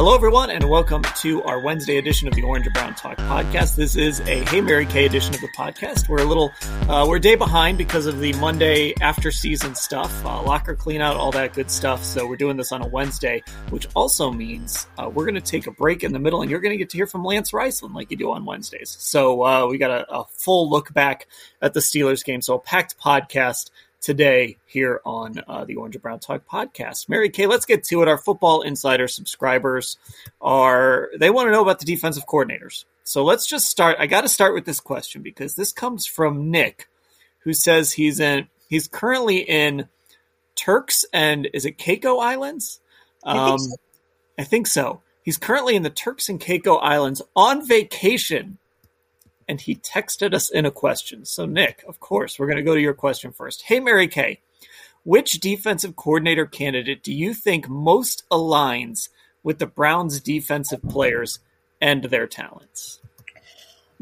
Hello, 0.00 0.14
everyone, 0.14 0.48
and 0.48 0.64
welcome 0.64 1.02
to 1.16 1.42
our 1.42 1.60
Wednesday 1.60 1.98
edition 1.98 2.26
of 2.26 2.32
the 2.32 2.42
Orange 2.42 2.64
and 2.64 2.72
Brown 2.72 2.94
Talk 2.94 3.18
podcast. 3.18 3.76
This 3.76 3.96
is 3.96 4.20
a 4.20 4.42
Hey 4.46 4.62
Mary 4.62 4.86
Kay 4.86 5.04
edition 5.04 5.34
of 5.34 5.42
the 5.42 5.48
podcast. 5.48 6.08
We're 6.08 6.22
a 6.22 6.24
little, 6.24 6.52
uh, 6.88 7.04
we're 7.06 7.16
a 7.16 7.20
day 7.20 7.34
behind 7.34 7.76
because 7.76 8.06
of 8.06 8.18
the 8.18 8.32
Monday 8.32 8.94
after 9.02 9.30
season 9.30 9.74
stuff, 9.74 10.24
uh, 10.24 10.42
locker 10.42 10.74
clean 10.74 11.02
out, 11.02 11.18
all 11.18 11.32
that 11.32 11.52
good 11.52 11.70
stuff. 11.70 12.02
So 12.02 12.26
we're 12.26 12.38
doing 12.38 12.56
this 12.56 12.72
on 12.72 12.80
a 12.80 12.86
Wednesday, 12.86 13.42
which 13.68 13.88
also 13.94 14.30
means 14.30 14.86
uh, 14.96 15.10
we're 15.10 15.26
going 15.26 15.34
to 15.34 15.42
take 15.42 15.66
a 15.66 15.70
break 15.70 16.02
in 16.02 16.14
the 16.14 16.18
middle, 16.18 16.40
and 16.40 16.50
you're 16.50 16.60
going 16.60 16.72
to 16.72 16.78
get 16.78 16.88
to 16.88 16.96
hear 16.96 17.06
from 17.06 17.22
Lance 17.22 17.52
Reisland 17.52 17.92
like 17.92 18.10
you 18.10 18.16
do 18.16 18.32
on 18.32 18.46
Wednesdays. 18.46 18.96
So 18.98 19.44
uh, 19.44 19.66
we 19.66 19.76
got 19.76 19.90
a, 19.90 20.10
a 20.10 20.24
full 20.24 20.70
look 20.70 20.94
back 20.94 21.28
at 21.60 21.74
the 21.74 21.80
Steelers 21.80 22.24
game. 22.24 22.40
So 22.40 22.54
a 22.54 22.58
packed 22.58 22.98
podcast 22.98 23.68
today 24.00 24.56
here 24.66 25.00
on 25.04 25.42
uh, 25.46 25.64
the 25.64 25.76
Orange 25.76 25.94
and 25.94 26.02
Brown 26.02 26.18
Talk 26.18 26.46
podcast. 26.46 27.08
Mary 27.08 27.30
Kay, 27.30 27.46
let's 27.46 27.66
get 27.66 27.84
to 27.84 28.02
it. 28.02 28.08
Our 28.08 28.18
Football 28.18 28.62
Insider 28.62 29.08
subscribers 29.08 29.98
are 30.40 31.10
they 31.18 31.30
want 31.30 31.48
to 31.48 31.52
know 31.52 31.62
about 31.62 31.78
the 31.78 31.84
defensive 31.84 32.26
coordinators. 32.26 32.84
So 33.04 33.24
let's 33.24 33.46
just 33.46 33.68
start. 33.68 33.96
I 33.98 34.06
got 34.06 34.22
to 34.22 34.28
start 34.28 34.54
with 34.54 34.64
this 34.64 34.80
question 34.80 35.22
because 35.22 35.54
this 35.54 35.72
comes 35.72 36.06
from 36.06 36.50
Nick, 36.50 36.88
who 37.40 37.52
says 37.52 37.92
he's 37.92 38.20
in 38.20 38.48
he's 38.68 38.88
currently 38.88 39.38
in 39.38 39.88
Turks 40.54 41.04
and 41.12 41.48
is 41.52 41.64
it 41.64 41.78
Caicos 41.78 42.20
Islands? 42.20 42.80
Um, 43.24 43.38
I, 43.38 43.48
think 43.48 43.60
so. 43.60 43.76
I 44.38 44.44
think 44.44 44.66
so. 44.66 45.02
He's 45.22 45.38
currently 45.38 45.76
in 45.76 45.82
the 45.82 45.90
Turks 45.90 46.28
and 46.28 46.40
Caicos 46.40 46.80
Islands 46.82 47.22
on 47.36 47.66
vacation 47.66 48.58
and 49.50 49.60
he 49.60 49.74
texted 49.74 50.32
us 50.32 50.48
in 50.48 50.64
a 50.64 50.70
question. 50.70 51.24
So, 51.24 51.44
Nick, 51.44 51.82
of 51.88 51.98
course, 51.98 52.38
we're 52.38 52.46
going 52.46 52.58
to 52.58 52.62
go 52.62 52.76
to 52.76 52.80
your 52.80 52.94
question 52.94 53.32
first. 53.32 53.62
Hey, 53.62 53.80
Mary 53.80 54.06
Kay, 54.06 54.38
which 55.02 55.40
defensive 55.40 55.96
coordinator 55.96 56.46
candidate 56.46 57.02
do 57.02 57.12
you 57.12 57.34
think 57.34 57.68
most 57.68 58.22
aligns 58.30 59.08
with 59.42 59.58
the 59.58 59.66
Browns' 59.66 60.20
defensive 60.20 60.82
players 60.82 61.40
and 61.80 62.04
their 62.04 62.28
talents? 62.28 63.00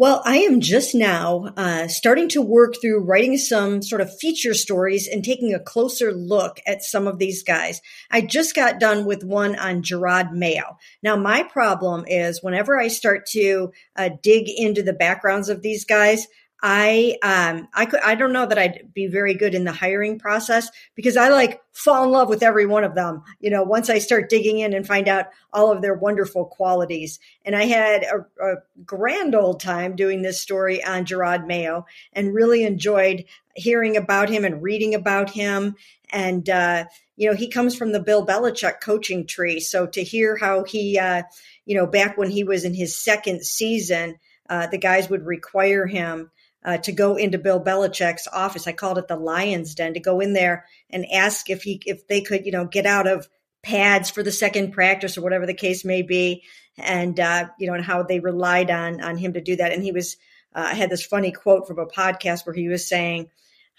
Well, 0.00 0.22
I 0.24 0.36
am 0.36 0.60
just 0.60 0.94
now 0.94 1.52
uh, 1.56 1.88
starting 1.88 2.28
to 2.28 2.40
work 2.40 2.74
through 2.80 3.02
writing 3.02 3.36
some 3.36 3.82
sort 3.82 4.00
of 4.00 4.16
feature 4.20 4.54
stories 4.54 5.08
and 5.08 5.24
taking 5.24 5.52
a 5.52 5.58
closer 5.58 6.12
look 6.12 6.60
at 6.68 6.84
some 6.84 7.08
of 7.08 7.18
these 7.18 7.42
guys. 7.42 7.80
I 8.08 8.20
just 8.20 8.54
got 8.54 8.78
done 8.78 9.06
with 9.06 9.24
one 9.24 9.56
on 9.56 9.82
Jerod 9.82 10.30
Mayo. 10.30 10.76
Now, 11.02 11.16
my 11.16 11.42
problem 11.42 12.04
is 12.06 12.44
whenever 12.44 12.78
I 12.78 12.86
start 12.86 13.26
to 13.30 13.72
uh, 13.96 14.10
dig 14.22 14.48
into 14.48 14.84
the 14.84 14.92
backgrounds 14.92 15.48
of 15.48 15.62
these 15.62 15.84
guys, 15.84 16.28
I 16.60 17.16
um 17.22 17.68
I 17.72 17.86
could 17.86 18.00
I 18.00 18.16
don't 18.16 18.32
know 18.32 18.46
that 18.46 18.58
I'd 18.58 18.92
be 18.92 19.06
very 19.06 19.34
good 19.34 19.54
in 19.54 19.64
the 19.64 19.72
hiring 19.72 20.18
process 20.18 20.68
because 20.96 21.16
I 21.16 21.28
like 21.28 21.60
fall 21.72 22.02
in 22.02 22.10
love 22.10 22.28
with 22.28 22.42
every 22.42 22.66
one 22.66 22.82
of 22.82 22.96
them. 22.96 23.22
You 23.38 23.50
know, 23.50 23.62
once 23.62 23.88
I 23.88 23.98
start 23.98 24.28
digging 24.28 24.58
in 24.58 24.72
and 24.72 24.84
find 24.84 25.06
out 25.06 25.26
all 25.52 25.70
of 25.70 25.82
their 25.82 25.94
wonderful 25.94 26.46
qualities. 26.46 27.20
And 27.44 27.54
I 27.54 27.64
had 27.64 28.02
a, 28.02 28.44
a 28.44 28.54
grand 28.84 29.36
old 29.36 29.60
time 29.60 29.94
doing 29.94 30.22
this 30.22 30.40
story 30.40 30.82
on 30.82 31.04
Jerod 31.04 31.46
Mayo 31.46 31.86
and 32.12 32.34
really 32.34 32.64
enjoyed 32.64 33.24
hearing 33.54 33.96
about 33.96 34.28
him 34.28 34.44
and 34.44 34.62
reading 34.62 34.96
about 34.96 35.30
him. 35.30 35.76
And 36.10 36.48
uh, 36.50 36.86
you 37.14 37.30
know, 37.30 37.36
he 37.36 37.48
comes 37.48 37.76
from 37.76 37.92
the 37.92 38.00
Bill 38.00 38.26
Belichick 38.26 38.80
coaching 38.80 39.26
tree. 39.26 39.60
So 39.60 39.86
to 39.86 40.02
hear 40.02 40.36
how 40.36 40.64
he 40.64 40.98
uh, 40.98 41.22
you 41.66 41.76
know, 41.76 41.86
back 41.86 42.18
when 42.18 42.30
he 42.30 42.42
was 42.42 42.64
in 42.64 42.74
his 42.74 42.96
second 42.96 43.44
season, 43.44 44.18
uh, 44.48 44.66
the 44.66 44.78
guys 44.78 45.08
would 45.08 45.24
require 45.24 45.86
him 45.86 46.32
uh, 46.64 46.78
to 46.78 46.92
go 46.92 47.16
into 47.16 47.38
Bill 47.38 47.60
Belichick's 47.60 48.28
office. 48.32 48.66
I 48.66 48.72
called 48.72 48.98
it 48.98 49.08
the 49.08 49.16
Lion's 49.16 49.74
Den 49.74 49.94
to 49.94 50.00
go 50.00 50.20
in 50.20 50.32
there 50.32 50.66
and 50.90 51.10
ask 51.12 51.50
if 51.50 51.62
he 51.62 51.82
if 51.86 52.06
they 52.08 52.20
could 52.20 52.46
you 52.46 52.52
know 52.52 52.64
get 52.64 52.86
out 52.86 53.06
of 53.06 53.28
pads 53.62 54.10
for 54.10 54.22
the 54.22 54.32
second 54.32 54.72
practice 54.72 55.18
or 55.18 55.22
whatever 55.22 55.46
the 55.46 55.54
case 55.54 55.84
may 55.84 56.02
be, 56.02 56.42
and 56.76 57.18
uh, 57.18 57.48
you 57.58 57.66
know 57.66 57.74
and 57.74 57.84
how 57.84 58.02
they 58.02 58.20
relied 58.20 58.70
on 58.70 59.00
on 59.00 59.16
him 59.16 59.32
to 59.34 59.40
do 59.40 59.56
that. 59.56 59.72
And 59.72 59.82
he 59.82 59.92
was 59.92 60.16
uh, 60.54 60.68
I 60.70 60.74
had 60.74 60.90
this 60.90 61.04
funny 61.04 61.32
quote 61.32 61.66
from 61.66 61.78
a 61.78 61.86
podcast 61.86 62.46
where 62.46 62.54
he 62.54 62.68
was 62.68 62.88
saying, 62.88 63.28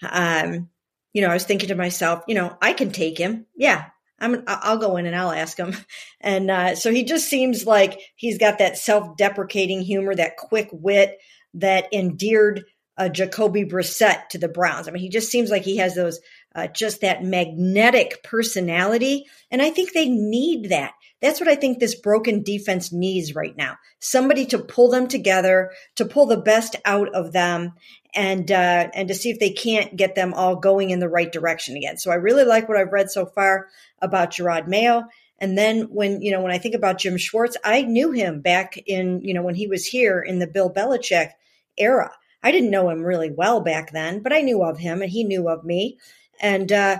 um, 0.08 0.68
you 1.12 1.22
know, 1.22 1.28
I 1.28 1.34
was 1.34 1.44
thinking 1.44 1.68
to 1.68 1.74
myself, 1.74 2.24
you 2.28 2.34
know, 2.34 2.56
I 2.60 2.72
can 2.72 2.92
take 2.92 3.18
him, 3.18 3.46
yeah. 3.56 3.86
I'm, 4.22 4.44
I'll 4.46 4.76
go 4.76 4.98
in 4.98 5.06
and 5.06 5.16
I'll 5.16 5.32
ask 5.32 5.56
him. 5.56 5.74
And 6.22 6.50
uh, 6.50 6.74
so 6.74 6.92
he 6.92 7.04
just 7.04 7.30
seems 7.30 7.64
like 7.64 7.98
he's 8.14 8.36
got 8.36 8.58
that 8.58 8.76
self 8.76 9.16
deprecating 9.16 9.80
humor, 9.80 10.14
that 10.14 10.36
quick 10.36 10.68
wit, 10.70 11.18
that 11.54 11.92
endeared 11.92 12.64
uh, 12.96 13.08
Jacoby 13.08 13.64
Brissett 13.64 14.28
to 14.30 14.38
the 14.38 14.48
Browns. 14.48 14.86
I 14.86 14.90
mean, 14.90 15.02
he 15.02 15.08
just 15.08 15.30
seems 15.30 15.50
like 15.50 15.62
he 15.62 15.78
has 15.78 15.94
those 15.94 16.20
uh, 16.54 16.66
just 16.66 17.00
that 17.00 17.24
magnetic 17.24 18.22
personality, 18.22 19.26
and 19.50 19.62
I 19.62 19.70
think 19.70 19.92
they 19.92 20.08
need 20.08 20.70
that. 20.70 20.92
That's 21.22 21.40
what 21.40 21.48
I 21.48 21.54
think 21.54 21.78
this 21.78 21.94
broken 21.94 22.42
defense 22.42 22.92
needs 22.92 23.34
right 23.34 23.56
now. 23.56 23.76
Somebody 24.00 24.46
to 24.46 24.58
pull 24.58 24.90
them 24.90 25.06
together, 25.06 25.70
to 25.96 26.04
pull 26.04 26.26
the 26.26 26.36
best 26.36 26.76
out 26.84 27.08
of 27.14 27.32
them, 27.32 27.74
and 28.14 28.50
uh, 28.50 28.88
and 28.94 29.08
to 29.08 29.14
see 29.14 29.30
if 29.30 29.38
they 29.38 29.50
can't 29.50 29.96
get 29.96 30.14
them 30.14 30.34
all 30.34 30.56
going 30.56 30.90
in 30.90 30.98
the 30.98 31.08
right 31.08 31.30
direction 31.30 31.76
again. 31.76 31.98
So 31.98 32.10
I 32.10 32.16
really 32.16 32.44
like 32.44 32.68
what 32.68 32.78
I've 32.78 32.92
read 32.92 33.10
so 33.10 33.26
far 33.26 33.68
about 34.00 34.32
Jerod 34.32 34.66
Mayo. 34.66 35.04
And 35.40 35.56
then 35.56 35.82
when, 35.84 36.20
you 36.20 36.30
know, 36.30 36.40
when 36.40 36.52
I 36.52 36.58
think 36.58 36.74
about 36.74 36.98
Jim 36.98 37.16
Schwartz, 37.16 37.56
I 37.64 37.82
knew 37.82 38.12
him 38.12 38.40
back 38.40 38.76
in, 38.86 39.22
you 39.22 39.32
know, 39.32 39.42
when 39.42 39.54
he 39.54 39.66
was 39.66 39.86
here 39.86 40.20
in 40.20 40.38
the 40.38 40.46
Bill 40.46 40.70
Belichick 40.70 41.30
era. 41.78 42.12
I 42.42 42.52
didn't 42.52 42.70
know 42.70 42.88
him 42.90 43.02
really 43.02 43.30
well 43.30 43.60
back 43.60 43.92
then, 43.92 44.22
but 44.22 44.32
I 44.32 44.40
knew 44.40 44.62
of 44.62 44.78
him 44.78 45.02
and 45.02 45.10
he 45.10 45.24
knew 45.24 45.48
of 45.48 45.64
me. 45.64 45.98
And, 46.40 46.70
uh, 46.70 46.98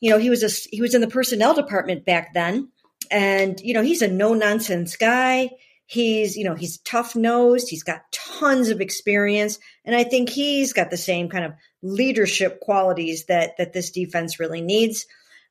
you 0.00 0.10
know, 0.10 0.18
he 0.18 0.30
was 0.30 0.42
a, 0.42 0.68
he 0.70 0.80
was 0.80 0.94
in 0.94 1.00
the 1.00 1.08
personnel 1.08 1.54
department 1.54 2.04
back 2.04 2.34
then. 2.34 2.68
And, 3.10 3.60
you 3.60 3.74
know, 3.74 3.82
he's 3.82 4.02
a 4.02 4.08
no 4.08 4.34
nonsense 4.34 4.96
guy. 4.96 5.50
He's, 5.86 6.36
you 6.36 6.44
know, 6.44 6.54
he's 6.54 6.78
tough 6.78 7.14
nosed. 7.14 7.68
He's 7.68 7.82
got 7.82 8.10
tons 8.12 8.70
of 8.70 8.80
experience. 8.80 9.58
And 9.84 9.94
I 9.94 10.04
think 10.04 10.30
he's 10.30 10.72
got 10.72 10.90
the 10.90 10.96
same 10.96 11.28
kind 11.28 11.44
of 11.44 11.52
leadership 11.82 12.60
qualities 12.60 13.26
that, 13.26 13.56
that 13.58 13.74
this 13.74 13.90
defense 13.90 14.40
really 14.40 14.62
needs. 14.62 15.06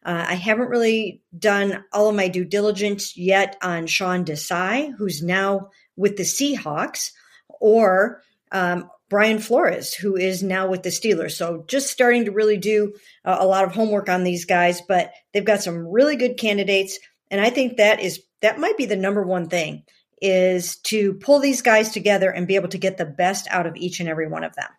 Uh, 0.06 0.26
I 0.30 0.36
haven't 0.36 0.70
really 0.70 1.22
done 1.38 1.84
all 1.94 2.10
of 2.10 2.16
my 2.16 2.28
due 2.28 2.46
diligence 2.46 3.16
yet 3.16 3.58
on 3.62 3.88
Sean 3.88 4.26
Desai, 4.26 4.94
who's 4.98 5.22
now 5.22 5.70
with 5.96 6.18
the 6.18 6.24
Seahawks, 6.24 7.12
or 7.48 8.22
um, 8.52 8.90
Brian 9.10 9.40
Flores, 9.40 9.94
who 9.94 10.16
is 10.16 10.42
now 10.42 10.68
with 10.68 10.84
the 10.84 10.90
Steelers. 10.90 11.32
So 11.34 11.64
just 11.68 11.90
starting 11.92 12.26
to 12.26 12.32
really 12.32 12.58
do 12.58 12.94
uh, 13.24 13.38
a 13.40 13.46
lot 13.46 13.64
of 13.64 13.74
homework 13.74 14.10
on 14.10 14.24
these 14.24 14.46
guys, 14.46 14.82
but 14.82 15.14
they've 15.34 15.46
got 15.46 15.64
some 15.64 15.88
really 15.88 16.16
good 16.16 16.38
candidates. 16.38 17.00
And 17.30 17.40
I 17.40 17.50
think 17.50 17.78
that 17.78 18.02
is 18.02 18.22
that 18.42 18.60
might 18.60 18.78
be 18.78 18.86
the 18.86 18.96
number 18.96 19.24
one 19.24 19.50
thing 19.50 19.84
is 20.22 20.78
to 20.78 21.14
pull 21.16 21.40
these 21.40 21.62
guys 21.62 21.92
together 21.92 22.30
and 22.30 22.48
be 22.48 22.56
able 22.56 22.70
to 22.70 22.78
get 22.78 22.98
the 22.98 23.06
best 23.06 23.48
out 23.50 23.68
of 23.68 23.76
each 23.76 24.00
and 24.00 24.10
every 24.10 24.28
one 24.28 24.44
of 24.44 24.56
them. 24.56 24.70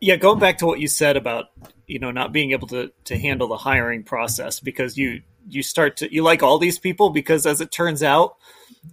Yeah, 0.00 0.16
going 0.16 0.38
back 0.38 0.58
to 0.58 0.66
what 0.66 0.80
you 0.80 0.88
said 0.88 1.16
about 1.16 1.46
you 1.86 1.98
know 1.98 2.10
not 2.10 2.32
being 2.32 2.52
able 2.52 2.68
to 2.68 2.92
to 3.04 3.18
handle 3.18 3.48
the 3.48 3.56
hiring 3.56 4.02
process 4.02 4.60
because 4.60 4.96
you 4.96 5.22
you 5.48 5.62
start 5.62 5.96
to 5.96 6.12
you 6.12 6.22
like 6.22 6.42
all 6.42 6.58
these 6.58 6.78
people 6.78 7.10
because 7.10 7.46
as 7.46 7.60
it 7.60 7.72
turns 7.72 8.02
out 8.02 8.36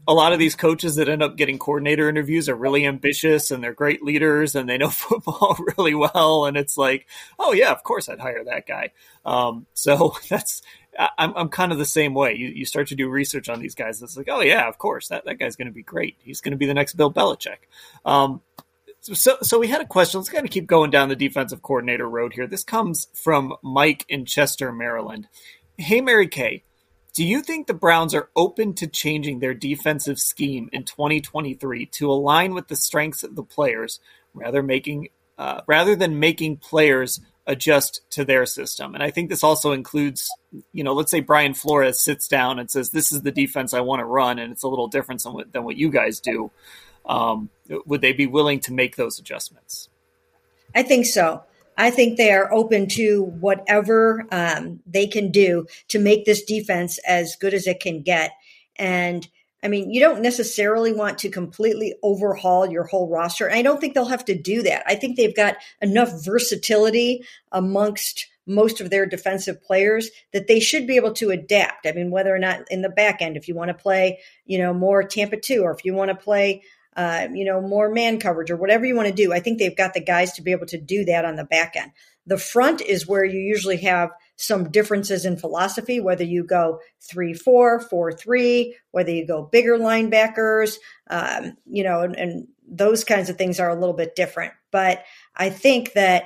a 0.07 0.13
lot 0.13 0.33
of 0.33 0.39
these 0.39 0.56
coaches 0.56 0.95
that 0.95 1.09
end 1.09 1.24
up 1.24 1.36
getting 1.36 1.57
coordinator 1.57 2.09
interviews 2.09 2.47
are 2.47 2.56
really 2.56 2.86
ambitious 2.86 3.50
and 3.50 3.63
they're 3.63 3.74
great 3.74 4.03
leaders 4.03 4.56
and 4.56 4.69
they 4.69 4.77
know 4.77 4.89
football 4.89 5.57
really 5.77 5.95
well. 5.95 6.45
And 6.45 6.57
it's 6.57 6.77
like 6.77 7.07
oh 7.38 7.53
yeah 7.53 7.71
of 7.71 7.83
course 7.83 8.09
i'd 8.09 8.19
hire 8.19 8.44
that 8.44 8.68
guy. 8.68 8.91
Um, 9.25 9.65
so 9.74 10.15
that's 10.30 10.62
I'm, 11.18 11.33
I'm 11.36 11.50
kind 11.50 11.71
of 11.71 11.77
the 11.77 11.86
same 11.86 12.13
way. 12.13 12.36
You, 12.36 12.50
you 12.50 12.65
start 12.65 12.88
to 12.88 12.95
do 12.95 13.09
research 13.09 13.47
on 13.47 13.59
these 13.59 13.75
guys. 13.75 14.01
It's 14.01 14.18
like 14.18 14.30
oh 14.30 14.41
yeah 14.41 14.68
of 14.68 14.77
course 14.77 15.07
that, 15.09 15.25
that 15.25 15.39
guy's 15.39 15.56
going 15.56 15.68
to 15.68 15.74
be 15.74 15.83
great. 15.83 16.18
He's 16.19 16.41
going 16.41 16.51
to 16.51 16.57
be 16.57 16.68
the 16.68 16.74
next 16.74 16.94
bill 16.94 17.12
belichick. 17.12 17.57
Um, 18.06 18.41
so, 19.01 19.38
so 19.42 19.60
we 19.60 19.68
had 19.68 19.81
a 19.81 19.86
question. 19.86 20.19
Let's 20.19 20.30
kind 20.30 20.46
of 20.46 20.51
keep 20.51 20.68
going 20.68 20.92
down 20.92 21.10
the 21.10 21.16
defensive 21.16 21.62
coordinator 21.62 22.07
road 22.07 22.34
here. 22.34 22.48
This 22.48 22.63
comes 22.63 23.07
from 23.13 23.54
Mike 23.63 24.06
in 24.10 24.25
Chester, 24.25 24.72
Maryland. 24.72 25.28
Hey, 25.78 26.01
Mary 26.01 26.28
Kay, 26.28 26.63
Do 27.13 27.24
you 27.24 27.42
think 27.42 27.68
the 27.68 27.74
Browns 27.74 28.13
are 28.13 28.30
open 28.36 28.74
to 28.75 28.88
changing 28.88 29.40
their 29.40 29.54
defensive 29.54 30.19
scheme 30.19 30.69
in 30.74 30.84
2023 30.84 31.86
to 31.86 32.12
align 32.12 32.54
with 32.54 32.68
the 32.68 32.75
strengths 32.75 33.24
of 33.24 33.36
the 33.36 33.44
players, 33.44 34.00
rather 34.34 34.62
making 34.62 35.10
uh, 35.38 35.62
rather 35.68 35.96
than 35.96 36.19
making 36.19 36.57
players 36.57 37.22
adjust 37.48 38.01
to 38.12 38.25
their 38.25 38.46
system? 38.46 38.94
And 38.94 39.01
I 39.01 39.10
think 39.10 39.30
this 39.30 39.44
also 39.44 39.72
includes, 39.72 40.30
you 40.74 40.84
know, 40.84 40.94
let's 40.94 41.12
say 41.12 41.22
Brian 41.22 41.54
Flores 41.54 42.01
sits 42.01 42.28
down 42.28 42.60
and 42.60 42.69
says, 42.69 42.90
"This 42.90 43.13
is 43.13 43.22
the 43.22 43.31
defense 43.31 43.74
I 43.74 43.80
want 43.80 44.01
to 44.01 44.06
run," 44.06 44.38
and 44.38 44.51
it's 44.51 44.63
a 44.63 44.68
little 44.68 44.90
different 44.90 45.24
than 45.24 45.34
what, 45.34 45.54
than 45.54 45.63
what 45.63 45.78
you 45.78 45.90
guys 45.90 46.19
do. 46.19 46.51
Um, 47.10 47.50
would 47.86 48.02
they 48.02 48.14
be 48.14 48.28
willing 48.28 48.62
to 48.62 48.74
make 48.74 48.96
those 48.96 49.20
adjustments? 49.20 49.90
I 50.74 50.84
think 50.84 51.08
so. 51.08 51.44
I 51.76 51.90
think 51.90 52.18
they 52.18 52.32
are 52.32 52.54
open 52.54 52.88
to 52.90 53.24
whatever 53.24 54.28
um, 54.32 54.82
they 54.86 55.08
can 55.08 55.32
do 55.32 55.66
to 55.88 56.00
make 56.00 56.26
this 56.26 56.44
defense 56.44 57.00
as 57.00 57.36
good 57.36 57.54
as 57.54 57.68
it 57.68 57.80
can 57.80 58.02
get. 58.02 58.32
And 58.78 59.28
I 59.64 59.68
mean, 59.70 59.90
you 59.92 60.00
don't 60.00 60.22
necessarily 60.22 60.94
want 60.94 61.18
to 61.20 61.30
completely 61.30 61.96
overhaul 62.04 62.70
your 62.70 62.86
whole 62.86 63.10
roster. 63.10 63.52
I 63.52 63.62
don't 63.62 63.82
think 63.82 63.94
they'll 63.94 64.06
have 64.06 64.26
to 64.26 64.38
do 64.38 64.62
that. 64.64 64.84
I 64.88 64.96
think 64.96 65.18
they've 65.18 65.36
got 65.36 65.58
enough 65.82 66.24
versatility 66.24 67.26
amongst 67.52 68.28
most 68.46 68.82
of 68.82 68.90
their 68.90 69.06
defensive 69.06 69.62
players 69.62 70.10
that 70.34 70.48
they 70.48 70.60
should 70.60 70.88
be 70.88 70.96
able 70.96 71.14
to 71.14 71.30
adapt. 71.30 71.86
I 71.86 71.92
mean, 71.92 72.10
whether 72.10 72.34
or 72.34 72.40
not 72.40 72.62
in 72.72 72.82
the 72.82 72.90
back 72.90 73.22
end, 73.22 73.38
if 73.38 73.48
you 73.48 73.56
want 73.56 73.70
to 73.70 73.74
play, 73.74 74.20
you 74.46 74.58
know, 74.58 74.74
more 74.74 75.04
Tampa 75.04 75.38
2 75.38 75.62
or 75.62 75.72
if 75.72 75.86
you 75.86 75.94
want 75.94 76.10
to 76.10 76.16
play 76.16 76.64
uh, 76.95 77.27
you 77.33 77.45
know, 77.45 77.62
more 77.62 77.89
man 77.89 78.19
coverage 78.19 78.51
or 78.51 78.57
whatever 78.57 78.86
you 78.86 78.95
want 78.95 79.07
to 79.07 79.13
do. 79.13 79.31
I 79.31 79.39
think 79.39 79.59
they've 79.59 79.75
got 79.75 79.94
the 79.94 80.01
guys 80.03 80.33
to 80.33 80.41
be 80.41 80.51
able 80.51 80.65
to 80.68 80.77
do 80.77 81.06
that 81.06 81.25
on 81.25 81.36
the 81.36 81.44
back 81.44 81.75
end. 81.75 81.91
The 82.25 82.38
front 82.38 82.81
is 82.81 83.07
where 83.07 83.24
you 83.24 83.39
usually 83.39 83.77
have 83.77 84.09
some 84.36 84.69
differences 84.69 85.25
in 85.25 85.38
philosophy, 85.38 86.00
whether 86.00 86.24
you 86.24 86.44
go 86.44 86.80
three, 87.01 87.33
four, 87.33 87.80
four, 87.80 88.12
three, 88.12 88.75
whether 88.91 89.12
you 89.12 89.25
go 89.25 89.44
bigger 89.44 89.77
linebackers, 89.77 90.75
um, 91.09 91.57
you 91.65 91.83
know, 91.83 92.01
and, 92.01 92.15
and 92.15 92.47
those 92.68 93.03
kinds 93.03 93.30
of 93.30 93.38
things 93.38 93.59
are 93.59 93.69
a 93.69 93.75
little 93.75 93.95
bit 93.95 94.15
different. 94.15 94.53
But 94.71 95.03
I 95.36 95.50
think 95.50 95.94
that 95.94 96.25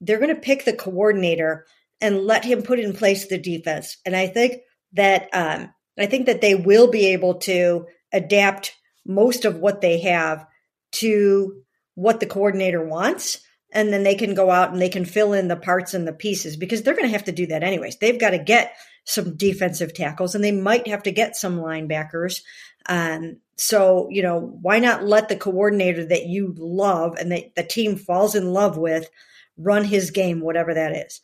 they're 0.00 0.18
going 0.18 0.34
to 0.34 0.40
pick 0.40 0.64
the 0.64 0.72
coordinator 0.72 1.66
and 2.00 2.26
let 2.26 2.44
him 2.44 2.62
put 2.62 2.78
in 2.78 2.92
place 2.92 3.26
the 3.26 3.38
defense. 3.38 3.96
And 4.04 4.14
I 4.14 4.26
think 4.26 4.62
that 4.92 5.28
um, 5.32 5.72
I 5.98 6.06
think 6.06 6.26
that 6.26 6.40
they 6.40 6.54
will 6.54 6.90
be 6.90 7.06
able 7.06 7.34
to 7.40 7.86
adapt 8.12 8.74
most 9.08 9.44
of 9.44 9.58
what 9.58 9.80
they 9.80 9.98
have 10.00 10.46
to 10.92 11.62
what 11.94 12.20
the 12.20 12.26
coordinator 12.26 12.84
wants 12.84 13.40
and 13.72 13.92
then 13.92 14.02
they 14.02 14.14
can 14.14 14.34
go 14.34 14.50
out 14.50 14.72
and 14.72 14.80
they 14.80 14.88
can 14.88 15.04
fill 15.04 15.32
in 15.32 15.48
the 15.48 15.56
parts 15.56 15.94
and 15.94 16.06
the 16.06 16.12
pieces 16.12 16.56
because 16.56 16.82
they're 16.82 16.94
going 16.94 17.06
to 17.06 17.12
have 17.12 17.24
to 17.24 17.32
do 17.32 17.46
that 17.46 17.62
anyways. 17.62 17.96
They've 17.96 18.18
got 18.18 18.30
to 18.30 18.38
get 18.38 18.74
some 19.04 19.36
defensive 19.36 19.94
tackles 19.94 20.34
and 20.34 20.42
they 20.42 20.52
might 20.52 20.86
have 20.86 21.02
to 21.02 21.10
get 21.10 21.36
some 21.36 21.58
linebackers. 21.58 22.42
Um, 22.88 23.38
so, 23.56 24.08
you 24.10 24.22
know, 24.22 24.38
why 24.62 24.78
not 24.78 25.04
let 25.04 25.28
the 25.28 25.36
coordinator 25.36 26.04
that 26.06 26.26
you 26.26 26.54
love 26.56 27.16
and 27.18 27.32
that 27.32 27.54
the 27.56 27.62
team 27.62 27.96
falls 27.96 28.34
in 28.34 28.52
love 28.52 28.78
with 28.78 29.10
run 29.56 29.84
his 29.84 30.12
game, 30.12 30.40
whatever 30.40 30.72
that 30.74 30.92
is? 30.92 31.20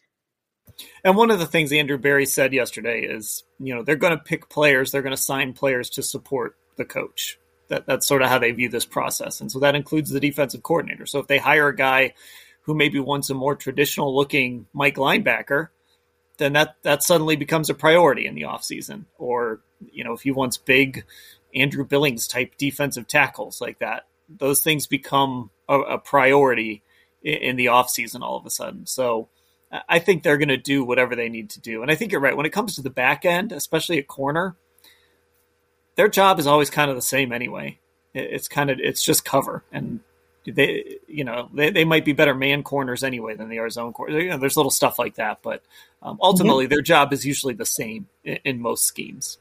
And 1.04 1.16
one 1.16 1.30
of 1.30 1.38
the 1.38 1.46
things 1.46 1.72
Andrew 1.72 1.98
Berry 1.98 2.26
said 2.26 2.52
yesterday 2.52 3.02
is, 3.02 3.44
you 3.58 3.74
know, 3.74 3.82
they're 3.82 3.96
going 3.96 4.16
to 4.16 4.22
pick 4.22 4.50
players, 4.50 4.90
they're 4.90 5.02
going 5.02 5.16
to 5.16 5.22
sign 5.22 5.52
players 5.52 5.88
to 5.90 6.02
support 6.02 6.56
the 6.76 6.84
coach. 6.84 7.38
That, 7.68 7.86
that's 7.86 8.06
sort 8.06 8.22
of 8.22 8.28
how 8.28 8.38
they 8.38 8.52
view 8.52 8.68
this 8.68 8.84
process. 8.84 9.40
And 9.40 9.50
so 9.50 9.60
that 9.60 9.74
includes 9.74 10.10
the 10.10 10.20
defensive 10.20 10.62
coordinator. 10.62 11.06
So 11.06 11.18
if 11.18 11.26
they 11.26 11.38
hire 11.38 11.68
a 11.68 11.76
guy 11.76 12.14
who 12.62 12.74
maybe 12.74 13.00
wants 13.00 13.30
a 13.30 13.34
more 13.34 13.56
traditional 13.56 14.14
looking 14.14 14.66
Mike 14.72 14.96
linebacker, 14.96 15.68
then 16.36 16.52
that, 16.54 16.76
that 16.82 17.02
suddenly 17.02 17.36
becomes 17.36 17.70
a 17.70 17.74
priority 17.74 18.26
in 18.26 18.34
the 18.34 18.42
offseason. 18.42 19.04
Or, 19.18 19.60
you 19.92 20.04
know, 20.04 20.12
if 20.12 20.22
he 20.22 20.30
wants 20.30 20.58
big 20.58 21.04
Andrew 21.54 21.84
Billings 21.84 22.28
type 22.28 22.54
defensive 22.58 23.06
tackles 23.06 23.60
like 23.60 23.78
that, 23.78 24.06
those 24.28 24.60
things 24.62 24.86
become 24.86 25.50
a, 25.68 25.78
a 25.78 25.98
priority 25.98 26.82
in, 27.22 27.34
in 27.34 27.56
the 27.56 27.66
offseason 27.66 28.22
all 28.22 28.36
of 28.36 28.46
a 28.46 28.50
sudden. 28.50 28.86
So 28.86 29.28
I 29.88 29.98
think 29.98 30.22
they're 30.22 30.38
going 30.38 30.48
to 30.48 30.56
do 30.56 30.84
whatever 30.84 31.16
they 31.16 31.28
need 31.28 31.50
to 31.50 31.60
do. 31.60 31.82
And 31.82 31.90
I 31.90 31.94
think 31.94 32.12
you're 32.12 32.20
right. 32.20 32.36
When 32.36 32.46
it 32.46 32.52
comes 32.52 32.76
to 32.76 32.82
the 32.82 32.90
back 32.90 33.24
end, 33.24 33.52
especially 33.52 33.98
at 33.98 34.06
corner, 34.06 34.56
their 35.96 36.08
job 36.08 36.38
is 36.38 36.46
always 36.46 36.70
kind 36.70 36.90
of 36.90 36.96
the 36.96 37.02
same 37.02 37.32
anyway. 37.32 37.78
It's 38.14 38.48
kind 38.48 38.70
of 38.70 38.78
it's 38.80 39.02
just 39.02 39.24
cover, 39.24 39.64
and 39.72 40.00
they 40.46 40.98
you 41.08 41.24
know 41.24 41.48
they, 41.52 41.70
they 41.70 41.84
might 41.84 42.04
be 42.04 42.12
better 42.12 42.34
man 42.34 42.62
corners 42.62 43.02
anyway 43.02 43.34
than 43.34 43.48
they 43.48 43.58
are 43.58 43.70
zone 43.70 43.92
corners. 43.92 44.22
You 44.22 44.30
know, 44.30 44.38
there's 44.38 44.56
little 44.56 44.70
stuff 44.70 44.98
like 44.98 45.16
that, 45.16 45.40
but 45.42 45.62
um, 46.02 46.18
ultimately 46.20 46.64
mm-hmm. 46.64 46.74
their 46.74 46.82
job 46.82 47.12
is 47.12 47.24
usually 47.24 47.54
the 47.54 47.66
same 47.66 48.08
in, 48.24 48.38
in, 48.44 48.60
most 48.60 48.84
schemes. 48.84 49.38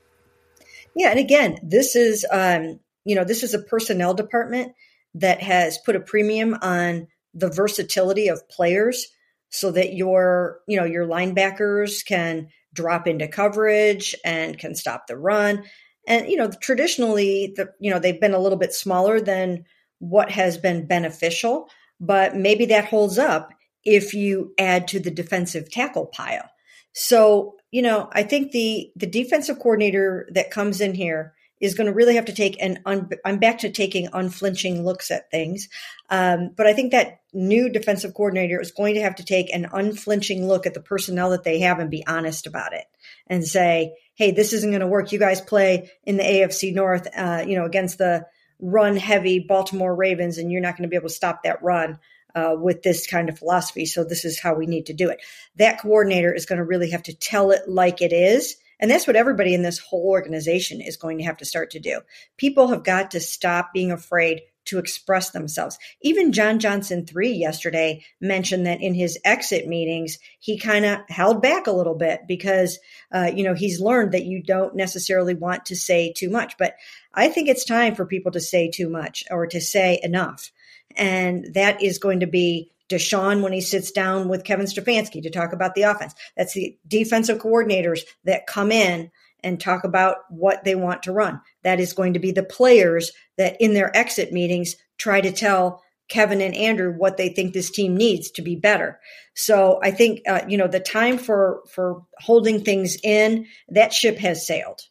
Yeah, 0.96 1.10
and 1.10 1.20
again, 1.20 1.60
this 1.62 1.96
is 1.96 2.26
um, 2.32 2.80
you 3.06 3.16
know 3.16 3.24
this 3.24 3.44
is 3.44 3.54
a 3.54 3.60
personnel 3.60 4.14
department 4.14 4.74
that 5.16 5.42
has 5.42 5.78
put 5.78 5.96
a 5.96 6.00
premium 6.00 6.58
on 6.62 7.08
the 7.34 7.50
versatility 7.50 8.28
of 8.28 8.48
players 8.50 9.08
so 9.50 9.72
that 9.72 9.94
your 9.94 10.60
you 10.68 10.78
know 10.78 10.86
your 10.86 11.06
linebackers 11.06 12.06
can 12.06 12.50
drop 12.74 13.08
into 13.08 13.28
coverage 13.28 14.16
and 14.26 14.58
can 14.58 14.74
stop 14.74 15.06
the 15.06 15.16
run 15.18 15.64
and 16.08 16.28
you 16.30 16.38
know 16.38 16.50
traditionally 16.62 17.54
the 17.56 17.72
you 17.80 17.92
know 17.92 18.00
they've 18.00 18.22
been 18.22 18.34
a 18.34 18.40
little 18.40 18.58
bit 18.58 18.74
smaller 18.74 19.20
than 19.20 19.66
what 20.00 20.32
has 20.32 20.58
been 20.58 20.86
beneficial 20.86 21.70
but 22.00 22.36
maybe 22.36 22.66
that 22.66 22.86
holds 22.86 23.18
up 23.18 23.50
if 23.84 24.14
you 24.14 24.54
add 24.58 24.88
to 24.88 25.00
the 25.00 25.12
defensive 25.12 25.70
tackle 25.70 26.06
pile. 26.08 26.50
So 26.94 27.56
you 27.74 27.82
know 27.82 28.08
i 28.14 28.24
think 28.24 28.52
the 28.52 28.92
the 28.96 29.08
defensive 29.08 29.58
coordinator 29.60 30.30
that 30.32 30.52
comes 30.52 30.80
in 30.80 30.94
here 30.94 31.34
is 31.64 31.74
going 31.74 31.88
to 31.88 31.94
really 31.94 32.16
have 32.16 32.26
to 32.26 32.34
take 32.34 32.62
an 32.62 32.80
un, 32.86 33.10
i'm 33.26 33.40
back 33.40 33.60
to 33.60 33.72
taking 33.72 34.08
unflinching 34.14 34.84
looks 34.84 35.10
at 35.10 35.32
things 35.32 35.70
um, 36.10 36.52
but 36.56 36.68
i 36.68 36.74
think 36.74 36.92
that 36.92 37.22
new 37.34 37.70
defensive 37.70 38.14
coordinator 38.14 38.62
is 38.62 38.72
going 38.72 38.94
to 38.94 39.02
have 39.02 39.16
to 39.16 39.26
take 39.26 39.54
an 39.54 39.68
unflinching 39.74 40.48
look 40.48 40.66
at 40.66 40.74
the 40.74 40.82
personnel 40.82 41.32
that 41.32 41.44
they 41.44 41.60
have 41.60 41.80
and 41.80 41.90
be 41.90 42.06
honest 42.06 42.46
about 42.46 42.74
it 42.74 42.86
and 43.28 43.46
say 43.46 43.96
hey, 44.16 44.32
this 44.32 44.54
isn't 44.54 44.72
going 44.72 44.82
to 44.82 44.88
work. 44.88 45.12
You 45.12 45.20
guys 45.20 45.42
play 45.42 45.92
in 46.04 46.18
the 46.18 46.24
AFC 46.24 46.74
North, 46.74 47.08
uh, 47.18 47.44
you 47.48 47.58
know, 47.58 47.66
against 47.66 47.98
the 47.98 48.26
run 48.60 48.96
heavy 48.96 49.40
Baltimore 49.40 49.96
Ravens, 49.96 50.38
and 50.38 50.52
you're 50.52 50.62
not 50.62 50.78
going 50.78 50.84
to 50.84 50.90
be 50.90 50.96
able 50.96 51.10
to 51.10 51.16
stop 51.16 51.44
that 51.44 51.62
run. 51.64 52.00
Uh, 52.36 52.56
with 52.58 52.82
this 52.82 53.06
kind 53.06 53.30
of 53.30 53.38
philosophy. 53.38 53.86
So, 53.86 54.04
this 54.04 54.26
is 54.26 54.40
how 54.40 54.56
we 54.56 54.66
need 54.66 54.88
to 54.88 54.94
do 54.94 55.10
it. 55.12 55.20
That 55.58 55.80
coordinator 55.80 56.34
is 56.34 56.48
going 56.48 56.58
to 56.58 56.66
really 56.66 56.90
have 56.90 57.04
to 57.04 57.14
tell 57.14 57.52
it 57.52 57.70
like 57.70 58.02
it 58.02 58.12
is. 58.12 58.56
And 58.80 58.90
that's 58.90 59.08
what 59.08 59.16
everybody 59.16 59.54
in 59.54 59.62
this 59.62 59.80
whole 59.80 60.08
organization 60.08 60.82
is 60.82 60.98
going 60.98 61.18
to 61.20 61.24
have 61.24 61.38
to 61.38 61.46
start 61.46 61.72
to 61.72 61.80
do. 61.80 62.02
People 62.38 62.68
have 62.68 62.84
got 62.84 63.12
to 63.12 63.20
stop 63.20 63.72
being 63.74 63.92
afraid 63.92 64.42
to 64.66 64.80
express 64.80 65.32
themselves. 65.32 65.78
Even 66.02 66.32
John 66.32 66.60
Johnson 66.60 67.06
3 67.06 67.32
yesterday 67.32 68.04
mentioned 68.22 68.66
that 68.66 68.82
in 68.82 68.94
his 68.94 69.20
exit 69.26 69.68
meetings, 69.68 70.20
he 70.40 70.58
kind 70.58 70.86
of 70.86 71.00
held 71.10 71.42
back 71.42 71.68
a 71.68 71.72
little 71.72 71.96
bit 71.96 72.22
because, 72.28 72.80
uh, 73.12 73.30
you 73.34 73.44
know, 73.44 73.54
he's 73.54 73.82
learned 73.82 74.14
that 74.14 74.26
you 74.26 74.42
don't 74.42 74.76
necessarily 74.76 75.34
want 75.34 75.66
to 75.66 75.76
say 75.76 76.14
too 76.16 76.30
much. 76.30 76.58
But 76.58 76.76
I 77.14 77.28
think 77.28 77.50
it's 77.50 77.66
time 77.66 77.96
for 77.96 78.06
people 78.06 78.32
to 78.32 78.40
say 78.40 78.70
too 78.70 78.90
much 78.90 79.24
or 79.30 79.48
to 79.48 79.60
say 79.60 80.00
enough. 80.02 80.52
And 80.96 81.54
that 81.56 81.82
is 81.82 81.98
going 81.98 82.22
to 82.22 82.28
be 82.28 82.72
Deshaun 82.90 83.42
when 83.42 83.54
he 83.54 83.62
sits 83.62 83.92
down 83.92 84.28
with 84.28 84.44
Kevin 84.44 84.66
Stefanski 84.66 85.22
to 85.24 85.30
talk 85.30 85.54
about 85.54 85.76
the 85.76 85.84
offense. 85.84 86.14
That's 86.38 86.54
the 86.54 86.78
defensive 86.88 87.40
coordinators 87.40 88.02
that 88.26 88.48
come 88.48 88.72
in 88.72 89.12
and 89.44 89.60
talk 89.60 89.84
about 89.84 90.18
what 90.30 90.64
they 90.64 90.76
want 90.76 91.04
to 91.04 91.12
run. 91.12 91.42
That 91.64 91.80
is 91.80 91.94
going 91.94 92.14
to 92.14 92.20
be 92.20 92.32
the 92.32 92.44
players 92.44 93.12
that 93.38 93.58
in 93.60 93.74
their 93.74 93.96
exit 93.96 94.32
meetings 94.32 94.76
try 94.98 95.22
to 95.22 95.32
tell 95.32 95.84
Kevin 96.10 96.42
and 96.42 96.56
Andrew 96.56 96.94
what 96.94 97.18
they 97.18 97.30
think 97.30 97.54
this 97.54 97.72
team 97.72 97.96
needs 97.96 98.32
to 98.32 98.42
be 98.42 98.56
better. 98.56 99.00
So 99.36 99.80
I 99.82 99.92
think 99.92 100.22
uh, 100.28 100.42
you 100.48 100.58
know 100.58 100.68
the 100.68 100.80
time 100.80 101.18
for 101.18 101.64
for 101.70 102.04
holding 102.20 102.64
things 102.64 102.98
in 103.04 103.48
that 103.70 103.94
ship 103.94 104.18
has 104.20 104.46
sailed. 104.46 104.82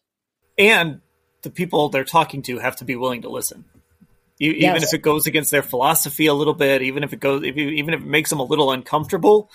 And 0.58 1.00
the 1.42 1.50
people 1.50 1.88
they're 1.88 2.04
talking 2.04 2.42
to 2.42 2.58
have 2.58 2.76
to 2.76 2.84
be 2.84 2.96
willing 2.96 3.22
to 3.22 3.28
listen. 3.28 3.64
Even 4.42 4.60
yes. 4.60 4.82
if 4.82 4.94
it 4.94 5.02
goes 5.02 5.26
against 5.26 5.50
their 5.50 5.62
philosophy 5.62 6.26
a 6.26 6.34
little 6.34 6.54
bit, 6.54 6.82
even 6.82 7.04
if 7.04 7.12
it 7.12 7.20
goes, 7.20 7.44
if 7.44 7.56
you, 7.56 7.68
even 7.70 7.94
if 7.94 8.00
it 8.00 8.06
makes 8.06 8.28
them 8.28 8.40
a 8.40 8.44
little 8.44 8.72
uncomfortable, 8.72 9.50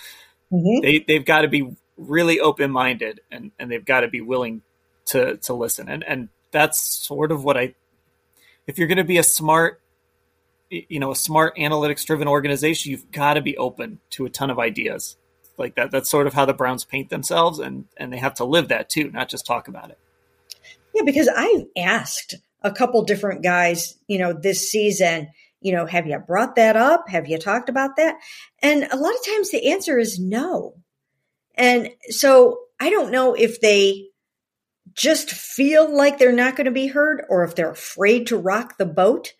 mm-hmm. 0.51 0.81
they 0.81 0.99
they've 0.99 1.25
got 1.25 1.41
to 1.41 1.47
be 1.47 1.75
really 1.97 2.39
open 2.39 2.71
minded 2.71 3.19
and 3.31 3.51
and 3.59 3.69
they've 3.69 3.83
got 3.83 4.01
to 4.01 4.07
be 4.07 4.21
willing 4.21 4.61
to 5.07 5.37
to 5.37 5.53
listen. 5.53 5.89
And 5.89 6.03
and 6.03 6.29
that's 6.51 6.81
sort 6.81 7.31
of 7.31 7.43
what 7.43 7.57
I 7.57 7.75
if 8.65 8.77
you're 8.77 8.87
going 8.87 8.97
to 8.97 9.03
be 9.03 9.17
a 9.17 9.23
smart 9.23 9.81
you 10.69 10.99
know 10.99 11.11
a 11.11 11.15
smart 11.15 11.55
analytics 11.57 12.05
driven 12.05 12.27
organization 12.27 12.91
you've 12.91 13.11
got 13.11 13.35
to 13.35 13.41
be 13.41 13.57
open 13.57 13.99
to 14.09 14.25
a 14.25 14.29
ton 14.29 14.49
of 14.49 14.59
ideas 14.59 15.15
like 15.57 15.75
that 15.75 15.91
that's 15.91 16.09
sort 16.09 16.27
of 16.27 16.33
how 16.33 16.45
the 16.45 16.53
browns 16.53 16.83
paint 16.83 17.09
themselves 17.09 17.59
and 17.59 17.85
and 17.95 18.11
they 18.11 18.17
have 18.17 18.33
to 18.33 18.43
live 18.43 18.67
that 18.67 18.89
too 18.89 19.09
not 19.11 19.29
just 19.29 19.45
talk 19.45 19.67
about 19.67 19.89
it 19.89 19.97
yeah 20.93 21.03
because 21.03 21.29
I've 21.29 21.65
asked 21.77 22.35
a 22.63 22.71
couple 22.71 23.03
different 23.03 23.43
guys 23.43 23.97
you 24.07 24.17
know 24.17 24.33
this 24.33 24.69
season 24.69 25.29
you 25.61 25.71
know 25.71 25.85
have 25.85 26.07
you 26.07 26.17
brought 26.19 26.55
that 26.55 26.75
up 26.75 27.09
have 27.09 27.27
you 27.27 27.37
talked 27.37 27.69
about 27.69 27.95
that 27.97 28.17
and 28.61 28.83
a 28.83 28.97
lot 28.97 29.13
of 29.13 29.25
times 29.25 29.51
the 29.51 29.71
answer 29.71 29.97
is 29.97 30.19
no 30.19 30.73
and 31.55 31.89
so 32.09 32.59
i 32.79 32.89
don't 32.89 33.11
know 33.11 33.33
if 33.33 33.61
they 33.61 34.07
just 34.97 35.31
feel 35.31 35.95
like 35.95 36.17
they're 36.17 36.31
not 36.31 36.55
going 36.55 36.65
to 36.65 36.71
be 36.71 36.87
heard 36.87 37.23
or 37.29 37.43
if 37.43 37.55
they're 37.55 37.71
afraid 37.71 38.27
to 38.27 38.37
rock 38.37 38.77
the 38.77 38.85
boat. 38.85 39.33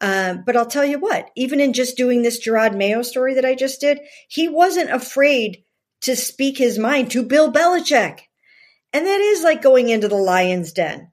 Uh, 0.00 0.34
but 0.34 0.56
I'll 0.56 0.66
tell 0.66 0.84
you 0.84 0.98
what, 0.98 1.30
even 1.36 1.60
in 1.60 1.72
just 1.72 1.96
doing 1.96 2.22
this 2.22 2.44
Jerod 2.44 2.76
Mayo 2.76 3.02
story 3.02 3.34
that 3.34 3.44
I 3.44 3.54
just 3.54 3.80
did, 3.80 4.00
he 4.28 4.48
wasn't 4.48 4.90
afraid 4.90 5.64
to 6.02 6.16
speak 6.16 6.58
his 6.58 6.78
mind 6.78 7.10
to 7.12 7.22
Bill 7.22 7.52
Belichick. 7.52 8.20
And 8.92 9.06
that 9.06 9.20
is 9.20 9.42
like 9.42 9.62
going 9.62 9.88
into 9.88 10.08
the 10.08 10.16
lion's 10.16 10.72
den. 10.72 11.11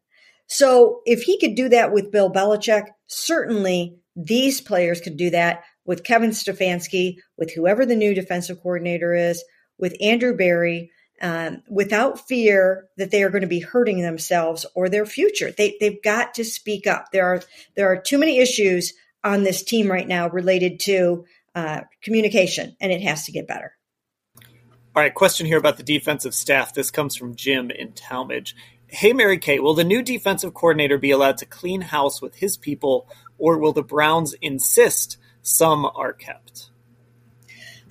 So 0.50 1.02
if 1.06 1.22
he 1.24 1.40
could 1.40 1.56
do 1.56 1.70
that 1.70 1.94
with 1.94 2.12
Bill 2.12 2.32
Belichick, 2.32 2.88
certainly 3.08 3.98
these 4.16 4.60
players 4.60 5.00
could 5.00 5.16
do 5.16 5.30
that 5.30 5.64
with 5.86 6.04
Kevin 6.04 6.32
Stefanski, 6.32 7.18
with 7.38 7.54
whoever 7.54 7.86
the 7.86 7.96
new 7.96 8.14
defensive 8.14 8.62
coordinator 8.62 9.14
is, 9.14 9.44
with 9.78 9.96
Andrew 10.02 10.36
Berry, 10.36 10.92
um, 11.22 11.62
without 11.70 12.28
fear 12.28 12.88
that 12.98 13.12
they 13.12 13.24
are 13.24 13.30
going 13.30 13.42
to 13.42 13.48
be 13.48 13.60
hurting 13.60 14.02
themselves 14.02 14.66
or 14.76 14.90
their 14.90 15.06
future. 15.06 15.52
They, 15.52 15.78
they've 15.80 16.02
got 16.04 16.34
to 16.36 16.44
speak 16.44 16.88
up. 16.88 17.08
There 17.12 17.26
are 17.26 17.42
there 17.76 17.92
are 17.92 18.02
too 18.02 18.18
many 18.18 18.40
issues 18.40 18.94
on 19.24 19.44
this 19.44 19.64
team 19.64 19.92
right 19.92 20.08
now 20.08 20.30
related 20.30 20.80
to 20.82 21.26
uh, 21.56 21.82
communication, 22.02 22.76
and 22.80 22.92
it 22.92 23.02
has 23.02 23.26
to 23.26 23.32
get 23.32 23.48
better. 23.48 23.74
All 24.96 25.04
right, 25.04 25.14
question 25.14 25.46
here 25.46 25.58
about 25.58 25.78
the 25.78 25.84
defensive 25.84 26.34
staff. 26.34 26.74
This 26.74 26.90
comes 26.90 27.16
from 27.16 27.36
Jim 27.36 27.70
in 27.70 27.92
Tallmadge. 27.92 28.54
Hey, 28.92 29.14
Mary 29.14 29.38
Kay, 29.38 29.60
will 29.60 29.76
the 29.76 29.84
new 29.84 30.02
defensive 30.02 30.56
coordinator 30.56 30.98
be 30.98 31.12
allowed 31.12 31.38
to 31.38 31.46
clean 31.46 31.82
house 31.82 32.24
with 32.24 32.34
his 32.38 32.58
people, 32.58 33.08
or 33.38 33.60
will 33.60 33.72
the 33.72 33.84
Browns 33.84 34.34
insist 34.42 35.18
some 35.44 35.86
are 35.86 36.12
kept? 36.12 36.72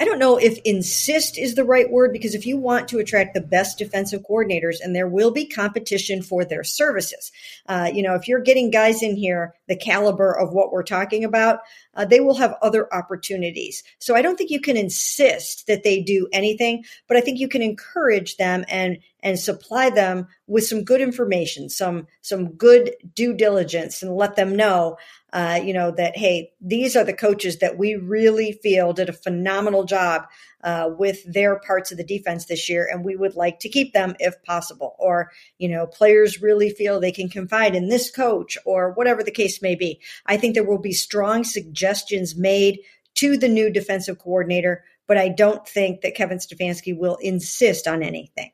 I 0.00 0.04
don't 0.04 0.18
know 0.18 0.36
if 0.36 0.58
insist 0.64 1.38
is 1.38 1.54
the 1.54 1.64
right 1.64 1.88
word 1.88 2.12
because 2.12 2.34
if 2.34 2.46
you 2.46 2.56
want 2.56 2.88
to 2.88 2.98
attract 2.98 3.34
the 3.34 3.40
best 3.40 3.78
defensive 3.78 4.22
coordinators, 4.28 4.76
and 4.82 4.94
there 4.94 5.08
will 5.08 5.30
be 5.30 5.46
competition 5.46 6.20
for 6.20 6.44
their 6.44 6.64
services, 6.64 7.30
uh, 7.66 7.90
you 7.92 8.02
know, 8.02 8.14
if 8.14 8.26
you're 8.26 8.40
getting 8.40 8.70
guys 8.70 9.00
in 9.00 9.14
here 9.16 9.54
the 9.68 9.76
caliber 9.76 10.32
of 10.32 10.52
what 10.52 10.72
we're 10.72 10.82
talking 10.82 11.24
about, 11.24 11.60
uh, 11.94 12.04
they 12.04 12.20
will 12.20 12.36
have 12.36 12.56
other 12.60 12.92
opportunities. 12.92 13.84
So 14.00 14.16
I 14.16 14.22
don't 14.22 14.36
think 14.36 14.50
you 14.50 14.60
can 14.60 14.76
insist 14.76 15.68
that 15.68 15.84
they 15.84 16.00
do 16.00 16.28
anything, 16.32 16.84
but 17.06 17.16
I 17.16 17.20
think 17.20 17.38
you 17.38 17.48
can 17.48 17.62
encourage 17.62 18.36
them 18.36 18.64
and 18.68 18.98
and 19.20 19.38
supply 19.38 19.90
them 19.90 20.28
with 20.46 20.66
some 20.66 20.84
good 20.84 21.00
information, 21.00 21.68
some 21.68 22.06
some 22.20 22.52
good 22.52 22.94
due 23.14 23.34
diligence, 23.34 24.02
and 24.02 24.14
let 24.14 24.36
them 24.36 24.56
know 24.56 24.96
uh, 25.32 25.60
you 25.62 25.74
know, 25.74 25.90
that, 25.90 26.16
hey, 26.16 26.52
these 26.60 26.96
are 26.96 27.04
the 27.04 27.12
coaches 27.12 27.58
that 27.58 27.76
we 27.76 27.94
really 27.94 28.52
feel 28.52 28.92
did 28.92 29.08
a 29.08 29.12
phenomenal 29.12 29.84
job 29.84 30.22
uh, 30.64 30.88
with 30.98 31.22
their 31.30 31.60
parts 31.60 31.92
of 31.92 31.98
the 31.98 32.04
defense 32.04 32.46
this 32.46 32.68
year, 32.68 32.88
and 32.90 33.04
we 33.04 33.14
would 33.14 33.34
like 33.34 33.58
to 33.60 33.68
keep 33.68 33.92
them 33.92 34.16
if 34.18 34.42
possible. 34.44 34.96
Or, 34.98 35.30
you 35.58 35.68
know, 35.68 35.86
players 35.86 36.40
really 36.40 36.70
feel 36.70 36.98
they 36.98 37.12
can 37.12 37.28
confide 37.28 37.74
in 37.74 37.88
this 37.88 38.10
coach 38.10 38.56
or 38.64 38.92
whatever 38.92 39.22
the 39.22 39.30
case 39.30 39.60
may 39.60 39.74
be. 39.74 40.00
I 40.24 40.38
think 40.38 40.54
there 40.54 40.64
will 40.64 40.78
be 40.78 40.92
strong 40.92 41.44
suggestions 41.44 42.34
made 42.34 42.78
to 43.16 43.36
the 43.36 43.48
new 43.48 43.70
defensive 43.70 44.18
coordinator, 44.18 44.82
but 45.06 45.18
I 45.18 45.28
don't 45.28 45.66
think 45.68 46.00
that 46.00 46.14
Kevin 46.14 46.38
Stefanski 46.38 46.96
will 46.96 47.16
insist 47.16 47.86
on 47.86 48.02
anything. 48.02 48.52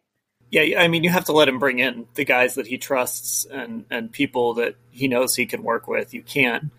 Yeah, 0.54 0.80
I 0.80 0.86
mean, 0.86 1.02
you 1.02 1.10
have 1.10 1.24
to 1.24 1.32
let 1.32 1.48
him 1.48 1.58
bring 1.58 1.80
in 1.80 2.06
the 2.14 2.24
guys 2.24 2.54
that 2.54 2.68
he 2.68 2.78
trusts 2.78 3.44
and 3.44 3.86
and 3.90 4.12
people 4.12 4.54
that 4.54 4.76
he 4.92 5.08
knows 5.08 5.34
he 5.34 5.46
can 5.46 5.64
work 5.64 5.88
with. 5.88 6.14
You 6.14 6.22
can't. 6.22 6.70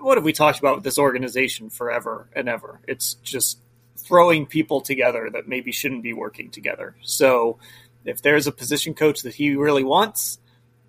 What 0.00 0.18
have 0.18 0.24
we 0.24 0.32
talked 0.32 0.58
about 0.58 0.74
with 0.74 0.82
this 0.82 0.98
organization 0.98 1.70
forever 1.70 2.26
and 2.32 2.48
ever? 2.48 2.80
It's 2.88 3.14
just 3.14 3.60
throwing 3.96 4.44
people 4.44 4.80
together 4.80 5.30
that 5.32 5.46
maybe 5.46 5.70
shouldn't 5.70 6.02
be 6.02 6.12
working 6.12 6.50
together. 6.50 6.96
So, 7.02 7.58
if 8.04 8.22
there's 8.22 8.48
a 8.48 8.52
position 8.52 8.92
coach 8.92 9.22
that 9.22 9.34
he 9.34 9.54
really 9.54 9.84
wants, 9.84 10.40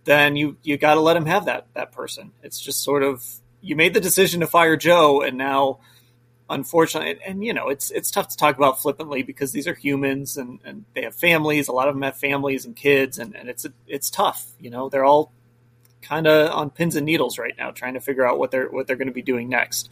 then 0.05 0.35
you 0.35 0.57
you 0.63 0.75
got 0.77 0.95
to 0.95 1.01
let 1.01 1.15
him 1.15 1.27
have 1.27 1.45
that 1.45 1.67
that 1.75 1.91
person. 1.91 2.31
It's 2.41 2.59
just 2.59 2.81
sort 2.81 3.03
of 3.03 3.23
you 3.61 3.75
made 3.75 3.93
the 3.93 4.01
decision 4.01 4.39
to 4.39 4.47
fire 4.47 4.75
Joe, 4.75 5.21
and 5.21 5.37
now 5.37 5.81
unfortunately, 6.53 7.11
and, 7.11 7.21
and, 7.25 7.43
you 7.43 7.53
know, 7.53 7.69
it's 7.69 7.91
it's 7.91 8.11
tough 8.11 8.29
to 8.29 8.37
talk 8.37 8.57
about 8.57 8.81
flippantly 8.81 9.23
because 9.23 9.51
these 9.51 9.67
are 9.67 9.73
humans 9.73 10.37
and, 10.37 10.59
and 10.63 10.85
they 10.93 11.03
have 11.03 11.15
families. 11.15 11.67
A 11.67 11.71
lot 11.71 11.87
of 11.87 11.95
them 11.95 12.01
have 12.03 12.17
families 12.17 12.65
and 12.65 12.75
kids, 12.75 13.17
and, 13.17 13.35
and 13.35 13.49
it's 13.49 13.65
it's 13.87 14.09
tough. 14.09 14.45
You 14.59 14.69
know, 14.69 14.89
they're 14.89 15.05
all 15.05 15.31
kind 16.01 16.27
of 16.27 16.51
on 16.51 16.69
pins 16.69 16.95
and 16.95 17.05
needles 17.05 17.37
right 17.37 17.55
now, 17.57 17.71
trying 17.71 17.95
to 17.95 17.99
figure 17.99 18.25
out 18.25 18.37
what 18.37 18.51
they're 18.51 18.69
what 18.69 18.87
they're 18.87 18.95
going 18.95 19.07
to 19.07 19.13
be 19.13 19.21
doing 19.21 19.49
next. 19.49 19.89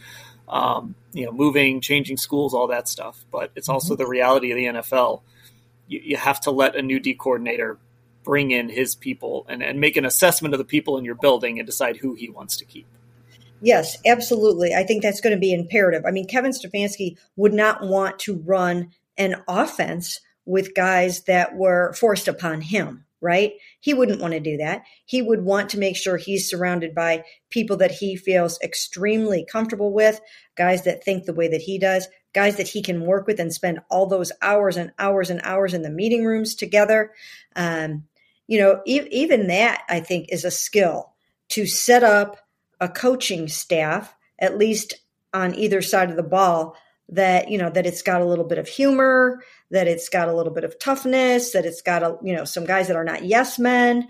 Um, 0.48 0.96
you 1.14 1.26
know, 1.26 1.32
moving, 1.32 1.80
changing 1.82 2.18
schools, 2.18 2.54
all 2.54 2.68
that 2.68 2.88
stuff. 2.88 3.24
But 3.32 3.52
it's 3.56 3.70
also 3.70 3.94
mm-hmm. 3.94 4.04
the 4.04 4.08
reality 4.08 4.52
of 4.52 4.58
the 4.58 4.82
NFL. 4.82 5.22
You, 5.88 6.02
you 6.04 6.18
have 6.18 6.42
to 6.42 6.52
let 6.52 6.76
a 6.76 6.82
new 6.82 7.00
D 7.00 7.14
coordinator 7.14 7.78
bring 8.24 8.52
in 8.52 8.70
his 8.70 8.96
people 8.96 9.46
and, 9.50 9.64
and 9.64 9.80
make 9.80 9.98
an 9.98 10.06
assessment 10.06 10.54
of 10.54 10.58
the 10.60 10.66
people 10.66 10.98
in 10.98 11.06
your 11.06 11.16
building 11.16 11.60
and 11.60 11.66
decide 11.66 11.98
who 11.98 12.14
he 12.14 12.30
wants 12.30 12.58
to 12.58 12.66
keep. 12.66 12.86
Yes, 13.62 13.96
absolutely. 14.06 14.74
I 14.74 14.84
think 14.84 15.04
that's 15.04 15.22
going 15.22 15.36
to 15.36 15.40
be 15.40 15.54
imperative. 15.54 16.04
I 16.06 16.12
mean, 16.12 16.28
Kevin 16.28 16.52
Stefanski 16.52 17.18
would 17.36 17.54
not 17.54 17.84
want 17.84 18.18
to 18.20 18.42
run 18.44 18.90
an 19.18 19.36
offense 19.48 20.20
with 20.46 20.74
guys 20.74 21.24
that 21.26 21.56
were 21.56 21.94
forced 21.94 22.28
upon 22.28 22.62
him, 22.62 23.06
right? 23.22 23.54
He 23.80 23.94
wouldn't 23.94 24.20
want 24.20 24.34
to 24.34 24.40
do 24.40 24.58
that. 24.58 24.82
He 25.06 25.22
would 25.22 25.44
want 25.44 25.70
to 25.70 25.80
make 25.80 25.96
sure 25.96 26.18
he's 26.18 26.50
surrounded 26.50 26.96
by 26.96 27.24
people 27.52 27.78
that 27.78 27.92
he 27.92 28.16
feels 28.16 28.60
extremely 28.62 29.46
comfortable 29.46 29.94
with, 29.94 30.20
guys 30.56 30.84
that 30.86 31.04
think 31.04 31.26
the 31.26 31.34
way 31.34 31.48
that 31.48 31.62
he 31.62 31.78
does, 31.78 32.08
guys 32.34 32.58
that 32.58 32.68
he 32.70 32.82
can 32.82 33.06
work 33.06 33.28
with 33.28 33.40
and 33.40 33.54
spend 33.54 33.80
all 33.92 34.08
those 34.08 34.32
hours 34.42 34.76
and 34.76 34.92
hours 34.98 35.30
and 35.30 35.40
hours 35.44 35.76
in 35.76 35.84
the 35.84 35.90
meeting 35.92 36.26
rooms 36.26 36.56
together. 36.56 37.12
Um, 37.56 38.06
you 38.48 38.60
know, 38.60 38.82
e- 38.88 39.08
even 39.12 39.48
that 39.48 39.84
I 39.88 40.00
think 40.00 40.30
is 40.30 40.46
a 40.46 40.52
skill 40.52 41.14
to 41.50 41.68
set 41.68 42.04
up 42.04 42.38
a 42.82 42.90
coaching 42.90 43.48
staff, 43.48 44.14
at 44.40 44.58
least 44.58 44.96
on 45.34 45.56
either 45.56 45.82
side 45.82 46.10
of 46.10 46.18
the 46.18 46.24
ball, 46.24 46.76
that 47.08 47.50
you 47.52 47.58
know 47.58 47.70
that 47.70 47.86
it's 47.86 48.02
got 48.02 48.22
a 48.22 48.26
little 48.26 48.46
bit 48.46 48.58
of 48.58 48.68
humor, 48.68 49.44
that 49.70 49.88
it's 49.88 50.10
got 50.10 50.28
a 50.28 50.34
little 50.34 50.52
bit 50.52 50.64
of 50.64 50.80
toughness, 50.80 51.52
that 51.52 51.66
it's 51.66 51.82
got 51.82 52.04
a 52.04 52.18
you 52.24 52.34
know 52.36 52.46
some 52.46 52.66
guys 52.66 52.88
that 52.88 52.98
are 52.98 53.04
not 53.04 53.24
yes 53.24 53.60
men. 53.60 54.08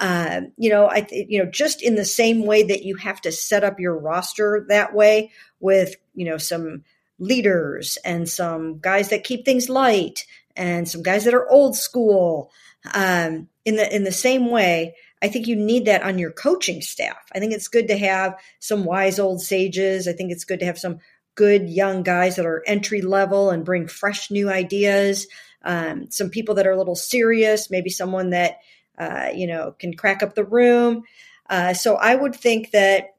Uh, 0.00 0.42
you 0.56 0.70
know, 0.70 0.88
I 0.88 1.02
th- 1.02 1.26
you 1.28 1.42
know 1.42 1.50
just 1.50 1.82
in 1.82 1.96
the 1.96 2.04
same 2.04 2.46
way 2.46 2.62
that 2.62 2.84
you 2.84 2.96
have 2.96 3.20
to 3.22 3.32
set 3.32 3.62
up 3.62 3.78
your 3.78 3.96
roster 3.96 4.64
that 4.68 4.94
way 4.94 5.30
with 5.60 5.96
you 6.14 6.24
know 6.24 6.38
some 6.38 6.84
leaders 7.18 7.98
and 8.04 8.28
some 8.28 8.78
guys 8.78 9.10
that 9.10 9.24
keep 9.24 9.44
things 9.44 9.68
light 9.68 10.24
and 10.56 10.88
some 10.88 11.02
guys 11.02 11.24
that 11.24 11.34
are 11.34 11.50
old 11.50 11.76
school. 11.76 12.50
Um, 12.92 13.48
in 13.64 13.76
the 13.76 13.94
in 13.94 14.04
the 14.04 14.12
same 14.12 14.50
way, 14.50 14.94
I 15.24 15.28
think 15.28 15.46
you 15.46 15.56
need 15.56 15.86
that 15.86 16.02
on 16.02 16.18
your 16.18 16.30
coaching 16.30 16.82
staff. 16.82 17.16
I 17.34 17.38
think 17.38 17.54
it's 17.54 17.68
good 17.68 17.88
to 17.88 17.96
have 17.96 18.38
some 18.58 18.84
wise 18.84 19.18
old 19.18 19.40
sages. 19.40 20.06
I 20.06 20.12
think 20.12 20.30
it's 20.30 20.44
good 20.44 20.60
to 20.60 20.66
have 20.66 20.78
some 20.78 20.98
good 21.34 21.70
young 21.70 22.02
guys 22.02 22.36
that 22.36 22.44
are 22.44 22.62
entry 22.66 23.00
level 23.00 23.48
and 23.48 23.64
bring 23.64 23.86
fresh 23.86 24.30
new 24.30 24.50
ideas. 24.50 25.26
Um, 25.62 26.10
some 26.10 26.28
people 26.28 26.56
that 26.56 26.66
are 26.66 26.72
a 26.72 26.76
little 26.76 26.94
serious, 26.94 27.70
maybe 27.70 27.88
someone 27.88 28.30
that 28.30 28.58
uh, 28.98 29.30
you 29.34 29.46
know 29.46 29.74
can 29.78 29.94
crack 29.94 30.22
up 30.22 30.34
the 30.34 30.44
room. 30.44 31.04
Uh, 31.48 31.72
so 31.72 31.96
I 31.96 32.14
would 32.14 32.36
think 32.36 32.72
that 32.72 33.16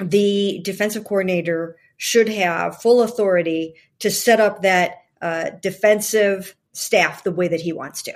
the 0.00 0.60
defensive 0.62 1.04
coordinator 1.04 1.76
should 1.96 2.28
have 2.28 2.82
full 2.82 3.00
authority 3.00 3.76
to 4.00 4.10
set 4.10 4.38
up 4.38 4.60
that 4.60 4.96
uh, 5.22 5.48
defensive 5.62 6.54
staff 6.72 7.24
the 7.24 7.32
way 7.32 7.48
that 7.48 7.62
he 7.62 7.72
wants 7.72 8.02
to. 8.02 8.12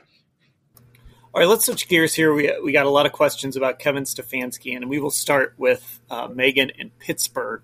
All 1.36 1.40
right, 1.40 1.48
let's 1.50 1.66
switch 1.66 1.86
gears 1.86 2.14
here. 2.14 2.32
We, 2.32 2.50
we 2.64 2.72
got 2.72 2.86
a 2.86 2.90
lot 2.90 3.04
of 3.04 3.12
questions 3.12 3.56
about 3.56 3.78
Kevin 3.78 4.04
Stefanski, 4.04 4.74
and 4.74 4.88
we 4.88 4.98
will 4.98 5.10
start 5.10 5.52
with 5.58 6.00
uh, 6.08 6.28
Megan 6.28 6.70
in 6.70 6.88
Pittsburgh. 6.98 7.60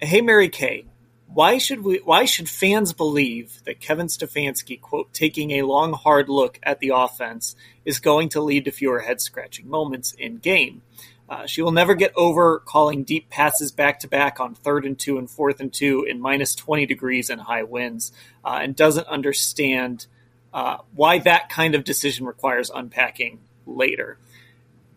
Hey, 0.00 0.20
Mary 0.20 0.48
Kay, 0.48 0.86
why 1.28 1.58
should 1.58 1.84
we? 1.84 1.98
Why 1.98 2.24
should 2.24 2.48
fans 2.48 2.92
believe 2.92 3.62
that 3.64 3.78
Kevin 3.78 4.08
Stefanski, 4.08 4.80
quote, 4.80 5.14
taking 5.14 5.52
a 5.52 5.62
long, 5.62 5.92
hard 5.92 6.28
look 6.28 6.58
at 6.64 6.80
the 6.80 6.90
offense 6.96 7.54
is 7.84 8.00
going 8.00 8.30
to 8.30 8.40
lead 8.40 8.64
to 8.64 8.72
fewer 8.72 8.98
head 8.98 9.20
scratching 9.20 9.68
moments 9.70 10.10
in 10.10 10.38
game? 10.38 10.82
Uh, 11.28 11.46
she 11.46 11.62
will 11.62 11.70
never 11.70 11.94
get 11.94 12.12
over 12.16 12.58
calling 12.58 13.04
deep 13.04 13.30
passes 13.30 13.70
back 13.70 14.00
to 14.00 14.08
back 14.08 14.40
on 14.40 14.52
third 14.52 14.84
and 14.84 14.98
two 14.98 15.16
and 15.16 15.30
fourth 15.30 15.60
and 15.60 15.72
two 15.72 16.02
in 16.02 16.20
minus 16.20 16.56
20 16.56 16.86
degrees 16.86 17.30
and 17.30 17.40
high 17.40 17.62
winds, 17.62 18.10
uh, 18.44 18.58
and 18.60 18.74
doesn't 18.74 19.06
understand 19.06 20.08
uh, 20.56 20.78
why 20.94 21.18
that 21.18 21.50
kind 21.50 21.74
of 21.74 21.84
decision 21.84 22.24
requires 22.24 22.70
unpacking 22.70 23.38
later. 23.66 24.16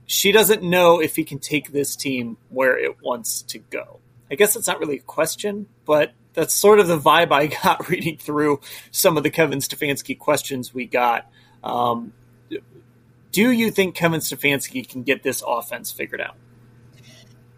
She 0.06 0.32
doesn't 0.32 0.63
know 0.63 1.01
if 1.01 1.18
he 1.18 1.25
can 1.25 1.39
take 1.39 1.74
this 1.74 1.98
team 1.98 2.38
where 2.48 2.80
it 2.80 3.04
wants 3.04 3.42
to 3.42 3.60
go. 3.60 4.00
I 4.32 4.36
guess 4.36 4.54
that's 4.54 4.68
not 4.68 4.80
really 4.80 5.00
a 5.00 5.01
question, 5.01 5.68
but 5.86 6.13
that's 6.34 6.54
sort 6.54 6.80
of 6.80 6.88
the 6.88 6.98
vibe 6.98 7.34
I 7.34 7.48
got 7.63 7.89
reading 7.89 8.18
through 8.18 8.62
some 8.92 9.18
of 9.18 9.24
the 9.24 9.30
Kevin 9.30 9.60
Stefanski 9.60 10.18
questions 10.18 10.74
we 10.74 10.86
got. 10.86 11.30
Um, 11.62 12.13
do 13.34 13.51
you 13.51 13.70
think 13.70 13.96
Kevin 13.96 14.22
Stefanski 14.22 14.88
can 14.88 15.04
get 15.04 15.24
this 15.24 15.44
offense 15.46 15.92
figured 15.92 16.22
out? 16.22 16.38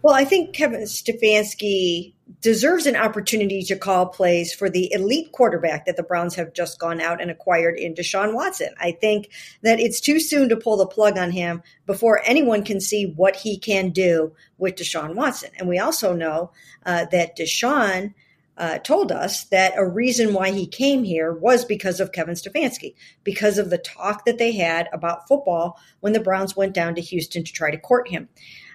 Well, 0.03 0.15
I 0.15 0.25
think 0.25 0.53
Kevin 0.53 0.81
Stefanski 0.81 2.13
deserves 2.41 2.88
an 2.88 2.96
opportunity 2.96 3.62
to 3.63 3.75
call 3.75 4.08
plays 4.08 4.51
for 4.51 4.67
the 4.67 4.91
elite 4.91 5.31
quarterback 5.31 5.86
that 5.86 5.96
the 5.96 6.01
Browns 6.01 6.34
have 6.36 6.53
just 6.53 6.79
gone 6.79 7.00
out 7.00 7.22
and 7.22 7.29
acquired 7.29 7.77
in 7.77 7.93
Deshaun 7.93 8.34
Watson. 8.34 8.70
I 8.79 8.93
think 8.93 9.29
that 9.62 9.79
it's 9.79 10.01
too 10.01 10.20
soon 10.20 10.50
to 10.50 10.58
pull 10.58 10.77
the 10.77 10.88
plug 10.88 11.20
on 11.20 11.29
him 11.29 11.62
before 11.86 12.22
anyone 12.25 12.63
can 12.63 12.79
see 12.79 13.13
what 13.15 13.36
he 13.36 13.60
can 13.60 13.89
do 13.89 14.34
with 14.58 14.75
Deshaun 14.75 15.13
Watson. 15.13 15.51
And 15.58 15.70
we 15.70 15.77
also 15.77 16.15
know 16.15 16.51
uh, 16.84 17.05
that 17.12 17.38
Deshaun 17.38 18.15
uh, 18.58 18.79
told 18.79 19.12
us 19.12 19.46
that 19.46 19.74
a 19.77 19.88
reason 19.88 20.34
why 20.34 20.51
he 20.51 20.65
came 20.65 21.03
here 21.03 21.31
was 21.31 21.63
because 21.63 22.00
of 22.00 22.12
Kevin 22.12 22.36
Stefanski, 22.36 22.96
because 23.24 23.60
of 23.60 23.70
the 23.70 23.77
talk 23.77 24.25
that 24.25 24.39
they 24.39 24.51
had 24.51 24.89
about 24.93 25.27
football 25.27 25.79
when 26.00 26.13
the 26.13 26.20
Browns 26.20 26.55
went 26.55 26.74
down 26.74 26.96
to 26.96 27.01
Houston 27.01 27.43
to 27.43 27.53
try 27.53 27.70
to 27.70 27.77
court 27.77 28.08
him 28.08 28.29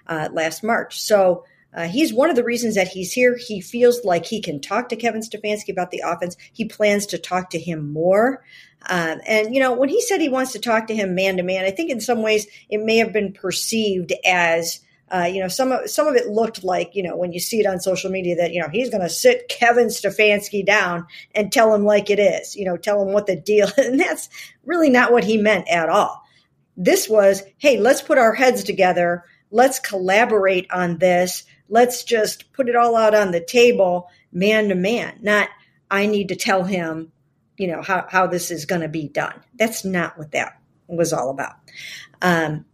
uh, 0.07 0.29
last 0.31 0.63
March. 0.63 1.01
So 1.01 1.45
uh, 1.73 1.87
he's 1.87 2.13
one 2.13 2.29
of 2.29 2.35
the 2.35 2.43
reasons 2.43 2.75
that 2.75 2.87
he's 2.87 3.13
here. 3.13 3.37
He 3.37 3.61
feels 3.61 4.03
like 4.03 4.25
he 4.25 4.41
can 4.41 4.59
talk 4.59 4.89
to 4.89 4.95
Kevin 4.95 5.21
Stefanski 5.21 5.69
about 5.69 5.91
the 5.91 6.03
offense. 6.05 6.35
He 6.53 6.65
plans 6.65 7.05
to 7.07 7.17
talk 7.17 7.51
to 7.51 7.59
him 7.59 7.91
more. 7.91 8.43
Um, 8.89 9.19
and, 9.27 9.53
you 9.53 9.59
know, 9.59 9.73
when 9.73 9.89
he 9.89 10.01
said 10.01 10.21
he 10.21 10.29
wants 10.29 10.53
to 10.53 10.59
talk 10.59 10.87
to 10.87 10.95
him 10.95 11.13
man 11.13 11.37
to 11.37 11.43
man, 11.43 11.65
I 11.65 11.71
think 11.71 11.91
in 11.91 11.99
some 11.99 12.21
ways 12.21 12.47
it 12.69 12.83
may 12.83 12.97
have 12.97 13.11
been 13.11 13.33
perceived 13.33 14.13
as 14.25 14.79
uh, 15.09 15.29
you 15.31 15.41
know, 15.41 15.47
some 15.47 15.71
of 15.71 15.89
some 15.89 16.07
of 16.07 16.15
it 16.15 16.27
looked 16.27 16.63
like, 16.63 16.93
you 16.93 17.01
know, 17.01 17.15
when 17.15 17.31
you 17.31 17.39
see 17.39 17.59
it 17.59 17.65
on 17.65 17.79
social 17.79 18.11
media 18.11 18.35
that 18.35 18.51
you 18.51 18.61
know 18.61 18.67
he's 18.69 18.89
going 18.89 19.01
to 19.01 19.09
sit 19.09 19.47
Kevin 19.47 19.87
Stefanski 19.87 20.65
down 20.65 21.07
and 21.33 21.51
tell 21.51 21.73
him 21.73 21.85
like 21.85 22.09
it 22.09 22.19
is, 22.19 22.55
you 22.57 22.65
know, 22.65 22.75
tell 22.75 23.01
him 23.01 23.13
what 23.13 23.25
the 23.25 23.35
deal, 23.35 23.69
and 23.77 23.99
that's 23.99 24.29
really 24.65 24.89
not 24.89 25.11
what 25.11 25.23
he 25.23 25.37
meant 25.37 25.67
at 25.69 25.89
all. 25.89 26.23
This 26.75 27.07
was, 27.07 27.41
hey, 27.57 27.79
let's 27.79 28.01
put 28.01 28.17
our 28.17 28.33
heads 28.33 28.63
together, 28.63 29.23
let's 29.51 29.79
collaborate 29.79 30.69
on 30.71 30.97
this, 30.97 31.43
let's 31.69 32.03
just 32.03 32.51
put 32.53 32.69
it 32.69 32.75
all 32.75 32.95
out 32.95 33.15
on 33.15 33.31
the 33.31 33.43
table, 33.43 34.09
man 34.31 34.69
to 34.69 34.75
man. 34.75 35.19
Not 35.21 35.49
I 35.89 36.05
need 36.05 36.29
to 36.29 36.35
tell 36.35 36.63
him, 36.63 37.11
you 37.57 37.67
know, 37.67 37.81
how 37.81 38.05
how 38.09 38.27
this 38.27 38.51
is 38.51 38.65
going 38.65 38.81
to 38.81 38.89
be 38.89 39.07
done. 39.07 39.41
That's 39.55 39.85
not 39.85 40.17
what 40.17 40.31
that 40.31 40.59
was 40.87 41.13
all 41.13 41.29
about. 41.29 41.55
Um, 42.21 42.65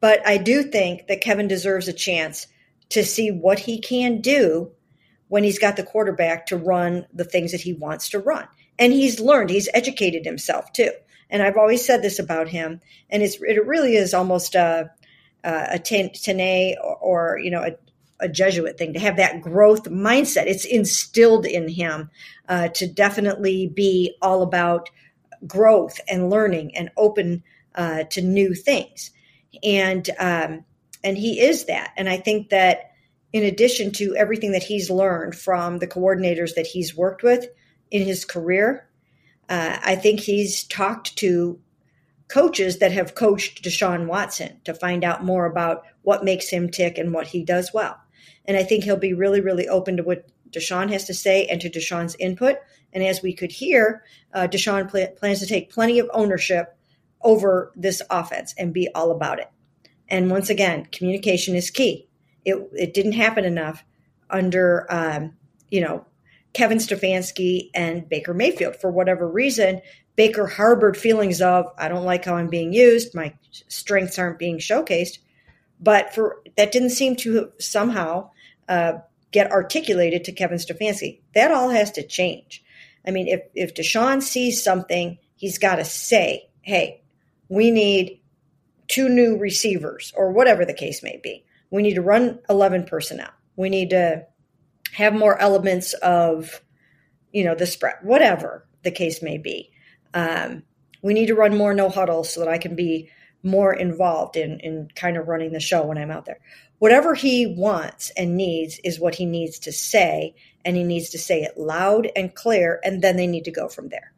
but 0.00 0.26
I 0.26 0.36
do 0.36 0.64
think 0.64 1.06
that 1.06 1.20
Kevin 1.20 1.48
deserves 1.48 1.88
a 1.88 1.92
chance 1.92 2.46
to 2.90 3.04
see 3.04 3.30
what 3.30 3.60
he 3.60 3.80
can 3.80 4.20
do 4.20 4.72
when 5.28 5.44
he's 5.44 5.58
got 5.58 5.76
the 5.76 5.82
quarterback 5.82 6.46
to 6.46 6.56
run 6.56 7.06
the 7.12 7.24
things 7.24 7.52
that 7.52 7.62
he 7.62 7.72
wants 7.72 8.10
to 8.10 8.18
run. 8.18 8.46
And 8.78 8.92
he's 8.92 9.20
learned, 9.20 9.50
he's 9.50 9.68
educated 9.72 10.24
himself 10.24 10.72
too. 10.72 10.90
And 11.30 11.42
I've 11.42 11.56
always 11.56 11.84
said 11.84 12.02
this 12.02 12.18
about 12.18 12.48
him, 12.48 12.80
and 13.08 13.22
it's 13.22 13.36
it 13.40 13.66
really 13.66 13.96
is 13.96 14.12
almost 14.12 14.54
a 14.54 14.90
a 15.44 15.78
Tene 15.78 16.76
or, 16.82 16.96
or 16.96 17.38
you 17.38 17.50
know 17.50 17.62
a, 17.62 17.72
a, 18.20 18.28
Jesuit 18.28 18.78
thing 18.78 18.92
to 18.92 19.00
have 19.00 19.16
that 19.16 19.40
growth 19.40 19.84
mindset. 19.84 20.46
It's 20.46 20.64
instilled 20.64 21.46
in 21.46 21.68
him 21.68 22.10
uh, 22.48 22.68
to 22.68 22.86
definitely 22.86 23.66
be 23.66 24.14
all 24.22 24.42
about 24.42 24.90
growth 25.46 25.98
and 26.08 26.30
learning 26.30 26.76
and 26.76 26.90
open 26.96 27.42
uh, 27.74 28.04
to 28.04 28.22
new 28.22 28.54
things 28.54 29.10
and 29.62 30.08
um, 30.18 30.64
and 31.04 31.18
he 31.18 31.40
is 31.40 31.66
that. 31.66 31.92
And 31.96 32.08
I 32.08 32.16
think 32.16 32.50
that 32.50 32.92
in 33.32 33.42
addition 33.42 33.92
to 33.92 34.14
everything 34.16 34.52
that 34.52 34.62
he's 34.62 34.90
learned 34.90 35.34
from 35.34 35.78
the 35.78 35.86
coordinators 35.86 36.54
that 36.54 36.66
he's 36.66 36.96
worked 36.96 37.22
with 37.22 37.46
in 37.90 38.02
his 38.02 38.24
career, 38.24 38.86
uh, 39.48 39.78
I 39.82 39.96
think 39.96 40.20
he's 40.20 40.64
talked 40.64 41.16
to 41.16 41.58
coaches 42.32 42.78
that 42.78 42.92
have 42.92 43.14
coached 43.14 43.62
Deshaun 43.62 44.06
Watson 44.06 44.58
to 44.64 44.72
find 44.72 45.04
out 45.04 45.22
more 45.22 45.44
about 45.44 45.84
what 46.00 46.24
makes 46.24 46.48
him 46.48 46.70
tick 46.70 46.96
and 46.96 47.12
what 47.12 47.26
he 47.26 47.44
does 47.44 47.72
well. 47.74 48.00
And 48.46 48.56
I 48.56 48.62
think 48.62 48.84
he'll 48.84 48.96
be 48.96 49.12
really, 49.12 49.42
really 49.42 49.68
open 49.68 49.98
to 49.98 50.02
what 50.02 50.26
Deshaun 50.50 50.90
has 50.90 51.04
to 51.04 51.14
say 51.14 51.44
and 51.44 51.60
to 51.60 51.68
Deshaun's 51.68 52.16
input. 52.18 52.56
And 52.94 53.04
as 53.04 53.22
we 53.22 53.34
could 53.34 53.52
hear, 53.52 54.02
uh, 54.32 54.48
Deshaun 54.50 54.90
pl- 54.90 55.08
plans 55.08 55.40
to 55.40 55.46
take 55.46 55.70
plenty 55.70 55.98
of 55.98 56.08
ownership 56.14 56.74
over 57.20 57.70
this 57.76 58.00
offense 58.08 58.54
and 58.56 58.72
be 58.72 58.88
all 58.94 59.10
about 59.10 59.38
it. 59.38 59.50
And 60.08 60.30
once 60.30 60.48
again, 60.48 60.86
communication 60.90 61.54
is 61.54 61.70
key. 61.70 62.08
It, 62.46 62.56
it 62.72 62.94
didn't 62.94 63.12
happen 63.12 63.44
enough 63.44 63.84
under, 64.30 64.86
um, 64.88 65.36
you 65.70 65.82
know, 65.82 66.06
Kevin 66.54 66.78
Stefanski 66.78 67.70
and 67.74 68.08
Baker 68.08 68.34
Mayfield. 68.34 68.76
For 68.76 68.90
whatever 68.90 69.28
reason, 69.28 69.80
Baker 70.16 70.46
harbored 70.46 70.96
feelings 70.96 71.40
of, 71.40 71.66
I 71.78 71.88
don't 71.88 72.04
like 72.04 72.24
how 72.24 72.36
I'm 72.36 72.48
being 72.48 72.72
used. 72.72 73.14
My 73.14 73.34
strengths 73.68 74.18
aren't 74.18 74.38
being 74.38 74.58
showcased. 74.58 75.18
But 75.80 76.14
for 76.14 76.42
that 76.56 76.70
didn't 76.70 76.90
seem 76.90 77.16
to 77.16 77.50
somehow 77.58 78.30
uh, 78.68 78.94
get 79.32 79.50
articulated 79.50 80.24
to 80.24 80.32
Kevin 80.32 80.58
Stefanski. 80.58 81.20
That 81.34 81.50
all 81.50 81.70
has 81.70 81.90
to 81.92 82.06
change. 82.06 82.62
I 83.06 83.10
mean, 83.10 83.26
if, 83.26 83.40
if 83.54 83.74
Deshaun 83.74 84.22
sees 84.22 84.62
something, 84.62 85.18
he's 85.34 85.58
got 85.58 85.76
to 85.76 85.84
say, 85.84 86.48
hey, 86.60 87.02
we 87.48 87.70
need 87.70 88.20
two 88.86 89.08
new 89.08 89.36
receivers 89.38 90.12
or 90.14 90.30
whatever 90.30 90.64
the 90.64 90.74
case 90.74 91.02
may 91.02 91.18
be. 91.22 91.44
We 91.70 91.82
need 91.82 91.94
to 91.94 92.02
run 92.02 92.38
11 92.48 92.84
personnel. 92.84 93.30
We 93.56 93.70
need 93.70 93.90
to 93.90 94.26
have 94.92 95.14
more 95.14 95.38
elements 95.38 95.94
of, 95.94 96.62
you 97.32 97.44
know, 97.44 97.54
the 97.54 97.66
spread, 97.66 97.96
whatever 98.02 98.66
the 98.82 98.90
case 98.90 99.22
may 99.22 99.38
be. 99.38 99.71
Um, 100.14 100.62
we 101.02 101.14
need 101.14 101.26
to 101.26 101.34
run 101.34 101.56
more 101.56 101.74
no 101.74 101.88
huddle 101.88 102.24
so 102.24 102.40
that 102.40 102.48
I 102.48 102.58
can 102.58 102.74
be 102.74 103.10
more 103.42 103.74
involved 103.74 104.36
in, 104.36 104.60
in 104.60 104.88
kind 104.94 105.16
of 105.16 105.28
running 105.28 105.52
the 105.52 105.60
show 105.60 105.84
when 105.84 105.98
I'm 105.98 106.10
out 106.10 106.26
there. 106.26 106.38
Whatever 106.78 107.14
he 107.14 107.46
wants 107.46 108.10
and 108.16 108.36
needs 108.36 108.80
is 108.84 108.98
what 108.98 109.16
he 109.16 109.26
needs 109.26 109.58
to 109.60 109.72
say, 109.72 110.34
and 110.64 110.76
he 110.76 110.84
needs 110.84 111.10
to 111.10 111.18
say 111.18 111.42
it 111.42 111.58
loud 111.58 112.10
and 112.16 112.34
clear, 112.34 112.80
and 112.84 113.02
then 113.02 113.16
they 113.16 113.26
need 113.26 113.44
to 113.44 113.50
go 113.50 113.68
from 113.68 113.88
there. 113.88 114.12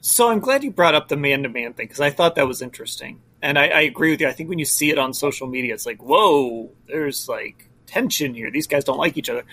So 0.00 0.30
I'm 0.30 0.40
glad 0.40 0.62
you 0.62 0.70
brought 0.70 0.94
up 0.94 1.08
the 1.08 1.16
man 1.16 1.44
to 1.44 1.48
man 1.48 1.72
thing 1.72 1.86
because 1.86 2.00
I 2.00 2.10
thought 2.10 2.34
that 2.34 2.46
was 2.46 2.60
interesting. 2.60 3.22
And 3.40 3.58
I, 3.58 3.68
I, 3.68 3.80
agree 3.82 4.10
with 4.10 4.20
you. 4.20 4.28
I 4.28 4.32
think 4.32 4.48
when 4.48 4.58
you 4.58 4.64
see 4.64 4.90
it 4.90 4.98
on 4.98 5.14
social 5.14 5.46
media, 5.46 5.74
it's 5.74 5.86
like, 5.86 6.02
whoa, 6.02 6.70
there's 6.86 7.28
like 7.28 7.68
tension 7.86 8.34
here. 8.34 8.50
These 8.50 8.66
guys 8.66 8.84
don't 8.84 8.98
like 8.98 9.16
each 9.16 9.30
other. 9.30 9.44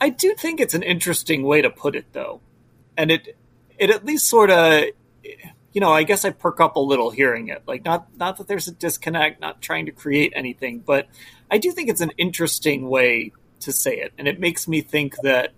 I 0.00 0.08
do 0.08 0.34
think 0.34 0.60
it's 0.60 0.74
an 0.74 0.82
interesting 0.82 1.44
way 1.44 1.62
to 1.62 1.70
put 1.70 1.94
it, 1.94 2.06
though. 2.12 2.40
And 2.96 3.10
it 3.10 3.36
it 3.78 3.90
at 3.90 4.04
least 4.04 4.28
sort 4.28 4.50
of, 4.50 4.84
you 5.72 5.80
know, 5.80 5.92
I 5.92 6.04
guess 6.04 6.24
I 6.24 6.30
perk 6.30 6.60
up 6.60 6.76
a 6.76 6.80
little 6.80 7.10
hearing 7.10 7.48
it. 7.48 7.62
Like, 7.66 7.84
not 7.84 8.08
not 8.16 8.38
that 8.38 8.48
there's 8.48 8.68
a 8.68 8.72
disconnect, 8.72 9.40
not 9.40 9.60
trying 9.60 9.86
to 9.86 9.92
create 9.92 10.32
anything, 10.34 10.80
but 10.80 11.08
I 11.50 11.58
do 11.58 11.70
think 11.72 11.88
it's 11.88 12.00
an 12.00 12.12
interesting 12.18 12.88
way 12.88 13.32
to 13.60 13.72
say 13.72 13.96
it. 13.96 14.12
And 14.18 14.26
it 14.26 14.40
makes 14.40 14.66
me 14.66 14.80
think 14.80 15.16
that, 15.22 15.52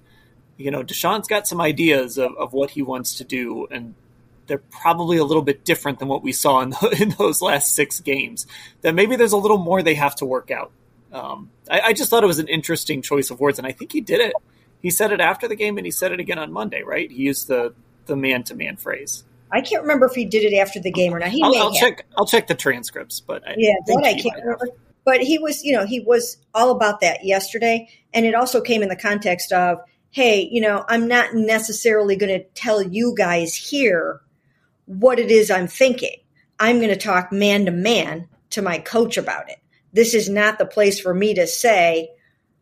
you 0.57 0.71
know, 0.71 0.83
Deshaun's 0.83 1.29
got 1.29 1.47
some 1.47 1.61
ideas 1.61 2.19
of, 2.19 2.37
of 2.37 2.53
what 2.53 2.71
he 2.71 2.83
wants 2.83 3.15
to 3.15 3.25
do. 3.25 3.67
And 3.71 3.95
they're 4.49 4.59
probably 4.59 5.19
a 5.19 5.25
little 5.25 5.43
bit 5.43 5.65
different 5.65 5.99
than 5.99 6.09
what 6.09 6.23
we 6.23 6.33
saw 6.33 6.61
in, 6.61 6.71
the, 6.71 6.97
in 7.01 7.11
those 7.11 7.41
last 7.41 7.75
six 7.75 8.01
games. 8.01 8.47
That 8.83 8.95
maybe 8.95 9.17
there's 9.17 9.33
a 9.33 9.37
little 9.37 9.59
more 9.59 9.83
they 9.83 9.95
have 9.95 10.17
to 10.17 10.27
work 10.27 10.51
out. 10.51 10.73
Um, 11.13 11.51
I, 11.71 11.81
I, 11.81 11.93
just 11.95 12.11
thought 12.11 12.23
it 12.23 12.27
was 12.27 12.39
an 12.39 12.49
interesting 12.49 13.01
choice 13.01 13.31
of 13.31 13.41
words, 13.41 13.59
and 13.59 13.67
I 13.67 13.73
think 13.73 13.93
he 13.93 14.03
did 14.03 14.21
it. 14.21 14.35
He 14.83 14.91
said 14.91 15.11
it 15.11 15.23
after 15.23 15.49
the 15.49 15.57
game, 15.57 15.79
and 15.79 15.87
he 15.87 15.91
said 15.91 16.13
it 16.13 16.21
again 16.21 16.39
on 16.39 16.53
Monday. 16.53 16.83
Right? 16.83 17.11
He 17.11 17.23
used 17.23 17.49
the 17.49 17.73
the 18.09 18.17
man 18.17 18.43
to 18.45 18.57
man 18.57 18.77
phrase. 18.77 19.23
I 19.51 19.61
can't 19.61 19.83
remember 19.83 20.07
if 20.07 20.15
he 20.15 20.25
did 20.25 20.45
it 20.45 20.57
after 20.57 20.81
the 20.81 20.91
game 20.91 21.15
or 21.15 21.19
not. 21.19 21.29
He 21.29 21.43
I'll, 21.43 21.51
may 21.51 21.59
I'll 21.61 21.73
have. 21.73 21.81
check. 21.81 22.07
I'll 22.19 22.27
check 22.27 22.49
the 22.49 22.55
transcripts, 22.55 23.21
but 23.21 23.47
I 23.47 23.55
yeah, 23.57 23.75
that 23.87 24.03
I 24.05 24.21
can't 24.21 24.37
remember. 24.43 24.67
Have. 24.67 24.75
But 25.05 25.21
he 25.23 25.39
was, 25.39 25.65
you 25.65 25.73
know, 25.73 25.87
he 25.87 26.01
was 26.01 26.37
all 26.53 26.71
about 26.71 27.01
that 27.01 27.25
yesterday, 27.25 27.89
and 28.13 28.27
it 28.27 28.35
also 28.35 28.61
came 28.61 28.83
in 28.83 28.91
the 28.91 28.97
context 28.97 29.53
of, 29.53 29.79
hey, 30.11 30.47
you 30.51 30.61
know, 30.61 30.85
I'm 30.87 31.09
not 31.09 31.35
necessarily 31.35 32.17
going 32.17 32.39
to 32.39 32.45
tell 32.51 32.83
you 32.83 33.15
guys 33.17 33.55
here 33.55 34.21
what 34.85 35.19
it 35.19 35.31
is 35.31 35.51
I'm 35.51 35.67
thinking. 35.67 36.17
I'm 36.59 36.77
going 36.77 36.91
to 36.91 36.97
talk 36.97 37.33
man 37.33 37.65
to 37.67 37.71
man 37.71 38.29
to 38.51 38.61
my 38.61 38.79
coach 38.79 39.17
about 39.17 39.49
it. 39.49 39.59
This 39.93 40.13
is 40.13 40.29
not 40.29 40.59
the 40.59 40.67
place 40.67 41.01
for 41.01 41.15
me 41.15 41.35
to 41.35 41.47
say 41.47 42.11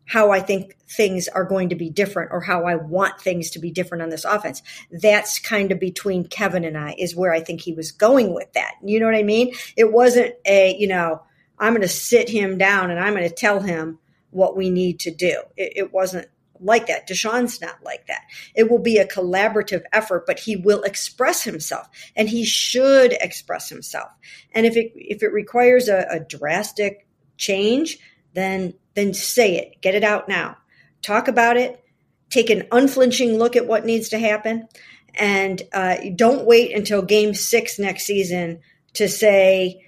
how 0.07 0.31
I 0.31 0.39
think 0.39 0.75
things 0.89 1.27
are 1.27 1.43
going 1.43 1.69
to 1.69 1.75
be 1.75 1.89
different 1.89 2.31
or 2.31 2.39
how 2.39 2.63
I 2.65 2.75
want 2.75 3.19
things 3.19 3.51
to 3.51 3.59
be 3.59 3.71
different 3.71 4.01
on 4.01 4.09
this 4.09 4.25
offense. 4.25 4.63
That's 4.89 5.37
kind 5.37 5.71
of 5.71 5.79
between 5.79 6.25
Kevin 6.25 6.63
and 6.63 6.77
I 6.77 6.95
is 6.97 7.15
where 7.15 7.33
I 7.33 7.41
think 7.41 7.61
he 7.61 7.73
was 7.73 7.91
going 7.91 8.33
with 8.33 8.51
that. 8.53 8.75
You 8.83 8.99
know 8.99 9.05
what 9.05 9.15
I 9.15 9.23
mean? 9.23 9.53
It 9.75 9.91
wasn't 9.91 10.33
a, 10.45 10.75
you 10.77 10.87
know, 10.87 11.21
I'm 11.59 11.73
going 11.73 11.81
to 11.81 11.87
sit 11.87 12.29
him 12.29 12.57
down 12.57 12.89
and 12.89 12.99
I'm 12.99 13.13
going 13.13 13.27
to 13.27 13.35
tell 13.35 13.59
him 13.59 13.99
what 14.31 14.55
we 14.55 14.69
need 14.69 15.01
to 15.01 15.11
do. 15.11 15.41
It, 15.57 15.73
it 15.75 15.93
wasn't 15.93 16.27
like 16.59 16.87
that. 16.87 17.07
Deshaun's 17.07 17.61
not 17.61 17.83
like 17.83 18.07
that. 18.07 18.21
It 18.55 18.71
will 18.71 18.79
be 18.79 18.97
a 18.97 19.07
collaborative 19.07 19.83
effort, 19.91 20.25
but 20.25 20.39
he 20.39 20.55
will 20.55 20.83
express 20.83 21.43
himself 21.43 21.87
and 22.15 22.29
he 22.29 22.45
should 22.45 23.13
express 23.19 23.69
himself. 23.69 24.09
And 24.53 24.65
if 24.65 24.77
it, 24.77 24.93
if 24.95 25.21
it 25.21 25.33
requires 25.33 25.89
a, 25.89 26.07
a 26.09 26.19
drastic 26.19 27.07
change, 27.35 27.99
then, 28.33 28.73
then 28.97 29.13
say 29.13 29.57
it, 29.57 29.81
get 29.81 29.95
it 29.95 30.03
out 30.03 30.27
now, 30.27 30.57
talk 31.01 31.27
about 31.27 31.55
it, 31.55 31.83
take 32.29 32.49
an 32.49 32.67
unflinching 32.71 33.37
look 33.37 33.55
at 33.55 33.67
what 33.67 33.85
needs 33.85 34.09
to 34.09 34.19
happen. 34.19 34.67
And 35.15 35.61
uh, 35.73 35.97
don't 36.15 36.45
wait 36.45 36.75
until 36.75 37.01
game 37.01 37.33
six 37.33 37.79
next 37.79 38.05
season 38.05 38.59
to 38.93 39.07
say, 39.07 39.87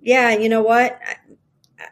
yeah, 0.00 0.36
you 0.36 0.48
know 0.48 0.62
what? 0.62 0.98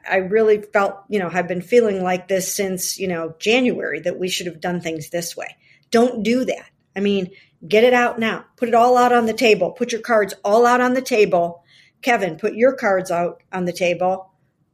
I 0.09 0.16
really 0.16 0.62
felt, 0.62 0.96
you 1.09 1.18
know, 1.18 1.29
have 1.29 1.48
been 1.48 1.62
feeling 1.62 2.02
like 2.02 2.29
this 2.29 2.52
since, 2.52 2.98
you 2.98 3.09
know, 3.09 3.35
January 3.38 4.00
that 4.00 4.18
we 4.18 4.29
should 4.29 4.46
have 4.46 4.61
done 4.61 4.81
things 4.81 5.11
this 5.11 5.37
way. 5.37 5.57
Don't 5.90 6.22
do 6.22 6.44
that. 6.44 6.70
I 6.94 7.00
mean, 7.00 7.31
get 7.66 7.85
it 7.85 7.94
out 7.94 8.18
now. 8.18 8.44
Put 8.57 8.68
it 8.68 8.74
all 8.74 8.96
out 8.96 9.12
on 9.12 9.26
the 9.26 9.33
table. 9.33 9.70
Put 9.70 9.92
your 9.92 10.00
cards 10.00 10.35
all 10.44 10.66
out 10.66 10.81
on 10.81 10.94
the 10.94 11.02
table. 11.02 11.64
Kevin, 12.02 12.37
put 12.37 12.55
your 12.55 12.74
cards 12.74 13.11
out 13.11 13.42
on 13.52 13.64
the 13.64 13.72
table. 13.72 14.26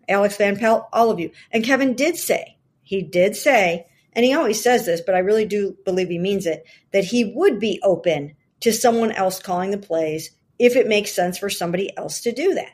Alex 0.08 0.36
Van 0.36 0.58
Pelt, 0.58 0.88
all 0.92 1.10
of 1.10 1.20
you. 1.20 1.30
And 1.50 1.64
Kevin 1.64 1.94
did 1.94 2.16
say, 2.16 2.56
he 2.82 3.02
did 3.02 3.36
say, 3.36 3.86
and 4.12 4.24
he 4.24 4.34
always 4.34 4.62
says 4.62 4.84
this, 4.84 5.00
but 5.00 5.14
I 5.14 5.20
really 5.20 5.46
do 5.46 5.76
believe 5.84 6.08
he 6.08 6.18
means 6.18 6.46
it, 6.46 6.64
that 6.92 7.04
he 7.04 7.32
would 7.34 7.58
be 7.58 7.80
open 7.82 8.34
to 8.60 8.72
someone 8.72 9.12
else 9.12 9.40
calling 9.40 9.70
the 9.70 9.78
plays 9.78 10.30
if 10.58 10.76
it 10.76 10.86
makes 10.86 11.12
sense 11.12 11.38
for 11.38 11.50
somebody 11.50 11.96
else 11.96 12.20
to 12.22 12.32
do 12.32 12.54
that. 12.54 12.72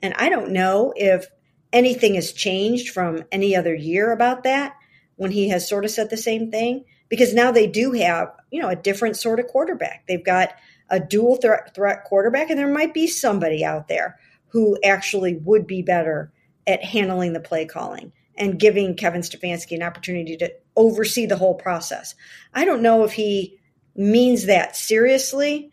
And 0.00 0.14
I 0.14 0.28
don't 0.28 0.52
know 0.52 0.92
if 0.96 1.26
anything 1.72 2.14
has 2.14 2.32
changed 2.32 2.90
from 2.90 3.24
any 3.32 3.56
other 3.56 3.74
year 3.74 4.12
about 4.12 4.44
that 4.44 4.74
when 5.16 5.30
he 5.30 5.48
has 5.48 5.68
sort 5.68 5.84
of 5.84 5.90
said 5.90 6.10
the 6.10 6.16
same 6.16 6.50
thing 6.50 6.84
because 7.08 7.32
now 7.32 7.52
they 7.52 7.66
do 7.66 7.92
have, 7.92 8.32
you 8.50 8.60
know, 8.60 8.68
a 8.68 8.76
different 8.76 9.16
sort 9.16 9.40
of 9.40 9.46
quarterback. 9.46 10.04
They've 10.06 10.24
got 10.24 10.54
a 10.90 11.00
dual 11.00 11.36
threat, 11.36 11.74
threat 11.74 12.04
quarterback 12.04 12.50
and 12.50 12.58
there 12.58 12.72
might 12.72 12.92
be 12.92 13.06
somebody 13.06 13.64
out 13.64 13.88
there 13.88 14.18
who 14.48 14.78
actually 14.84 15.36
would 15.36 15.66
be 15.66 15.82
better 15.82 16.32
at 16.66 16.84
handling 16.84 17.32
the 17.32 17.40
play 17.40 17.66
calling 17.66 18.12
and 18.36 18.58
giving 18.58 18.94
Kevin 18.94 19.20
Stefanski 19.20 19.76
an 19.76 19.82
opportunity 19.82 20.36
to 20.36 20.52
oversee 20.76 21.26
the 21.26 21.36
whole 21.36 21.54
process. 21.54 22.14
I 22.52 22.64
don't 22.64 22.82
know 22.82 23.04
if 23.04 23.12
he 23.12 23.58
means 23.94 24.46
that 24.46 24.76
seriously 24.76 25.70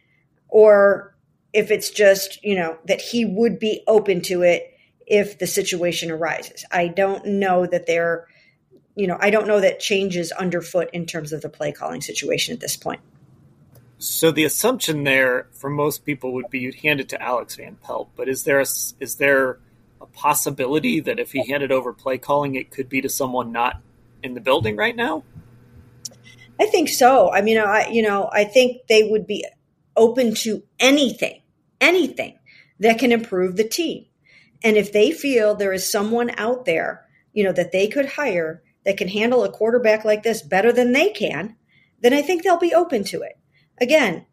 or 0.48 1.16
if 1.54 1.72
it's 1.72 1.90
just, 1.90 2.44
you 2.44 2.56
know, 2.56 2.78
that 2.86 3.02
he 3.02 3.26
would 3.26 3.60
be 3.60 3.84
open 3.88 4.22
to 4.22 4.44
it 4.44 4.74
if 5.08 5.40
the 5.40 5.48
situation 5.48 6.12
arises. 6.12 6.64
I 6.72 6.88
don't 6.88 7.26
know 7.26 7.66
that 7.66 7.88
they're, 7.88 8.28
you 8.96 9.08
know, 9.08 9.18
I 9.20 9.30
don't 9.30 9.48
know 9.48 9.60
that 9.60 9.80
changes 9.80 10.32
underfoot 10.32 10.90
in 10.94 11.06
terms 11.06 11.34
of 11.34 11.42
the 11.42 11.50
play 11.50 11.72
calling 11.72 12.02
situation 12.02 12.54
at 12.54 12.60
this 12.60 12.78
point. 12.78 13.02
So 13.98 14.32
the 14.32 14.46
assumption 14.46 15.04
there 15.04 15.48
for 15.52 15.70
most 15.70 16.06
people 16.06 16.34
would 16.34 16.50
be 16.50 16.60
you'd 16.60 16.76
hand 16.76 17.00
it 17.00 17.10
to 17.10 17.22
Alex 17.22 17.56
Van 17.56 17.76
Pelt, 17.76 18.10
but 18.16 18.28
is 18.28 18.46
there 18.46 18.60
a, 18.60 18.66
is 19.00 19.18
there 19.18 19.60
a 20.02 20.06
possibility 20.08 21.00
that 21.00 21.20
if 21.20 21.32
he 21.32 21.46
handed 21.48 21.72
over 21.72 21.94
play 21.94 22.18
calling, 22.18 22.56
it 22.56 22.72
could 22.72 22.90
be 22.90 23.02
to 23.02 23.10
someone 23.10 23.52
not 23.52 23.82
in 24.24 24.34
the 24.34 24.42
building 24.42 24.76
right 24.76 24.96
now? 24.96 25.24
I 26.60 26.66
think 26.66 26.90
so. 26.90 27.32
I 27.32 27.42
mean, 27.42 27.58
I 27.58 27.88
you 27.90 28.02
know, 28.02 28.30
I 28.32 28.44
think 28.44 28.88
they 28.88 29.04
would 29.04 29.28
be 29.28 29.46
open 29.96 30.34
to 30.36 30.64
anything, 30.80 31.42
anything 31.80 32.38
that 32.80 33.00
can 33.00 33.12
improve 33.12 33.56
the 33.56 33.68
team. 33.68 34.06
And 34.64 34.78
if 34.78 34.92
they 34.92 35.12
feel 35.12 35.56
there 35.56 35.74
is 35.74 35.90
someone 35.90 36.32
out 36.38 36.66
there, 36.66 37.06
you 37.34 37.44
know, 37.44 37.52
that 37.54 37.72
they 37.72 37.88
could 37.88 38.06
hire 38.06 38.62
that 38.86 38.98
can 38.98 39.08
handle 39.08 39.44
a 39.44 39.52
quarterback 39.52 40.06
like 40.06 40.24
this 40.24 40.42
better 40.42 40.72
than 40.72 40.92
they 40.92 41.10
can, 41.10 41.56
then 42.02 42.14
I 42.14 42.22
think 42.22 42.44
they'll 42.44 42.58
be 42.58 42.74
open 42.74 43.04
to 43.06 43.22
it. 43.22 43.38
Again, 43.80 44.26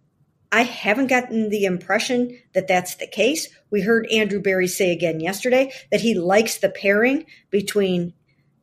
I 0.50 0.62
haven't 0.62 1.08
gotten 1.08 1.50
the 1.50 1.64
impression 1.64 2.38
that 2.54 2.68
that's 2.68 2.94
the 2.96 3.06
case. 3.06 3.48
We 3.70 3.82
heard 3.82 4.06
Andrew 4.10 4.40
Berry 4.40 4.66
say 4.66 4.92
again 4.92 5.20
yesterday 5.20 5.72
that 5.90 6.00
he 6.00 6.14
likes 6.14 6.58
the 6.58 6.70
pairing 6.70 7.26
between 7.50 8.14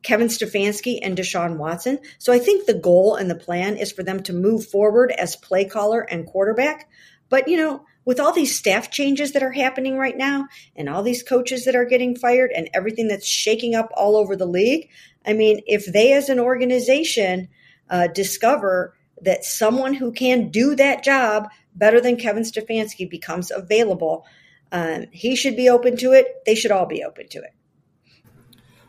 Kevin 0.02 0.28
Stefanski 0.28 0.98
and 1.02 1.16
Deshaun 1.16 1.56
Watson. 1.56 1.98
So 2.18 2.32
I 2.32 2.38
think 2.38 2.66
the 2.66 2.74
goal 2.74 3.16
and 3.16 3.30
the 3.30 3.34
plan 3.34 3.76
is 3.76 3.92
for 3.92 4.02
them 4.02 4.22
to 4.24 4.32
move 4.32 4.66
forward 4.66 5.12
as 5.12 5.36
play 5.36 5.64
caller 5.64 6.00
and 6.00 6.26
quarterback. 6.26 6.88
But, 7.28 7.48
you 7.48 7.56
know, 7.56 7.84
with 8.04 8.20
all 8.20 8.32
these 8.32 8.56
staff 8.56 8.90
changes 8.90 9.32
that 9.32 9.42
are 9.42 9.52
happening 9.52 9.98
right 9.98 10.16
now 10.16 10.46
and 10.76 10.88
all 10.88 11.02
these 11.02 11.24
coaches 11.24 11.64
that 11.64 11.74
are 11.74 11.84
getting 11.84 12.14
fired 12.14 12.52
and 12.54 12.70
everything 12.72 13.08
that's 13.08 13.26
shaking 13.26 13.74
up 13.74 13.90
all 13.96 14.16
over 14.16 14.36
the 14.36 14.46
league, 14.46 14.88
I 15.26 15.32
mean, 15.32 15.60
if 15.66 15.86
they 15.86 16.12
as 16.12 16.28
an 16.28 16.38
organization 16.38 17.48
uh, 17.90 18.06
discover 18.06 18.94
that 19.22 19.44
someone 19.44 19.94
who 19.94 20.12
can 20.12 20.50
do 20.50 20.76
that 20.76 21.02
job 21.02 21.48
better 21.76 22.00
than 22.00 22.16
Kevin 22.16 22.42
Stefanski 22.42 23.08
becomes 23.08 23.50
available, 23.50 24.26
um, 24.72 25.06
he 25.12 25.36
should 25.36 25.56
be 25.56 25.68
open 25.68 25.96
to 25.98 26.12
it. 26.12 26.42
They 26.44 26.54
should 26.54 26.70
all 26.70 26.86
be 26.86 27.04
open 27.04 27.28
to 27.28 27.38
it. 27.38 27.54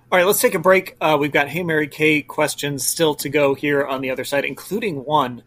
All 0.10 0.18
right, 0.18 0.26
let's 0.26 0.40
take 0.40 0.56
a 0.56 0.60
break. 0.60 0.96
Uh, 1.02 1.18
we've 1.20 1.34
got 1.34 1.50
Hey 1.50 1.64
Mary 1.64 1.88
Kay 1.88 2.22
questions 2.22 2.88
still 2.88 3.14
to 3.16 3.30
go 3.30 3.56
here 3.56 3.86
on 3.86 4.02
the 4.02 4.10
other 4.10 4.24
side, 4.24 4.46
including 4.46 5.04
one 5.04 5.44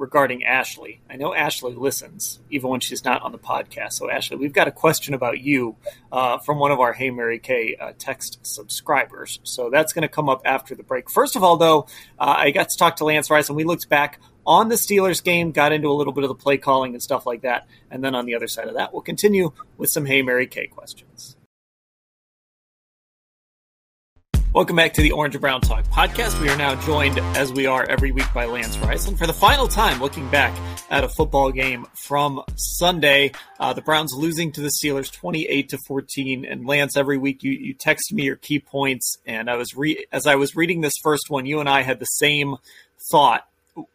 regarding 0.00 0.42
Ashley. 0.42 1.00
I 1.08 1.16
know 1.16 1.34
Ashley 1.34 1.74
listens, 1.74 2.40
even 2.50 2.70
when 2.70 2.80
she's 2.80 3.04
not 3.04 3.22
on 3.22 3.32
the 3.32 3.38
podcast. 3.38 3.92
So, 3.92 4.10
Ashley, 4.10 4.38
we've 4.38 4.52
got 4.52 4.66
a 4.66 4.72
question 4.72 5.14
about 5.14 5.40
you 5.40 5.76
uh, 6.10 6.38
from 6.38 6.58
one 6.58 6.72
of 6.72 6.80
our 6.80 6.92
Hey 6.92 7.10
Mary 7.10 7.38
Kay 7.38 7.76
uh, 7.78 7.92
text 7.98 8.44
subscribers. 8.44 9.38
So, 9.44 9.70
that's 9.70 9.92
going 9.92 10.02
to 10.02 10.08
come 10.08 10.28
up 10.28 10.42
after 10.44 10.74
the 10.74 10.82
break. 10.82 11.10
First 11.10 11.36
of 11.36 11.44
all, 11.44 11.58
though, 11.58 11.86
uh, 12.18 12.34
I 12.38 12.50
got 12.50 12.70
to 12.70 12.78
talk 12.78 12.96
to 12.96 13.04
Lance 13.04 13.30
Rice, 13.30 13.48
and 13.48 13.56
we 13.56 13.64
looked 13.64 13.88
back 13.88 14.18
on 14.46 14.68
the 14.68 14.76
Steelers 14.76 15.22
game, 15.22 15.52
got 15.52 15.72
into 15.72 15.88
a 15.88 15.94
little 15.94 16.12
bit 16.12 16.24
of 16.24 16.28
the 16.28 16.34
play 16.34 16.56
calling 16.56 16.94
and 16.94 17.02
stuff 17.02 17.26
like 17.26 17.42
that. 17.42 17.66
And 17.90 18.02
then 18.02 18.14
on 18.14 18.26
the 18.26 18.34
other 18.34 18.48
side 18.48 18.68
of 18.68 18.74
that, 18.74 18.92
we'll 18.92 19.02
continue 19.02 19.52
with 19.76 19.90
some 19.90 20.06
Hey 20.06 20.22
Mary 20.22 20.46
Kay 20.46 20.66
questions. 20.66 21.36
Welcome 24.52 24.74
back 24.74 24.94
to 24.94 25.02
the 25.02 25.12
Orange 25.12 25.36
and 25.36 25.40
Brown 25.40 25.60
Talk 25.60 25.84
podcast. 25.84 26.40
We 26.40 26.48
are 26.48 26.56
now 26.56 26.74
joined, 26.74 27.20
as 27.36 27.52
we 27.52 27.66
are 27.66 27.84
every 27.84 28.10
week, 28.10 28.26
by 28.34 28.46
Lance 28.46 28.76
Rice. 28.78 29.06
And 29.06 29.16
for 29.16 29.28
the 29.28 29.32
final 29.32 29.68
time, 29.68 30.00
looking 30.00 30.28
back 30.28 30.52
at 30.90 31.04
a 31.04 31.08
football 31.08 31.52
game 31.52 31.86
from 31.94 32.42
Sunday, 32.56 33.30
uh, 33.60 33.74
the 33.74 33.80
Browns 33.80 34.12
losing 34.12 34.50
to 34.50 34.60
the 34.60 34.72
Steelers 34.82 35.12
28 35.12 35.68
to 35.68 35.78
14. 35.86 36.44
And 36.44 36.66
Lance, 36.66 36.96
every 36.96 37.16
week 37.16 37.44
you, 37.44 37.52
you 37.52 37.74
text 37.74 38.12
me 38.12 38.24
your 38.24 38.34
key 38.34 38.58
points. 38.58 39.18
And 39.24 39.48
I 39.48 39.54
was 39.54 39.76
re- 39.76 40.04
as 40.10 40.26
I 40.26 40.34
was 40.34 40.56
reading 40.56 40.80
this 40.80 40.94
first 41.00 41.30
one, 41.30 41.46
you 41.46 41.60
and 41.60 41.68
I 41.68 41.82
had 41.82 42.00
the 42.00 42.06
same 42.06 42.56
thought 43.12 43.46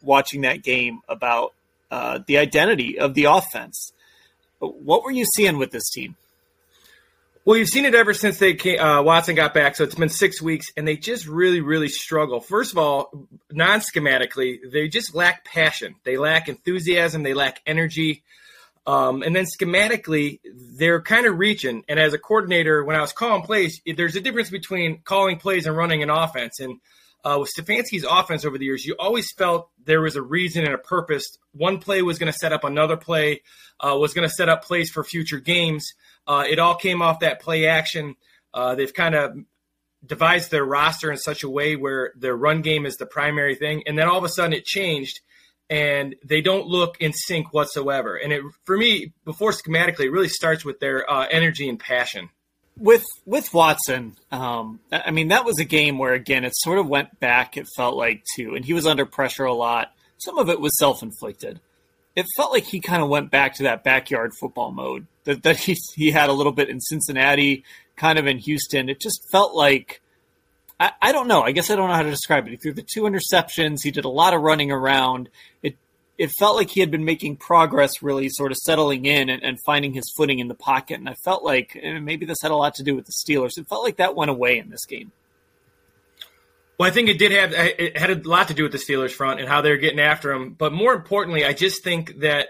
watching 0.02 0.42
that 0.42 0.64
game 0.64 1.02
about 1.08 1.54
uh, 1.92 2.20
the 2.26 2.38
identity 2.38 3.00
of 3.00 3.14
the 3.14 3.26
offense. 3.26 3.94
What 4.60 5.04
were 5.04 5.12
you 5.12 5.26
seeing 5.26 5.58
with 5.58 5.72
this 5.72 5.90
team? 5.90 6.16
Well, 7.46 7.58
you've 7.58 7.70
seen 7.70 7.86
it 7.86 7.94
ever 7.94 8.16
since 8.16 8.40
they 8.40 8.56
came, 8.56 8.80
uh, 8.80 9.04
Watson 9.04 9.36
got 9.36 9.54
back, 9.54 9.76
so 9.76 9.84
it's 9.84 9.94
been 9.94 10.10
six 10.10 10.42
weeks, 10.42 10.72
and 10.76 10.88
they 10.88 10.98
just 10.98 11.28
really, 11.28 11.62
really 11.62 11.90
struggle. 11.90 12.40
First 12.40 12.72
of 12.72 12.80
all, 12.80 13.28
non-schematically, 13.52 14.72
they 14.72 14.88
just 14.88 15.14
lack 15.14 15.46
passion. 15.46 15.94
They 16.04 16.18
lack 16.18 16.50
enthusiasm. 16.50 17.22
They 17.22 17.36
lack 17.36 17.62
energy. 17.68 18.24
Um, 18.88 19.22
and 19.22 19.36
then 19.36 19.46
schematically, 19.46 20.40
they're 20.44 21.02
kind 21.02 21.28
of 21.28 21.38
reaching. 21.38 21.84
And 21.88 22.00
as 22.00 22.14
a 22.14 22.18
coordinator, 22.18 22.84
when 22.84 22.96
I 22.96 23.02
was 23.02 23.14
calling 23.14 23.44
plays, 23.44 23.80
there's 23.86 24.16
a 24.16 24.22
difference 24.22 24.50
between 24.50 25.02
calling 25.04 25.38
plays 25.38 25.68
and 25.68 25.78
running 25.78 26.02
an 26.02 26.10
offense. 26.10 26.60
And 26.60 26.80
uh, 27.26 27.40
with 27.40 27.50
Stefanski's 27.58 28.06
offense 28.08 28.46
over 28.46 28.60
the 28.60 28.66
years, 28.66 28.86
you 28.86 28.96
always 29.00 29.32
felt 29.32 29.70
there 29.84 30.02
was 30.02 30.16
a 30.16 30.22
reason 30.22 30.64
and 30.64 30.76
a 30.76 30.78
purpose. 30.78 31.26
One 31.54 31.80
play 31.80 32.04
was 32.04 32.20
going 32.20 32.32
to 32.32 32.38
set 32.38 32.54
up 32.54 32.64
another 32.64 32.98
play, 32.98 33.42
uh, 33.80 33.98
was 33.98 34.14
going 34.14 34.30
to 34.30 34.34
set 34.34 34.48
up 34.48 34.64
plays 34.64 34.92
for 34.92 35.04
future 35.04 35.40
games. 35.40 35.84
Uh, 36.28 36.44
it 36.48 36.60
all 36.60 36.76
came 36.76 37.02
off 37.02 37.22
that 37.22 37.42
play 37.42 37.66
action. 37.66 38.16
Uh, 38.54 38.76
they've 38.76 38.94
kind 38.94 39.16
of 39.16 39.36
devised 40.06 40.52
their 40.52 40.64
roster 40.64 41.12
in 41.12 41.18
such 41.18 41.42
a 41.42 41.50
way 41.50 41.76
where 41.76 42.14
their 42.16 42.36
run 42.36 42.62
game 42.62 42.86
is 42.86 42.96
the 42.98 43.08
primary 43.08 43.56
thing, 43.56 43.82
and 43.88 43.98
then 43.98 44.08
all 44.08 44.20
of 44.20 44.24
a 44.24 44.30
sudden 44.30 44.54
it 44.54 44.64
changed, 44.64 45.20
and 45.68 46.16
they 46.24 46.42
don't 46.42 46.68
look 46.68 47.02
in 47.02 47.12
sync 47.12 47.52
whatsoever. 47.52 48.16
And 48.16 48.32
it, 48.32 48.44
for 48.66 48.78
me, 48.78 49.14
before 49.26 49.52
schematically, 49.52 50.06
it 50.06 50.12
really 50.12 50.30
starts 50.30 50.64
with 50.64 50.80
their 50.80 51.10
uh, 51.10 51.26
energy 51.32 51.68
and 51.68 51.80
passion. 51.80 52.30
With 52.78 53.06
with 53.26 53.54
Watson, 53.54 54.18
um, 54.32 54.82
I 54.92 55.12
mean 55.12 55.30
that 55.30 55.46
was 55.46 55.60
a 55.60 55.66
game 55.66 55.98
where 55.98 56.14
again 56.14 56.44
it 56.44 56.54
sort 56.56 56.78
of 56.78 56.88
went 56.88 57.20
back. 57.20 57.56
It 57.56 57.68
felt 57.76 57.96
like 57.96 58.24
too, 58.36 58.56
and 58.56 58.66
he 58.66 58.74
was 58.74 58.86
under 58.86 59.06
pressure 59.06 59.46
a 59.46 59.54
lot. 59.54 59.94
Some 60.18 60.38
of 60.38 60.50
it 60.50 60.60
was 60.60 60.78
self 60.78 61.02
inflicted 61.02 61.60
it 62.16 62.26
felt 62.36 62.52
like 62.52 62.64
he 62.64 62.80
kind 62.80 63.04
of 63.04 63.10
went 63.10 63.30
back 63.30 63.56
to 63.56 63.64
that 63.64 63.84
backyard 63.84 64.32
football 64.40 64.72
mode 64.72 65.06
that, 65.26 65.44
that 65.44 65.58
he, 65.58 65.76
he 65.96 66.12
had 66.12 66.30
a 66.30 66.34
little 66.34 66.52
bit 66.52 66.70
in 66.70 66.80
Cincinnati, 66.80 67.64
kind 67.98 68.18
of 68.18 68.26
in 68.26 68.38
Houston. 68.40 68.90
It 68.90 69.02
just 69.02 69.30
felt 69.32 69.54
like, 69.54 70.02
I, 70.80 70.92
I 71.02 71.12
don't 71.12 71.28
know. 71.28 71.42
I 71.42 71.52
guess 71.52 71.70
I 71.70 71.76
don't 71.76 71.90
know 71.90 71.96
how 71.96 72.04
to 72.04 72.10
describe 72.10 72.48
it. 72.48 72.52
He 72.52 72.58
threw 72.58 72.74
the 72.74 72.84
two 72.84 73.04
interceptions. 73.04 73.84
He 73.84 73.92
did 73.92 74.06
a 74.06 74.10
lot 74.10 74.34
of 74.34 74.42
running 74.42 74.72
around. 74.72 75.30
It, 75.62 75.78
it 76.18 76.32
felt 76.40 76.56
like 76.56 76.70
he 76.70 76.80
had 76.80 76.92
been 76.92 77.06
making 77.06 77.38
progress, 77.38 78.02
really 78.02 78.30
sort 78.30 78.52
of 78.52 78.58
settling 78.58 79.06
in 79.06 79.30
and, 79.30 79.44
and 79.44 79.60
finding 79.66 79.94
his 79.94 80.12
footing 80.16 80.40
in 80.40 80.48
the 80.48 80.56
pocket. 80.56 81.00
And 81.00 81.10
I 81.10 81.16
felt 81.26 81.44
like 81.44 81.78
maybe 82.02 82.26
this 82.26 82.38
had 82.42 82.52
a 82.52 82.56
lot 82.56 82.76
to 82.76 82.84
do 82.84 82.96
with 82.96 83.06
the 83.06 83.12
Steelers. 83.12 83.58
It 83.58 83.68
felt 83.68 83.84
like 83.84 83.98
that 83.98 84.16
went 84.16 84.32
away 84.32 84.58
in 84.58 84.70
this 84.70 84.86
game. 84.86 85.12
Well, 86.78 86.90
I 86.90 86.92
think 86.92 87.10
it 87.10 87.18
did 87.18 87.32
have 87.32 87.54
it 87.54 87.98
had 87.98 88.10
a 88.10 88.28
lot 88.28 88.50
to 88.50 88.54
do 88.54 88.64
with 88.64 88.72
the 88.72 88.78
Steelers 88.78 89.12
front 89.12 89.40
and 89.40 89.48
how 89.48 89.62
they're 89.62 89.78
getting 89.78 90.00
after 90.00 90.32
him. 90.32 90.54
But 90.54 90.74
more 90.74 90.94
importantly, 90.94 91.46
I 91.46 91.54
just 91.54 91.84
think 91.84 92.20
that 92.20 92.50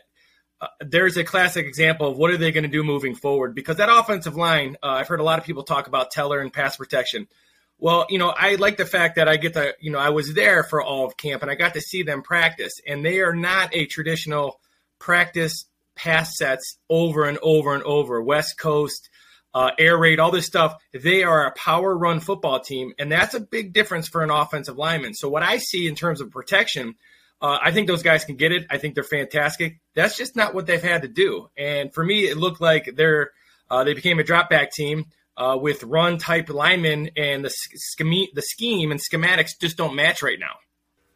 uh, 0.59 0.67
there's 0.79 1.17
a 1.17 1.23
classic 1.23 1.65
example 1.67 2.07
of 2.07 2.17
what 2.17 2.31
are 2.31 2.37
they 2.37 2.51
going 2.51 2.63
to 2.63 2.69
do 2.69 2.83
moving 2.83 3.13
forward 3.13 3.53
because 3.53 3.77
that 3.77 3.89
offensive 3.89 4.35
line. 4.35 4.77
Uh, 4.81 4.87
I've 4.87 5.07
heard 5.07 5.19
a 5.19 5.23
lot 5.23 5.37
of 5.37 5.45
people 5.45 5.63
talk 5.63 5.87
about 5.87 6.11
Teller 6.11 6.39
and 6.39 6.51
pass 6.51 6.77
protection. 6.77 7.27
Well, 7.77 8.05
you 8.09 8.17
know, 8.17 8.29
I 8.29 8.55
like 8.55 8.77
the 8.77 8.85
fact 8.85 9.15
that 9.17 9.27
I 9.27 9.37
get 9.37 9.53
to, 9.53 9.73
you 9.81 9.91
know, 9.91 9.99
I 9.99 10.09
was 10.09 10.33
there 10.33 10.63
for 10.63 10.81
all 10.81 11.05
of 11.05 11.17
camp 11.17 11.41
and 11.41 11.51
I 11.51 11.55
got 11.55 11.73
to 11.73 11.81
see 11.81 12.03
them 12.03 12.21
practice, 12.21 12.73
and 12.87 13.05
they 13.05 13.19
are 13.19 13.35
not 13.35 13.75
a 13.75 13.85
traditional 13.85 14.59
practice 14.99 15.65
pass 15.95 16.37
sets 16.37 16.77
over 16.89 17.25
and 17.25 17.37
over 17.41 17.73
and 17.73 17.83
over. 17.83 18.21
West 18.21 18.57
Coast, 18.57 19.09
uh, 19.53 19.71
air 19.77 19.97
raid, 19.97 20.19
all 20.19 20.31
this 20.31 20.45
stuff. 20.45 20.75
They 20.93 21.23
are 21.23 21.47
a 21.47 21.53
power 21.53 21.97
run 21.97 22.19
football 22.19 22.59
team, 22.59 22.93
and 22.97 23.11
that's 23.11 23.33
a 23.33 23.39
big 23.39 23.73
difference 23.73 24.07
for 24.07 24.23
an 24.23 24.29
offensive 24.29 24.77
lineman. 24.77 25.13
So 25.13 25.29
what 25.29 25.43
I 25.43 25.57
see 25.57 25.87
in 25.87 25.95
terms 25.95 26.21
of 26.21 26.31
protection, 26.31 26.95
uh, 27.41 27.57
I 27.61 27.71
think 27.71 27.87
those 27.87 28.03
guys 28.03 28.25
can 28.25 28.37
get 28.37 28.51
it. 28.51 28.65
I 28.69 28.77
think 28.77 28.95
they're 28.95 29.03
fantastic. 29.03 29.79
That's 29.93 30.17
just 30.17 30.35
not 30.35 30.53
what 30.53 30.65
they've 30.65 30.81
had 30.81 31.01
to 31.01 31.07
do. 31.07 31.49
And 31.57 31.93
for 31.93 32.03
me, 32.03 32.21
it 32.21 32.37
looked 32.37 32.61
like 32.61 32.91
they're 32.95 33.31
uh, 33.69 33.83
they 33.83 33.93
became 33.93 34.19
a 34.19 34.23
drop 34.23 34.49
back 34.49 34.71
team 34.71 35.05
uh, 35.37 35.57
with 35.59 35.83
run 35.83 36.17
type 36.17 36.49
linemen, 36.49 37.11
and 37.15 37.43
the 37.43 37.49
scheme 37.49 38.27
the 38.33 38.41
scheme 38.41 38.91
and 38.91 38.99
schematics 38.99 39.59
just 39.59 39.77
don't 39.77 39.95
match 39.95 40.21
right 40.21 40.39
now. 40.39 40.57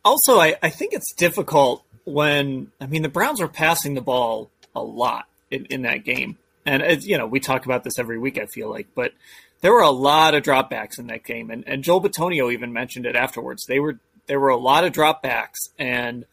Also, 0.03 0.39
I, 0.39 0.55
I 0.63 0.69
think 0.69 0.93
it's 0.93 1.13
difficult 1.13 1.83
when 2.05 2.71
I 2.79 2.87
mean 2.87 3.01
the 3.01 3.09
Browns 3.09 3.41
were 3.41 3.47
passing 3.47 3.93
the 3.93 4.01
ball 4.01 4.49
a 4.75 4.81
lot 4.81 5.25
in, 5.51 5.65
in 5.65 5.81
that 5.83 6.03
game 6.03 6.37
and 6.69 7.03
you 7.03 7.17
know, 7.17 7.25
we 7.25 7.39
talk 7.39 7.65
about 7.65 7.83
this 7.83 7.97
every 7.97 8.19
week, 8.19 8.37
I 8.37 8.45
feel 8.45 8.69
like, 8.69 8.87
but 8.95 9.13
there 9.61 9.73
were 9.73 9.81
a 9.81 9.89
lot 9.89 10.35
of 10.35 10.43
dropbacks 10.43 10.99
in 10.99 11.07
that 11.07 11.23
game. 11.23 11.49
And, 11.49 11.63
and 11.67 11.83
Joel 11.83 12.01
Bitonio 12.01 12.51
even 12.51 12.71
mentioned 12.71 13.05
it 13.05 13.15
afterwards. 13.15 13.65
They 13.65 13.79
were, 13.79 13.99
there 14.27 14.39
were 14.39 14.49
a 14.49 14.57
lot 14.57 14.83
of 14.83 14.93
dropbacks 14.93 15.69
and 15.77 16.25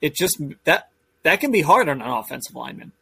it 0.00 0.14
just, 0.14 0.40
that, 0.64 0.88
that 1.22 1.40
can 1.40 1.50
be 1.50 1.62
hard 1.62 1.88
on 1.88 2.00
an 2.00 2.08
offensive 2.08 2.54
lineman. 2.54 2.92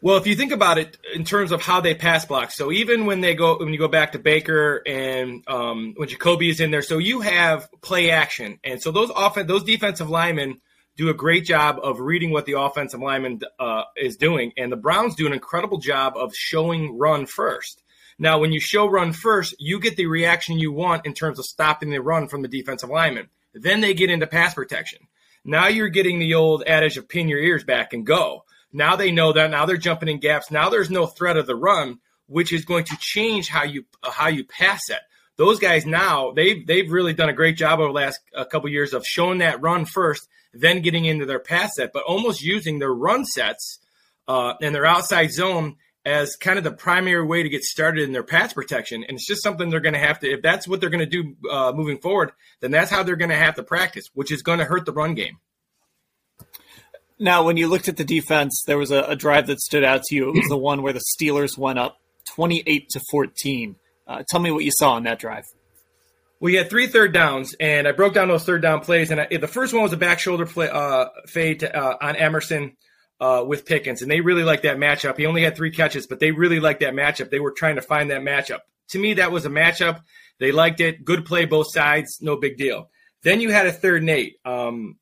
Well, 0.00 0.16
if 0.16 0.28
you 0.28 0.36
think 0.36 0.52
about 0.52 0.78
it 0.78 0.96
in 1.12 1.24
terms 1.24 1.50
of 1.50 1.60
how 1.60 1.80
they 1.80 1.94
pass 1.94 2.24
block, 2.24 2.52
so 2.52 2.70
even 2.70 3.04
when 3.04 3.20
they 3.20 3.34
go 3.34 3.58
when 3.58 3.72
you 3.72 3.78
go 3.78 3.88
back 3.88 4.12
to 4.12 4.20
Baker 4.20 4.80
and 4.86 5.42
um, 5.48 5.94
when 5.96 6.08
Jacoby 6.08 6.50
is 6.50 6.60
in 6.60 6.70
there, 6.70 6.82
so 6.82 6.98
you 6.98 7.20
have 7.20 7.68
play 7.80 8.10
action, 8.10 8.60
and 8.62 8.80
so 8.80 8.92
those 8.92 9.10
often 9.10 9.48
those 9.48 9.64
defensive 9.64 10.08
linemen 10.08 10.60
do 10.96 11.08
a 11.08 11.14
great 11.14 11.44
job 11.44 11.78
of 11.82 12.00
reading 12.00 12.30
what 12.30 12.44
the 12.44 12.60
offensive 12.60 13.00
lineman 13.00 13.40
uh, 13.58 13.84
is 13.96 14.16
doing. 14.16 14.52
And 14.56 14.70
the 14.70 14.76
Browns 14.76 15.14
do 15.14 15.26
an 15.26 15.32
incredible 15.32 15.78
job 15.78 16.14
of 16.16 16.34
showing 16.34 16.98
run 16.98 17.26
first. 17.26 17.82
Now, 18.18 18.40
when 18.40 18.52
you 18.52 18.58
show 18.58 18.86
run 18.86 19.12
first, 19.12 19.54
you 19.60 19.78
get 19.78 19.96
the 19.96 20.06
reaction 20.06 20.58
you 20.58 20.72
want 20.72 21.06
in 21.06 21.14
terms 21.14 21.38
of 21.38 21.44
stopping 21.44 21.90
the 21.90 22.02
run 22.02 22.26
from 22.26 22.42
the 22.42 22.48
defensive 22.48 22.90
lineman. 22.90 23.28
Then 23.54 23.80
they 23.80 23.94
get 23.94 24.10
into 24.10 24.26
pass 24.26 24.54
protection. 24.54 25.06
Now 25.44 25.68
you're 25.68 25.88
getting 25.88 26.18
the 26.18 26.34
old 26.34 26.64
adage 26.66 26.96
of 26.96 27.08
pin 27.08 27.28
your 27.28 27.38
ears 27.38 27.62
back 27.62 27.92
and 27.92 28.04
go. 28.04 28.44
Now 28.72 28.96
they 28.96 29.10
know 29.10 29.32
that. 29.32 29.50
Now 29.50 29.66
they're 29.66 29.76
jumping 29.76 30.08
in 30.08 30.18
gaps. 30.18 30.50
Now 30.50 30.68
there's 30.68 30.90
no 30.90 31.06
threat 31.06 31.36
of 31.36 31.46
the 31.46 31.56
run, 31.56 31.98
which 32.26 32.52
is 32.52 32.64
going 32.64 32.84
to 32.84 32.96
change 33.00 33.48
how 33.48 33.64
you 33.64 33.84
uh, 34.02 34.10
how 34.10 34.28
you 34.28 34.44
pass 34.44 34.88
it. 34.88 35.00
Those 35.36 35.58
guys 35.58 35.86
now 35.86 36.32
they've 36.32 36.66
they've 36.66 36.90
really 36.90 37.12
done 37.12 37.28
a 37.28 37.34
great 37.34 37.56
job 37.56 37.80
over 37.80 37.88
the 37.88 37.94
last 37.94 38.20
uh, 38.34 38.44
couple 38.44 38.68
years 38.68 38.92
of 38.92 39.06
showing 39.06 39.38
that 39.38 39.62
run 39.62 39.84
first 39.84 40.28
then 40.52 40.80
getting 40.80 41.04
into 41.04 41.26
their 41.26 41.40
pass 41.40 41.76
set, 41.76 41.92
but 41.92 42.04
almost 42.04 42.42
using 42.42 42.78
their 42.78 42.92
run 42.92 43.24
sets 43.24 43.78
uh, 44.26 44.54
and 44.60 44.74
their 44.74 44.86
outside 44.86 45.30
zone 45.30 45.76
as 46.04 46.36
kind 46.36 46.58
of 46.58 46.64
the 46.64 46.72
primary 46.72 47.24
way 47.24 47.42
to 47.42 47.48
get 47.48 47.62
started 47.62 48.02
in 48.02 48.12
their 48.12 48.22
pass 48.22 48.52
protection. 48.52 49.04
And 49.04 49.16
it's 49.16 49.26
just 49.26 49.42
something 49.42 49.68
they're 49.68 49.80
going 49.80 49.94
to 49.94 50.00
have 50.00 50.20
to, 50.20 50.30
if 50.30 50.42
that's 50.42 50.66
what 50.66 50.80
they're 50.80 50.90
going 50.90 51.06
to 51.08 51.22
do 51.22 51.36
uh, 51.50 51.72
moving 51.74 51.98
forward, 51.98 52.32
then 52.60 52.70
that's 52.70 52.90
how 52.90 53.02
they're 53.02 53.16
going 53.16 53.30
to 53.30 53.36
have 53.36 53.56
to 53.56 53.62
practice, 53.62 54.08
which 54.14 54.32
is 54.32 54.42
going 54.42 54.58
to 54.58 54.64
hurt 54.64 54.86
the 54.86 54.92
run 54.92 55.14
game. 55.14 55.38
Now, 57.18 57.44
when 57.44 57.56
you 57.56 57.66
looked 57.66 57.88
at 57.88 57.96
the 57.96 58.04
defense, 58.04 58.62
there 58.66 58.78
was 58.78 58.90
a, 58.90 59.02
a 59.02 59.16
drive 59.16 59.48
that 59.48 59.60
stood 59.60 59.84
out 59.84 60.02
to 60.04 60.14
you. 60.14 60.28
It 60.28 60.36
was 60.36 60.48
the 60.48 60.56
one 60.56 60.82
where 60.82 60.92
the 60.92 61.02
Steelers 61.18 61.58
went 61.58 61.78
up 61.78 61.98
28 62.34 62.88
to 62.90 63.00
14. 63.10 63.76
Uh, 64.06 64.22
tell 64.28 64.40
me 64.40 64.50
what 64.50 64.64
you 64.64 64.70
saw 64.72 64.92
on 64.92 65.02
that 65.04 65.18
drive 65.18 65.44
we 66.40 66.54
had 66.54 66.70
three 66.70 66.86
third 66.86 67.12
downs, 67.12 67.54
and 67.58 67.88
I 67.88 67.92
broke 67.92 68.14
down 68.14 68.28
those 68.28 68.44
third 68.44 68.62
down 68.62 68.80
plays. 68.80 69.10
And 69.10 69.20
I, 69.20 69.26
the 69.36 69.48
first 69.48 69.74
one 69.74 69.82
was 69.82 69.92
a 69.92 69.96
back 69.96 70.18
shoulder 70.20 70.46
play, 70.46 70.68
uh, 70.68 71.06
fade 71.26 71.60
to, 71.60 71.76
uh, 71.76 71.96
on 72.00 72.16
Emerson 72.16 72.76
uh, 73.20 73.44
with 73.46 73.66
Pickens, 73.66 74.02
and 74.02 74.10
they 74.10 74.20
really 74.20 74.44
liked 74.44 74.62
that 74.62 74.76
matchup. 74.76 75.16
He 75.16 75.26
only 75.26 75.42
had 75.42 75.56
three 75.56 75.70
catches, 75.70 76.06
but 76.06 76.20
they 76.20 76.30
really 76.30 76.60
liked 76.60 76.80
that 76.80 76.94
matchup. 76.94 77.30
They 77.30 77.40
were 77.40 77.52
trying 77.52 77.76
to 77.76 77.82
find 77.82 78.10
that 78.10 78.22
matchup. 78.22 78.60
To 78.90 78.98
me, 78.98 79.14
that 79.14 79.32
was 79.32 79.44
a 79.44 79.50
matchup. 79.50 80.02
They 80.38 80.52
liked 80.52 80.80
it. 80.80 81.04
Good 81.04 81.24
play, 81.24 81.44
both 81.44 81.72
sides. 81.72 82.18
No 82.20 82.36
big 82.36 82.56
deal. 82.56 82.90
Then 83.22 83.40
you 83.40 83.50
had 83.50 83.66
a 83.66 83.72
third 83.72 84.02
and 84.02 84.10
eight. 84.10 84.36
Um, 84.44 84.96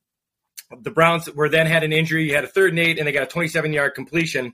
the 0.81 0.91
Browns 0.91 1.31
were 1.31 1.49
then 1.49 1.67
had 1.67 1.83
an 1.83 1.93
injury. 1.93 2.27
You 2.27 2.35
had 2.35 2.43
a 2.43 2.47
third 2.47 2.71
and 2.71 2.79
eight, 2.79 2.97
and 2.97 3.07
they 3.07 3.11
got 3.11 3.23
a 3.23 3.27
27 3.27 3.73
yard 3.73 3.95
completion. 3.95 4.53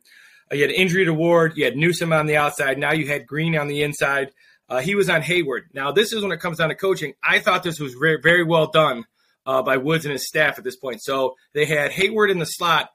Uh, 0.52 0.56
you 0.56 0.62
had 0.64 0.72
injury 0.72 1.06
to 1.06 1.14
Ward. 1.14 1.54
You 1.56 1.66
had 1.66 1.76
Newsome 1.76 2.14
on 2.14 2.26
the 2.26 2.38
outside. 2.38 2.78
Now 2.78 2.94
you 2.94 3.08
had 3.08 3.26
Green 3.26 3.58
on 3.58 3.68
the 3.68 3.84
inside. 3.84 4.32
Uh, 4.70 4.80
he 4.80 4.96
was 4.96 5.10
on 5.10 5.22
Heyward. 5.22 5.64
Now, 5.74 5.92
this 5.92 6.14
is 6.14 6.22
when 6.22 6.32
it 6.32 6.40
comes 6.40 6.58
down 6.58 6.70
to 6.70 6.76
coaching. 6.76 7.14
I 7.24 7.40
thought 7.40 7.64
this 7.64 7.80
was 7.80 7.94
very, 7.94 8.20
very 8.22 8.44
well 8.44 8.68
done 8.68 9.06
uh, 9.46 9.62
by 9.62 9.78
Woods 9.78 10.06
and 10.06 10.12
his 10.12 10.28
staff 10.28 10.58
at 10.58 10.64
this 10.64 10.76
point. 10.76 11.04
So 11.04 11.36
they 11.54 11.66
had 11.66 11.92
Heyward 11.92 12.32
in 12.32 12.40
the 12.40 12.46
slot. 12.46 12.90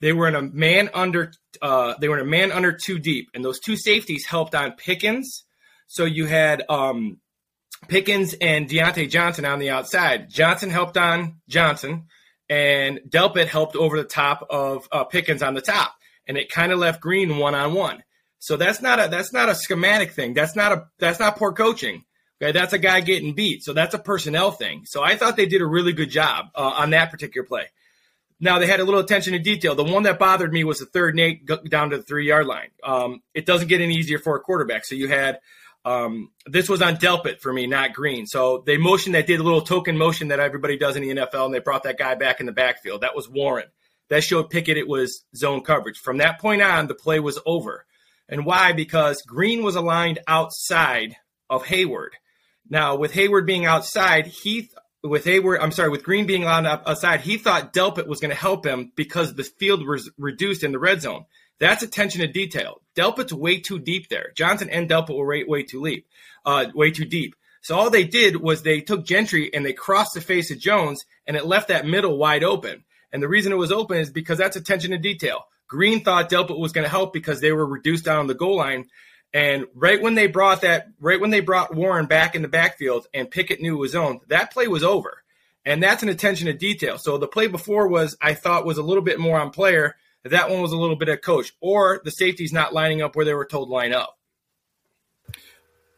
They 0.00 0.12
were 0.12 0.26
in 0.26 0.34
a 0.34 0.42
man 0.42 0.90
under. 0.92 1.32
Uh, 1.60 1.94
they 2.00 2.08
were 2.08 2.18
in 2.18 2.26
a 2.26 2.30
man 2.30 2.50
under 2.50 2.72
two 2.72 2.98
deep, 2.98 3.28
and 3.34 3.44
those 3.44 3.60
two 3.60 3.76
safeties 3.76 4.26
helped 4.26 4.54
on 4.54 4.72
Pickens. 4.72 5.44
So 5.86 6.04
you 6.04 6.26
had 6.26 6.64
um, 6.68 7.20
Pickens 7.86 8.34
and 8.34 8.68
Diontae 8.68 9.08
Johnson 9.08 9.44
on 9.44 9.60
the 9.60 9.70
outside. 9.70 10.28
Johnson 10.28 10.70
helped 10.70 10.96
on 10.96 11.36
Johnson, 11.48 12.06
and 12.52 13.00
Delpit 13.08 13.46
helped 13.46 13.76
over 13.76 13.96
the 13.96 14.06
top 14.06 14.46
of 14.50 14.86
uh, 14.92 15.04
Pickens 15.04 15.42
on 15.42 15.54
the 15.54 15.62
top, 15.62 15.94
and 16.26 16.36
it 16.36 16.50
kind 16.50 16.70
of 16.70 16.78
left 16.78 17.00
Green 17.00 17.38
one 17.38 17.54
on 17.54 17.72
one. 17.72 18.02
So 18.40 18.58
that's 18.58 18.82
not 18.82 19.02
a 19.02 19.08
that's 19.08 19.32
not 19.32 19.48
a 19.48 19.54
schematic 19.54 20.12
thing. 20.12 20.34
That's 20.34 20.54
not 20.54 20.72
a 20.72 20.86
that's 20.98 21.18
not 21.18 21.36
poor 21.36 21.54
coaching. 21.54 22.04
Okay, 22.42 22.52
that's 22.52 22.74
a 22.74 22.78
guy 22.78 23.00
getting 23.00 23.34
beat. 23.34 23.62
So 23.62 23.72
that's 23.72 23.94
a 23.94 23.98
personnel 23.98 24.50
thing. 24.50 24.82
So 24.84 25.02
I 25.02 25.16
thought 25.16 25.36
they 25.36 25.46
did 25.46 25.62
a 25.62 25.66
really 25.66 25.94
good 25.94 26.10
job 26.10 26.46
uh, 26.54 26.74
on 26.76 26.90
that 26.90 27.10
particular 27.10 27.46
play. 27.46 27.68
Now 28.38 28.58
they 28.58 28.66
had 28.66 28.80
a 28.80 28.84
little 28.84 29.00
attention 29.00 29.32
to 29.32 29.38
detail. 29.38 29.74
The 29.74 29.84
one 29.84 30.02
that 30.02 30.18
bothered 30.18 30.52
me 30.52 30.64
was 30.64 30.80
the 30.80 30.86
third 30.86 31.14
and 31.14 31.20
eight 31.20 31.70
down 31.70 31.90
to 31.90 31.98
the 31.98 32.02
three 32.02 32.28
yard 32.28 32.46
line. 32.46 32.68
Um, 32.84 33.22
it 33.32 33.46
doesn't 33.46 33.68
get 33.68 33.80
any 33.80 33.94
easier 33.94 34.18
for 34.18 34.36
a 34.36 34.40
quarterback. 34.40 34.84
So 34.84 34.94
you 34.94 35.08
had 35.08 35.38
um, 35.84 36.30
this 36.46 36.68
was 36.68 36.80
on 36.80 36.96
Delpit 36.96 37.40
for 37.40 37.52
me, 37.52 37.66
not 37.66 37.92
Green. 37.92 38.26
So 38.26 38.62
they 38.64 38.76
motioned 38.76 39.14
that 39.14 39.26
did 39.26 39.40
a 39.40 39.42
little 39.42 39.62
token 39.62 39.98
motion 39.98 40.28
that 40.28 40.40
everybody 40.40 40.76
does 40.76 40.96
in 40.96 41.02
the 41.02 41.14
NFL, 41.14 41.46
and 41.46 41.54
they 41.54 41.58
brought 41.58 41.82
that 41.84 41.98
guy 41.98 42.14
back 42.14 42.40
in 42.40 42.46
the 42.46 42.52
backfield. 42.52 43.00
That 43.00 43.16
was 43.16 43.28
Warren. 43.28 43.66
That 44.08 44.22
showed 44.22 44.50
Pickett 44.50 44.76
it 44.76 44.88
was 44.88 45.24
zone 45.34 45.62
coverage. 45.62 45.98
From 45.98 46.18
that 46.18 46.40
point 46.40 46.62
on, 46.62 46.86
the 46.86 46.94
play 46.94 47.18
was 47.18 47.40
over. 47.46 47.84
And 48.28 48.46
why? 48.46 48.72
Because 48.72 49.22
Green 49.22 49.62
was 49.62 49.74
aligned 49.74 50.20
outside 50.28 51.16
of 51.50 51.64
Heyward. 51.64 52.10
Now, 52.68 52.96
with 52.96 53.12
Heyward 53.12 53.46
being 53.46 53.66
outside, 53.66 54.26
he 54.26 54.70
with 55.02 55.24
Heyward, 55.24 55.58
I'm 55.60 55.72
sorry, 55.72 55.88
with 55.88 56.04
Green 56.04 56.26
being 56.26 56.46
on 56.46 56.64
outside, 56.64 57.20
he 57.22 57.36
thought 57.36 57.72
Delpit 57.72 58.06
was 58.06 58.20
going 58.20 58.30
to 58.30 58.36
help 58.36 58.64
him 58.64 58.92
because 58.94 59.34
the 59.34 59.42
field 59.42 59.86
was 59.86 60.10
reduced 60.16 60.62
in 60.62 60.70
the 60.70 60.78
red 60.78 61.02
zone. 61.02 61.24
That's 61.62 61.84
attention 61.84 62.22
to 62.22 62.26
detail. 62.26 62.80
Delpit's 62.96 63.32
way 63.32 63.60
too 63.60 63.78
deep 63.78 64.08
there. 64.08 64.32
Johnson 64.34 64.68
and 64.68 64.90
Delpit 64.90 65.16
were 65.16 65.28
way, 65.28 65.44
way 65.44 65.62
too 65.62 65.84
deep, 65.84 66.08
uh, 66.44 66.66
way 66.74 66.90
too 66.90 67.04
deep. 67.04 67.36
So 67.60 67.76
all 67.76 67.88
they 67.88 68.02
did 68.02 68.34
was 68.34 68.62
they 68.62 68.80
took 68.80 69.06
Gentry 69.06 69.54
and 69.54 69.64
they 69.64 69.72
crossed 69.72 70.14
the 70.14 70.20
face 70.20 70.50
of 70.50 70.58
Jones, 70.58 71.04
and 71.24 71.36
it 71.36 71.46
left 71.46 71.68
that 71.68 71.86
middle 71.86 72.18
wide 72.18 72.42
open. 72.42 72.82
And 73.12 73.22
the 73.22 73.28
reason 73.28 73.52
it 73.52 73.58
was 73.58 73.70
open 73.70 73.98
is 73.98 74.10
because 74.10 74.38
that's 74.38 74.56
attention 74.56 74.90
to 74.90 74.98
detail. 74.98 75.44
Green 75.68 76.02
thought 76.02 76.28
Delpit 76.28 76.58
was 76.58 76.72
going 76.72 76.84
to 76.84 76.90
help 76.90 77.12
because 77.12 77.40
they 77.40 77.52
were 77.52 77.64
reduced 77.64 78.04
down 78.04 78.18
on 78.18 78.26
the 78.26 78.34
goal 78.34 78.56
line. 78.56 78.86
And 79.32 79.66
right 79.72 80.02
when 80.02 80.16
they 80.16 80.26
brought 80.26 80.62
that, 80.62 80.88
right 80.98 81.20
when 81.20 81.30
they 81.30 81.38
brought 81.38 81.76
Warren 81.76 82.06
back 82.06 82.34
in 82.34 82.42
the 82.42 82.48
backfield 82.48 83.06
and 83.14 83.30
Pickett 83.30 83.60
knew 83.60 83.76
it 83.76 83.80
was 83.80 83.94
owned, 83.94 84.22
that 84.26 84.52
play 84.52 84.66
was 84.66 84.82
over. 84.82 85.22
And 85.64 85.80
that's 85.80 86.02
an 86.02 86.08
attention 86.08 86.48
to 86.48 86.54
detail. 86.54 86.98
So 86.98 87.18
the 87.18 87.28
play 87.28 87.46
before 87.46 87.86
was, 87.86 88.16
I 88.20 88.34
thought, 88.34 88.66
was 88.66 88.78
a 88.78 88.82
little 88.82 89.04
bit 89.04 89.20
more 89.20 89.38
on 89.38 89.50
player. 89.50 89.94
That 90.24 90.50
one 90.50 90.60
was 90.62 90.72
a 90.72 90.78
little 90.78 90.96
bit 90.96 91.08
of 91.08 91.20
coach, 91.20 91.52
or 91.60 92.00
the 92.04 92.10
safety's 92.10 92.52
not 92.52 92.72
lining 92.72 93.02
up 93.02 93.16
where 93.16 93.24
they 93.24 93.34
were 93.34 93.44
told 93.44 93.68
line 93.68 93.92
up. 93.92 94.16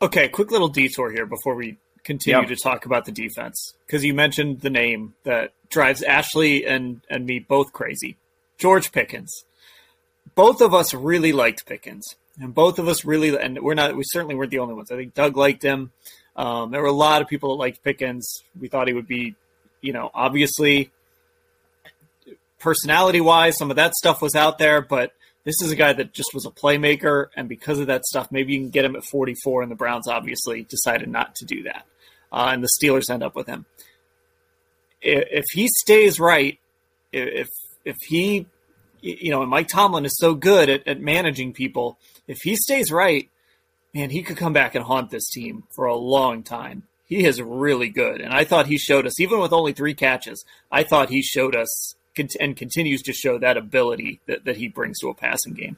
Okay, 0.00 0.28
quick 0.28 0.50
little 0.50 0.68
detour 0.68 1.10
here 1.10 1.26
before 1.26 1.54
we 1.54 1.78
continue 2.04 2.40
yep. 2.40 2.48
to 2.48 2.56
talk 2.56 2.84
about 2.84 3.06
the 3.06 3.12
defense 3.12 3.74
because 3.87 4.04
you 4.04 4.12
mentioned 4.12 4.60
the 4.60 4.70
name 4.70 5.14
that 5.24 5.52
drives 5.70 6.02
Ashley 6.02 6.66
and 6.66 7.00
and 7.08 7.26
me 7.26 7.38
both 7.38 7.72
crazy, 7.72 8.16
George 8.58 8.92
Pickens 8.92 9.44
both 10.34 10.60
of 10.60 10.74
us 10.74 10.94
really 10.94 11.32
liked 11.32 11.66
Pickens, 11.66 12.16
and 12.40 12.54
both 12.54 12.78
of 12.78 12.88
us 12.88 13.04
really, 13.04 13.37
and 13.38 13.58
we're 13.60 13.74
not, 13.74 13.96
we 13.96 14.02
certainly 14.06 14.34
weren't 14.34 14.50
the 14.50 14.58
only 14.58 14.74
ones. 14.74 14.90
I 14.90 14.96
think 14.96 15.14
Doug 15.14 15.37
liked 15.37 15.62
him. 15.62 15.92
Um, 16.37 16.70
there 16.70 16.82
were 16.82 16.88
a 16.88 16.92
lot 16.92 17.22
of 17.22 17.28
people 17.28 17.50
that 17.50 17.60
liked 17.60 17.82
Pickens. 17.82 18.42
We 18.58 18.68
thought 18.68 18.88
he 18.88 18.94
would 18.94 19.06
be, 19.06 19.37
you 19.80 19.92
know, 19.92 20.10
obviously 20.12 20.90
personality 22.64 23.20
wise, 23.20 23.57
some 23.57 23.70
of 23.70 23.77
that 23.77 23.94
stuff 23.94 24.20
was 24.20 24.35
out 24.35 24.59
there, 24.59 24.83
but 24.83 25.12
this 25.44 25.55
is 25.62 25.70
a 25.70 25.77
guy 25.77 25.92
that 25.92 26.12
just 26.12 26.33
was 26.35 26.46
a 26.46 26.50
playmaker, 26.50 27.27
and 27.37 27.48
because 27.48 27.79
of 27.79 27.87
that 27.88 28.05
stuff, 28.05 28.33
maybe 28.33 28.55
you 28.55 28.61
can 28.61 28.70
get 28.70 28.85
him 28.85 28.96
at 28.96 29.05
44, 29.05 29.62
and 29.62 29.70
the 29.70 29.77
Browns 29.77 30.09
obviously 30.09 30.62
decided 30.62 31.09
not 31.09 31.35
to 31.37 31.44
do 31.44 31.62
that, 31.64 31.85
uh, 32.33 32.48
and 32.53 32.64
the 32.64 32.70
Steelers 32.81 33.11
end 33.11 33.22
up 33.22 33.37
with 33.37 33.46
him. 33.46 33.66
If 35.00 35.44
he 35.53 35.68
stays 35.68 36.18
right, 36.18 36.59
if 37.12 37.48
if 37.85 37.96
he 38.09 38.46
you 39.05 39.31
know, 39.31 39.42
and 39.42 39.50
Mike 39.50 39.68
Tomlin 39.68 40.07
is 40.07 40.16
so 40.16 40.35
good 40.35 40.70
at, 40.70 40.88
at 40.88 41.00
managing 41.00 41.53
people. 41.53 41.98
If 42.27 42.38
he 42.42 42.57
stays 42.57 42.90
right, 42.90 43.29
man, 43.92 44.09
he 44.09 44.22
could 44.22 44.38
come 44.38 44.55
back 44.55 44.74
and 44.74 44.83
haunt 44.83 45.11
this 45.11 45.29
team 45.29 45.64
for 45.77 45.85
a 45.85 45.94
long 45.94 46.42
time. 46.42 46.85
He 47.05 47.27
is 47.27 47.42
really 47.42 47.90
good. 47.90 48.22
And 48.22 48.33
I 48.33 48.44
thought 48.44 48.66
he 48.66 48.79
showed 48.79 49.07
us, 49.07 49.20
even 49.20 49.40
with 49.40 49.53
only 49.53 49.74
three 49.74 49.92
catches, 49.92 50.42
I 50.72 50.85
thought 50.85 51.11
he 51.11 51.20
showed 51.20 51.55
us 51.55 51.94
and 52.40 52.57
continues 52.57 53.03
to 53.03 53.12
show 53.12 53.38
that 53.38 53.57
ability 53.57 54.20
that, 54.27 54.44
that 54.44 54.57
he 54.57 54.68
brings 54.68 54.98
to 55.00 55.09
a 55.09 55.14
passing 55.14 55.55
game. 55.55 55.77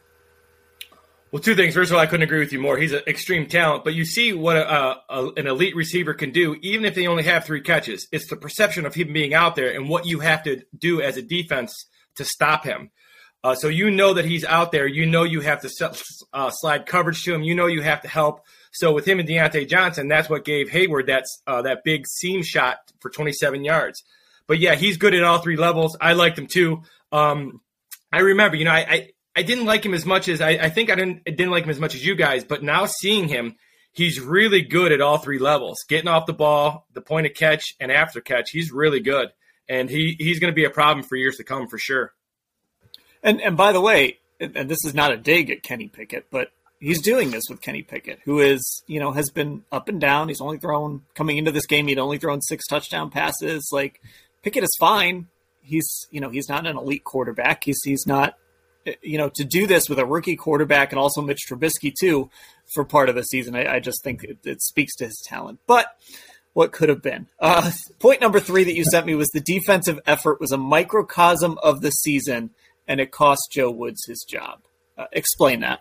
Well, 1.33 1.43
two 1.43 1.57
things. 1.57 1.75
First 1.75 1.91
of 1.91 1.97
all, 1.97 2.03
I 2.03 2.07
couldn't 2.07 2.23
agree 2.23 2.39
with 2.39 2.53
you 2.53 2.61
more. 2.61 2.79
He's 2.79 2.93
an 2.93 3.03
extreme 3.07 3.47
talent, 3.47 3.85
but 3.85 3.95
you 3.95 4.05
see 4.05 4.33
what 4.33 4.57
a, 4.57 4.97
a, 5.11 5.33
an 5.37 5.47
elite 5.47 5.75
receiver 5.75 6.15
can 6.15 6.31
do, 6.31 6.57
even 6.63 6.85
if 6.85 6.95
they 6.95 7.09
only 7.09 7.25
have 7.25 7.45
three 7.45 7.61
catches. 7.61 8.07
It's 8.13 8.29
the 8.29 8.37
perception 8.37 8.87
of 8.87 8.95
him 8.95 9.13
being 9.13 9.35
out 9.35 9.57
there 9.57 9.75
and 9.75 9.89
what 9.89 10.07
you 10.07 10.21
have 10.21 10.45
to 10.45 10.63
do 10.79 11.03
as 11.03 11.17
a 11.17 11.23
defense 11.23 11.75
to 12.17 12.25
stop 12.25 12.65
him. 12.65 12.91
Uh, 13.43 13.55
so 13.55 13.69
you 13.69 13.91
know 13.91 14.15
that 14.15 14.25
he's 14.25 14.45
out 14.45 14.73
there. 14.73 14.87
You 14.87 15.05
know 15.07 15.25
you 15.25 15.41
have 15.41 15.61
to 15.61 15.95
uh, 16.33 16.51
slide 16.51 16.87
coverage 16.87 17.23
to 17.25 17.35
him. 17.35 17.43
You 17.43 17.55
know 17.55 17.67
you 17.67 17.83
have 17.83 18.03
to 18.03 18.09
help. 18.09 18.41
So 18.73 18.93
with 18.93 19.07
him 19.07 19.19
and 19.19 19.29
Diontae 19.29 19.69
Johnson, 19.69 20.09
that's 20.09 20.29
what 20.29 20.45
gave 20.45 20.69
Heyward 20.69 21.07
that 21.07 21.25
uh, 21.47 21.63
that 21.63 21.85
big 21.85 22.07
seam 22.07 22.43
shot 22.43 22.79
for 23.01 23.11
27 23.11 23.65
yards. 23.65 24.03
But 24.47 24.59
yeah, 24.59 24.75
he's 24.75 24.97
good 24.97 25.15
at 25.15 25.25
all 25.25 25.39
three 25.39 25.57
levels. 25.57 25.97
I 26.01 26.13
liked 26.13 26.39
him 26.39 26.47
too. 26.47 26.83
Um, 27.13 27.61
I 28.13 28.21
remember, 28.21 28.57
you 28.57 28.65
know, 28.65 28.71
I, 28.71 28.87
I, 28.89 29.11
I 29.37 29.43
didn't 29.43 29.67
like 29.67 29.85
him 29.85 29.95
as 29.95 30.07
much 30.07 30.29
as 30.29 30.41
I, 30.41 30.51
I 30.51 30.71
think 30.71 30.91
I 30.91 30.95
didn't 30.95 31.23
I 31.27 31.31
didn't 31.31 31.51
like 31.51 31.65
him 31.65 31.71
as 31.71 31.81
much 31.81 31.95
as 31.95 32.05
you 32.05 32.15
guys. 32.15 32.45
But 32.45 32.63
now 32.63 32.87
seeing 32.87 33.29
him, 33.29 33.57
he's 33.93 34.21
really 34.21 34.63
good 34.63 34.93
at 34.93 35.01
all 35.01 35.19
three 35.19 35.39
levels. 35.39 35.85
Getting 35.89 36.09
off 36.09 36.27
the 36.27 36.33
ball, 36.33 36.87
the 36.95 37.01
point 37.01 37.27
of 37.27 37.35
catch, 37.35 37.75
and 37.81 37.93
after 37.93 38.21
catch, 38.21 38.51
he's 38.51 38.73
really 38.73 39.01
good, 39.01 39.29
and 39.69 39.91
he 39.91 40.17
he's 40.19 40.39
going 40.39 40.53
to 40.53 40.57
be 40.57 40.65
a 40.65 40.71
problem 40.71 41.05
for 41.05 41.17
years 41.17 41.37
to 41.37 41.45
come 41.45 41.69
for 41.69 41.79
sure. 41.79 42.15
And 43.23 43.41
and 43.41 43.57
by 43.57 43.73
the 43.73 43.81
way, 43.81 44.19
and 44.41 44.71
this 44.71 44.85
is 44.85 44.95
not 44.95 45.13
a 45.13 45.17
dig 45.17 45.51
at 45.51 45.63
Kenny 45.63 45.89
Pickett, 45.89 46.31
but 46.31 46.49
he's 46.81 47.03
doing 47.03 47.31
this 47.31 47.45
with 47.49 47.61
Kenny 47.61 47.83
Pickett, 47.83 48.21
who 48.25 48.41
is, 48.41 48.83
you 48.87 49.01
know, 49.01 49.13
has 49.13 49.31
been 49.31 49.65
up 49.73 49.89
and 49.89 50.01
down. 50.01 50.29
He's 50.29 50.41
only 50.41 50.59
thrown 50.59 51.03
coming 51.15 51.39
into 51.39 51.51
this 51.53 51.67
game, 51.67 51.89
he'd 51.89 51.99
only 51.99 52.19
thrown 52.19 52.41
six 52.41 52.67
touchdown 52.67 53.11
passes. 53.11 53.69
Like 53.73 54.01
Pickett 54.47 54.63
is 54.63 54.77
fine. 54.79 55.27
He's, 55.61 56.07
you 56.13 56.21
know, 56.21 56.31
he's 56.31 56.49
not 56.49 56.69
an 56.69 56.77
elite 56.77 57.03
quarterback. 57.03 57.65
He's 57.65 57.81
he's 57.83 58.07
not 58.07 58.37
you 59.03 59.19
know, 59.19 59.29
to 59.35 59.43
do 59.43 59.67
this 59.67 59.89
with 59.89 59.99
a 59.99 60.07
rookie 60.07 60.37
quarterback 60.37 60.93
and 60.93 61.01
also 61.01 61.21
Mitch 61.21 61.49
Trubisky 61.51 61.93
too 61.93 62.31
for 62.73 62.85
part 62.85 63.09
of 63.09 63.17
the 63.17 63.25
season, 63.25 63.57
I, 63.57 63.75
I 63.75 63.81
just 63.81 64.05
think 64.05 64.23
it, 64.23 64.39
it, 64.45 64.63
speaks 64.63 64.95
to 64.99 65.07
his 65.07 65.21
talent. 65.27 65.59
But 65.67 65.89
what 66.53 66.71
could 66.71 66.91
have 66.91 67.03
been? 67.03 67.27
Uh, 67.41 67.73
point 67.99 68.21
number 68.21 68.39
three 68.39 68.63
that 68.63 68.77
you 68.77 68.85
sent 68.85 69.05
me 69.05 69.17
was 69.17 69.27
the 69.31 69.41
defensive 69.41 69.99
effort 70.07 70.41
was 70.41 70.53
a 70.53 70.57
microcosm 70.57 71.59
of 71.65 71.81
the 71.81 71.91
season 71.91 72.51
and 72.87 73.01
it 73.01 73.11
cost 73.11 73.49
Joe 73.51 73.73
Woods 73.73 74.07
his 74.07 74.25
job. 74.29 74.61
Uh, 74.97 75.07
explain 75.11 75.59
that. 75.63 75.81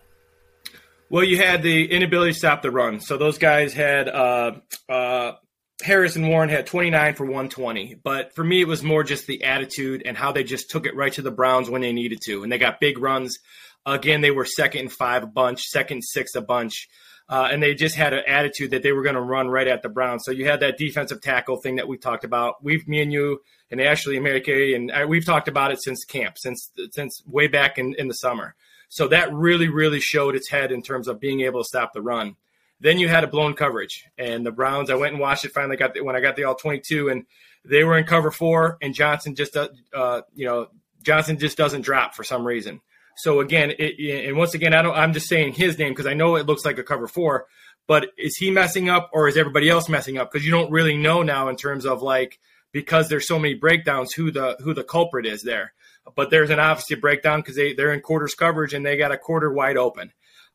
Well, 1.12 1.24
you 1.24 1.38
had 1.38 1.62
the 1.62 1.86
inability 1.92 2.32
to 2.32 2.40
stop 2.40 2.64
the 2.64 2.72
run. 2.72 3.00
So 3.00 3.18
those 3.18 3.38
guys 3.38 3.76
had 3.76 4.10
uh, 4.10 4.54
uh, 4.90 5.34
Harris 5.84 6.16
and 6.16 6.30
Warren 6.30 6.50
had 6.50 6.68
29 6.68 7.16
for 7.16 7.26
120. 7.26 7.96
But 8.04 8.34
for 8.34 8.44
me, 8.44 8.62
it 8.62 8.68
was 8.68 8.84
more 8.84 9.04
just 9.04 9.28
the 9.28 9.44
attitude 9.44 10.04
and 10.06 10.18
how 10.18 10.32
they 10.32 10.44
just 10.44 10.70
took 10.70 10.86
it 10.86 10.96
right 10.96 11.14
to 11.14 11.22
the 11.22 11.32
Browns 11.32 11.70
when 11.70 11.82
they 11.82 11.94
needed 11.94 12.20
to. 12.26 12.44
And 12.44 12.52
they 12.52 12.58
got 12.58 12.80
big 12.80 12.98
runs. 12.98 13.40
Again, 13.86 14.22
they 14.22 14.32
were 14.32 14.46
second 14.46 14.82
and 14.82 14.92
five 14.92 15.24
a 15.24 15.28
bunch, 15.28 15.64
second 15.64 16.04
six 16.04 16.36
a 16.36 16.42
bunch. 16.42 16.88
Uh, 17.28 17.50
and 17.52 17.62
they 17.62 17.74
just 17.74 17.96
had 17.96 18.14
an 18.14 18.24
attitude 18.28 18.72
that 18.72 18.84
they 18.84 18.92
were 18.92 19.02
going 19.02 19.16
to 19.16 19.22
run 19.22 19.48
right 19.48 19.68
at 19.68 19.82
the 19.82 19.90
Browns. 19.90 20.24
So 20.26 20.32
you 20.32 20.46
had 20.46 20.60
that 20.60 20.78
defensive 20.78 21.22
tackle 21.22 21.58
thing 21.58 21.78
that 21.78 21.88
we 21.88 21.98
talked 21.98 22.24
about. 22.24 22.64
We've, 22.64 22.88
me 22.88 23.02
and 23.02 23.12
you, 23.12 23.42
and 23.72 23.82
Ashley 23.82 24.16
and 24.16 24.24
Mary 24.24 24.42
Kay, 24.42 24.76
and 24.76 24.92
I, 24.92 25.06
we've 25.06 25.26
talked 25.26 25.48
about 25.48 25.72
it 25.72 25.82
since 25.82 26.06
camp, 26.06 26.38
since 26.38 26.70
since 26.92 27.24
way 27.26 27.48
back 27.48 27.80
in, 27.80 27.96
in 27.98 28.08
the 28.08 28.14
summer. 28.14 28.56
So 28.90 29.08
that 29.08 29.34
really, 29.34 29.70
really 29.70 30.00
showed 30.00 30.36
its 30.36 30.50
head 30.50 30.72
in 30.72 30.84
terms 30.84 31.08
of 31.08 31.20
being 31.20 31.42
able 31.42 31.62
to 31.62 31.68
stop 31.68 31.94
the 31.94 32.02
run. 32.02 32.36
Then 32.80 33.00
you 33.00 33.08
had 33.08 33.24
a 33.24 33.28
blown 33.28 33.54
coverage, 33.54 34.04
and 34.18 34.46
the 34.46 34.52
Browns. 34.52 34.90
I 34.90 34.96
went 34.96 35.14
and 35.14 35.22
watched 35.22 35.46
it. 35.46 35.52
Finally, 35.54 35.78
got 35.78 35.94
the, 35.94 36.02
when 36.02 36.16
I 36.16 36.20
got 36.20 36.36
the 36.36 36.44
all 36.44 36.56
twenty-two, 36.56 37.10
and 37.10 37.26
they 37.64 37.84
were 37.84 37.98
in 37.98 38.06
cover 38.06 38.32
four, 38.32 38.78
and 38.82 38.94
Johnson 38.94 39.34
just, 39.34 39.56
uh, 39.56 39.70
uh, 39.94 40.22
you 40.34 40.46
know, 40.46 40.68
Johnson 41.02 41.40
just 41.40 41.58
doesn't 41.58 41.82
drop 41.82 42.16
for 42.16 42.24
some 42.24 42.46
reason. 42.46 42.82
So 43.18 43.40
again, 43.40 43.72
it, 43.80 44.28
and 44.28 44.38
once 44.38 44.54
again, 44.54 44.74
I 44.74 44.82
don't. 44.82 44.96
I'm 44.96 45.14
just 45.14 45.30
saying 45.30 45.54
his 45.54 45.78
name 45.80 45.94
because 45.94 46.06
I 46.06 46.14
know 46.14 46.36
it 46.36 46.46
looks 46.46 46.66
like 46.66 46.78
a 46.78 46.84
cover 46.84 47.08
four, 47.08 47.46
but 47.88 48.10
is 48.18 48.36
he 48.36 48.52
messing 48.52 48.90
up 48.90 49.10
or 49.14 49.30
is 49.30 49.38
everybody 49.38 49.70
else 49.70 49.88
messing 49.88 50.18
up? 50.18 50.32
Because 50.32 50.46
you 50.46 50.52
don't 50.52 50.72
really 50.72 50.98
know 50.98 51.24
now 51.24 51.48
in 51.48 51.56
terms 51.56 51.86
of 51.86 52.02
like 52.02 52.40
because 52.74 53.08
there's 53.08 53.28
so 53.28 53.40
many 53.40 53.54
breakdowns 53.54 54.12
who 54.12 54.32
the 54.32 54.58
who 54.60 54.74
the 54.74 54.84
culprit 54.84 55.26
is 55.26 55.44
there. 55.44 55.74
But 56.14 56.30
there's 56.30 56.50
an 56.50 56.60
obvious 56.60 57.00
breakdown 57.00 57.40
because 57.40 57.56
they 57.56 57.74
they're 57.74 57.94
in 57.94 58.02
quarters 58.02 58.36
coverage 58.36 58.74
and 58.74 58.86
they 58.86 58.98
got 58.98 59.14
a 59.14 59.18
quarter 59.18 59.52
wide 59.52 59.78
open. 59.78 60.12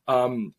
Um, 0.07 0.53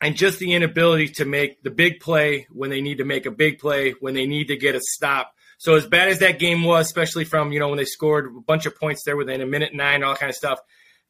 and 0.00 0.16
just 0.16 0.38
the 0.38 0.52
inability 0.52 1.08
to 1.08 1.24
make 1.24 1.62
the 1.62 1.70
big 1.70 2.00
play 2.00 2.46
when 2.50 2.70
they 2.70 2.80
need 2.80 2.98
to 2.98 3.04
make 3.04 3.26
a 3.26 3.30
big 3.30 3.58
play 3.58 3.92
when 3.92 4.14
they 4.14 4.26
need 4.26 4.48
to 4.48 4.56
get 4.56 4.74
a 4.74 4.80
stop. 4.80 5.32
So 5.58 5.74
as 5.74 5.86
bad 5.86 6.08
as 6.08 6.18
that 6.18 6.38
game 6.38 6.64
was, 6.64 6.86
especially 6.86 7.24
from 7.24 7.52
you 7.52 7.60
know 7.60 7.68
when 7.68 7.78
they 7.78 7.84
scored 7.84 8.26
a 8.26 8.40
bunch 8.40 8.66
of 8.66 8.78
points 8.78 9.02
there 9.04 9.16
within 9.16 9.40
a 9.40 9.46
minute 9.46 9.74
nine, 9.74 10.02
all 10.02 10.14
kind 10.14 10.30
of 10.30 10.36
stuff, 10.36 10.58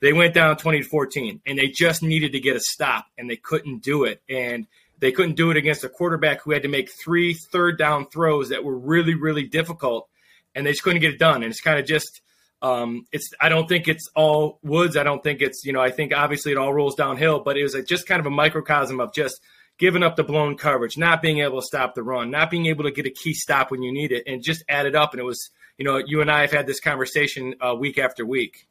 they 0.01 0.13
went 0.13 0.35
down 0.35 0.57
twenty 0.57 0.83
to 0.83 0.89
fourteen, 0.89 1.41
and 1.47 1.59
they 1.59 1.67
just 1.69 2.03
needed 2.03 2.33
to 2.33 2.41
get 2.41 2.57
a 2.57 2.61
stop, 2.61 3.07
and 3.19 3.29
they 3.29 3.37
couldn't 3.37 3.83
do 3.83 4.05
it. 4.05 4.23
And 4.29 4.67
they 4.99 5.13
couldn't 5.13 5.37
do 5.37 5.51
it 5.51 5.57
against 5.57 5.85
a 5.85 5.89
quarterback 5.89 6.43
who 6.43 6.53
had 6.53 6.63
to 6.63 6.69
make 6.69 6.91
three 6.91 7.35
third 7.35 7.79
down 7.79 8.07
throws 8.07 8.49
that 8.49 8.65
were 8.65 8.79
really, 8.79 9.15
really 9.15 9.45
difficult, 9.45 10.09
and 10.55 10.65
they 10.65 10.71
just 10.71 10.83
couldn't 10.83 11.01
get 11.01 11.13
it 11.13 11.19
done. 11.19 11.43
And 11.43 11.51
it's 11.51 11.61
kind 11.61 11.79
of 11.79 11.85
just, 11.85 12.23
um, 12.63 13.07
it's. 13.13 13.31
I 13.41 13.49
don't 13.49 13.69
think 13.69 13.89
it's 13.89 14.09
all 14.15 14.59
Woods. 14.63 14.97
I 14.97 15.03
don't 15.03 15.23
think 15.23 15.43
it's, 15.43 15.65
you 15.65 15.73
know, 15.73 15.81
I 15.81 15.91
think 15.91 16.15
obviously 16.15 16.53
it 16.53 16.59
all 16.59 16.73
rolls 16.73 16.95
downhill, 16.95 17.41
but 17.41 17.57
it 17.57 17.63
was 17.63 17.77
just 17.87 18.07
kind 18.07 18.21
of 18.21 18.27
a 18.27 18.31
microcosm 18.31 19.01
of 19.01 19.13
just 19.15 19.41
giving 19.79 20.03
up 20.03 20.17
the 20.17 20.25
blown 20.25 20.57
coverage, 20.57 20.97
not 20.97 21.21
being 21.21 21.41
able 21.41 21.61
to 21.61 21.67
stop 21.67 21.95
the 21.95 22.03
run, 22.03 22.31
not 22.31 22.51
being 22.51 22.67
able 22.67 22.85
to 22.85 22.91
get 22.91 23.07
a 23.07 23.11
key 23.11 23.35
stop 23.35 23.71
when 23.71 23.83
you 23.83 23.93
need 23.93 24.13
it, 24.13 24.25
and 24.27 24.43
just 24.43 24.65
added 24.69 24.97
up. 24.97 25.13
And 25.13 25.21
it 25.21 25.25
was, 25.25 25.51
you 25.79 25.85
know, 25.85 25.99
you 25.99 26.21
and 26.21 26.31
I 26.31 26.41
have 26.43 26.53
had 26.53 26.67
this 26.67 26.81
conversation 26.81 27.55
uh, 27.61 27.75
week 27.75 27.99
after 27.99 28.25
week. 28.25 28.67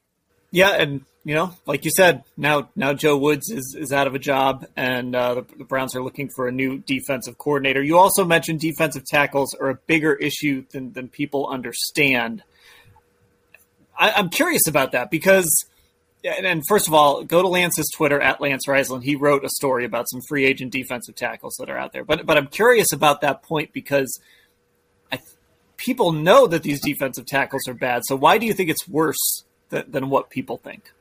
Yeah, 0.51 0.71
and 0.71 1.01
you 1.23 1.35
know, 1.35 1.53
like 1.65 1.85
you 1.85 1.91
said, 1.91 2.23
now 2.37 2.69
now 2.75 2.93
Joe 2.93 3.17
Woods 3.17 3.49
is, 3.49 3.75
is 3.77 3.91
out 3.91 4.07
of 4.07 4.15
a 4.15 4.19
job, 4.19 4.65
and 4.75 5.15
uh, 5.15 5.35
the, 5.35 5.45
the, 5.57 5.63
Browns 5.65 5.95
are 5.95 6.03
looking 6.03 6.29
for 6.35 6.47
a 6.47 6.51
new 6.51 6.77
defensive 6.79 7.37
coordinator. 7.37 7.83
You 7.83 7.97
also 7.97 8.23
mentioned 8.23 8.61
defensive 8.61 9.03
tackles 9.05 9.53
are 9.59 9.69
a 9.69 9.75
bigger 9.75 10.13
issue 10.13 10.63
than 10.71 10.93
than 10.93 11.09
people 11.09 11.47
understand. 11.47 12.43
I, 13.97 14.19
am 14.19 14.29
curious 14.29 14.67
about 14.67 14.91
that 14.93 15.09
because, 15.09 15.65
and, 16.23 16.45
and, 16.45 16.63
first 16.67 16.87
of 16.87 16.93
all, 16.93 17.23
go 17.23 17.41
to 17.41 17.47
Lance's 17.47 17.89
Twitter 17.95 18.19
at 18.19 18.41
Lance 18.41 18.65
Reisland. 18.67 19.03
He 19.03 19.15
wrote 19.15 19.45
a 19.45 19.49
story 19.49 19.85
about 19.85 20.09
some 20.09 20.21
free 20.27 20.45
agent 20.45 20.71
defensive 20.71 21.15
tackles 21.15 21.55
that 21.59 21.69
are 21.69 21.77
out 21.77 21.93
there. 21.93 22.03
But 22.03 22.25
but 22.25 22.37
I'm 22.37 22.47
curious 22.47 22.91
about 22.91 23.21
that 23.21 23.43
point 23.43 23.73
because 23.73 24.19
I, 25.11 25.19
people 25.77 26.11
know 26.11 26.47
that 26.47 26.63
these 26.63 26.81
defensive 26.81 27.25
tackles 27.25 27.67
are 27.67 27.73
bad. 27.73 28.03
So 28.05 28.15
why 28.15 28.37
do 28.37 28.45
you 28.45 28.53
think 28.53 28.69
it's 28.69 28.87
worse 28.87 29.43
than, 29.69 29.89
than 29.89 30.09
what 30.09 30.29
people 30.29 30.57
think? 30.57 30.91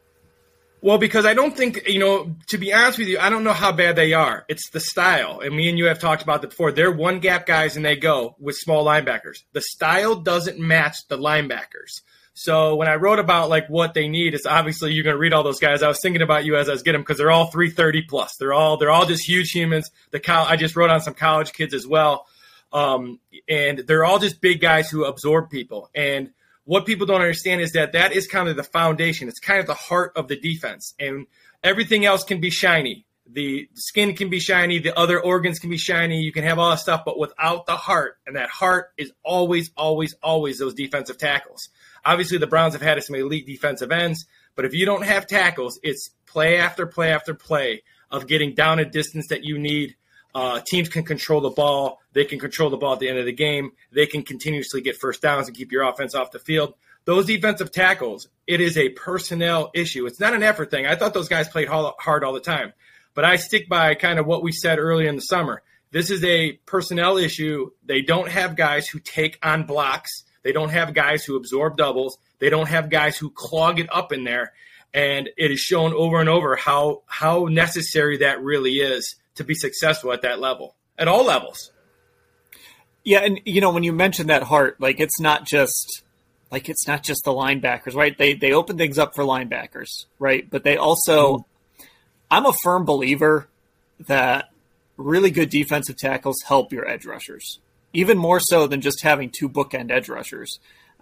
Well, 0.85 0.99
because 0.99 1.25
I 1.25 1.33
don't 1.33 1.57
think, 1.57 1.89
you 1.89 1.99
know, 1.99 2.37
to 2.49 2.59
be 2.59 2.75
honest 2.75 2.99
with 2.99 3.09
you, 3.09 3.19
I 3.19 3.31
don't 3.31 3.43
know 3.43 3.55
how 3.55 3.73
bad 3.73 3.97
they 3.97 4.13
are. 4.13 4.45
It's 4.51 4.69
the 4.69 4.81
style. 4.81 5.41
And 5.41 5.57
me 5.57 5.71
and 5.71 5.79
you 5.79 5.87
have 5.87 5.99
talked 5.99 6.23
about 6.23 6.43
that 6.43 6.51
before. 6.51 6.73
They're 6.73 6.93
one 6.93 7.21
gap 7.21 7.47
guys 7.47 7.77
and 7.77 7.85
they 7.87 7.97
go 7.97 8.37
with 8.39 8.55
small 8.57 8.85
linebackers. 8.85 9.45
The 9.55 9.63
style 9.63 10.17
doesn't 10.17 10.59
match 10.59 10.99
the 11.09 11.17
linebackers. 11.17 12.03
So 12.35 12.75
when 12.75 12.89
I 12.89 12.97
wrote 12.97 13.21
about 13.21 13.49
like 13.49 13.69
what 13.69 13.95
they 13.95 14.09
need, 14.09 14.35
it's 14.35 14.45
obviously 14.45 14.93
you're 14.93 15.05
going 15.05 15.15
to 15.15 15.21
read 15.21 15.33
all 15.33 15.45
those 15.45 15.61
guys. 15.61 15.85
I 15.85 15.89
was 15.89 16.01
thinking 16.03 16.21
about 16.21 16.45
you 16.45 16.57
as 16.57 16.69
I 16.69 16.73
was 16.73 16.83
getting 16.83 16.99
them 16.99 17.03
because 17.03 17.17
they're 17.17 17.31
all 17.31 17.47
330 17.47 18.03
plus. 18.03 18.37
They're 18.37 18.53
all 18.53 18.77
they're 18.77 18.91
all 18.91 19.07
just 19.07 19.27
huge 19.27 19.53
humans. 19.53 19.89
The 20.11 20.19
cow 20.19 20.45
I 20.45 20.57
just 20.57 20.75
wrote 20.75 20.91
on 20.91 21.01
some 21.01 21.15
college 21.15 21.53
kids 21.53 21.73
as 21.73 21.87
well, 21.87 22.27
um, 22.73 23.21
and 23.49 23.79
they're 23.79 24.05
all 24.05 24.19
just 24.19 24.41
big 24.41 24.61
guys 24.61 24.91
who 24.91 25.05
absorb 25.05 25.49
people. 25.49 25.91
And 25.95 26.33
what 26.65 26.87
people 26.87 27.07
don't 27.07 27.21
understand 27.21 27.61
is 27.61 27.73
that 27.73 27.93
that 27.93 28.13
is 28.13 28.27
kind 28.27 28.49
of 28.49 28.57
the 28.57 28.65
foundation. 28.65 29.29
It's 29.29 29.39
kind 29.39 29.61
of 29.61 29.69
the 29.69 29.75
heart 29.75 30.13
of 30.17 30.27
the 30.27 30.37
defense, 30.37 30.93
and 30.99 31.29
everything 31.63 32.05
else 32.05 32.25
can 32.25 32.41
be 32.41 32.51
shiny. 32.51 33.07
The 33.27 33.69
skin 33.75 34.15
can 34.17 34.29
be 34.29 34.41
shiny, 34.41 34.81
the 34.81 34.99
other 34.99 35.19
organs 35.21 35.61
can 35.61 35.71
be 35.71 35.79
shiny. 35.79 36.21
You 36.21 36.33
can 36.33 36.45
have 36.45 36.59
all 36.59 36.71
that 36.71 36.81
stuff, 36.81 37.05
but 37.07 37.19
without 37.19 37.65
the 37.67 37.77
heart, 37.77 38.19
and 38.27 38.37
that 38.37 38.51
heart 38.51 38.89
is 38.99 39.13
always, 39.23 39.71
always, 39.77 40.15
always 40.23 40.59
those 40.59 40.75
defensive 40.75 41.17
tackles. 41.17 41.71
Obviously, 42.05 42.39
the 42.39 42.47
Browns 42.47 42.75
have 42.75 42.83
had 42.83 43.03
some 43.03 43.17
elite 43.17 43.47
defensive 43.47 43.91
ends, 43.91 44.27
but 44.55 44.65
if 44.65 44.75
you 44.75 44.87
don't 44.87 45.05
have 45.05 45.27
tackles, 45.27 45.79
it's 45.83 46.11
play 46.27 46.59
after 46.59 46.87
play 46.87 47.11
after 47.13 47.35
play 47.35 47.83
of 48.11 48.27
getting 48.27 48.55
down 48.55 48.79
a 48.79 48.85
distance 48.85 49.29
that 49.29 49.45
you 49.45 49.59
need 49.59 49.97
uh, 50.35 50.61
teams 50.61 50.89
can 50.89 51.05
control 51.05 51.41
the 51.41 51.51
ball. 51.51 52.01
They 52.13 52.25
can 52.25 52.41
control 52.41 52.71
the 52.71 52.77
ball 52.77 52.95
at 52.95 52.99
the 52.99 53.09
end 53.09 53.19
of 53.19 53.27
the 53.27 53.33
game. 53.33 53.73
They 53.93 54.07
can 54.07 54.23
continuously 54.23 54.81
get 54.81 54.97
first 54.97 55.23
downs 55.23 55.47
and 55.47 55.57
keep 55.57 55.71
your 55.71 55.85
offense 55.85 56.15
off 56.15 56.33
the 56.33 56.39
field. 56.39 56.75
Those 57.05 57.27
defensive 57.27 57.71
tackles, 57.71 58.29
it 58.47 58.61
is 58.61 58.77
a 58.77 58.89
personnel 58.91 59.71
issue. 59.75 60.07
It's 60.07 60.21
not 60.21 60.35
an 60.35 60.43
effort 60.43 60.71
thing. 60.71 60.87
I 60.87 60.97
thought 60.97 61.15
those 61.15 61.29
guys 61.29 61.49
played 61.49 61.69
hard 61.69 62.25
all 62.25 62.33
the 62.33 62.41
time, 62.41 62.73
but 63.15 63.25
I 63.25 63.37
stick 63.37 63.69
by 63.69 63.95
kind 63.95 64.19
of 64.19 64.27
what 64.27 64.43
we 64.43 64.53
said 64.53 64.79
early 64.79 65.07
in 65.07 65.17
the 65.17 65.23
summer. 65.23 65.63
This 65.93 66.11
is 66.11 66.25
a 66.25 66.53
personnel 66.67 67.19
issue. 67.19 67.71
They 67.85 68.01
don't 68.01 68.29
have 68.29 68.57
guys 68.57 68.89
who 68.89 68.99
take 68.99 69.39
on 69.43 69.65
blocks. 69.65 70.25
They 70.45 70.53
don't 70.53 70.69
have 70.69 70.95
guys 70.95 71.25
who 71.25 71.37
absorb 71.37 71.77
doubles. 71.77 72.19
They 72.39 72.51
don't 72.51 72.69
have 72.69 72.91
guys 72.91 73.17
who 73.17 73.31
clog 73.31 73.81
it 73.81 73.93
up 73.93 74.13
in 74.13 74.23
there. 74.23 74.53
And 74.93 75.29
it 75.37 75.51
is 75.51 75.59
shown 75.59 75.93
over 75.93 76.21
and 76.21 76.29
over 76.29 76.55
how 76.55 77.03
how 77.07 77.47
necessary 77.47 78.19
that 78.19 78.41
really 78.41 78.75
is 78.75 79.17
to 79.35 79.43
be 79.43 79.55
successful 79.55 80.13
at 80.13 80.23
that 80.23 80.39
level, 80.39 80.77
at 80.97 81.09
all 81.09 81.25
levels. 81.25 81.73
Yeah, 83.03 83.21
and 83.21 83.41
you 83.45 83.61
know 83.61 83.73
when 83.73 83.83
you 83.83 83.93
mention 83.93 84.29
that 84.29 84.45
heart, 84.45 84.81
like 84.81 85.01
it's 85.01 85.19
not 85.19 85.45
just 85.45 86.05
like 86.51 86.69
it's 86.69 86.87
not 86.87 87.03
just 87.03 87.25
the 87.25 87.33
linebackers, 87.33 87.95
right? 87.95 88.17
They 88.17 88.35
they 88.35 88.53
open 88.53 88.79
things 88.79 88.99
up 88.99 89.17
for 89.17 89.25
linebackers, 89.25 90.07
right? 90.21 90.49
But 90.49 90.63
they 90.63 90.77
also, 90.77 91.39
mm-hmm. 91.39 91.85
I'm 92.31 92.47
a 92.47 92.53
firm 92.53 92.85
believer 92.85 93.49
that 94.07 94.51
really 94.97 95.31
good 95.31 95.51
defensive 95.51 95.97
tackles 95.97 96.43
help 96.47 96.73
your 96.73 96.89
edge 96.89 97.05
rushers, 97.05 97.59
even 97.95 98.19
more 98.19 98.41
so 98.41 98.67
than 98.67 98.81
just 98.81 99.03
having 99.03 99.31
two 99.31 99.49
bookend 99.49 99.91
edge 99.91 100.09
rushers. 100.09 100.59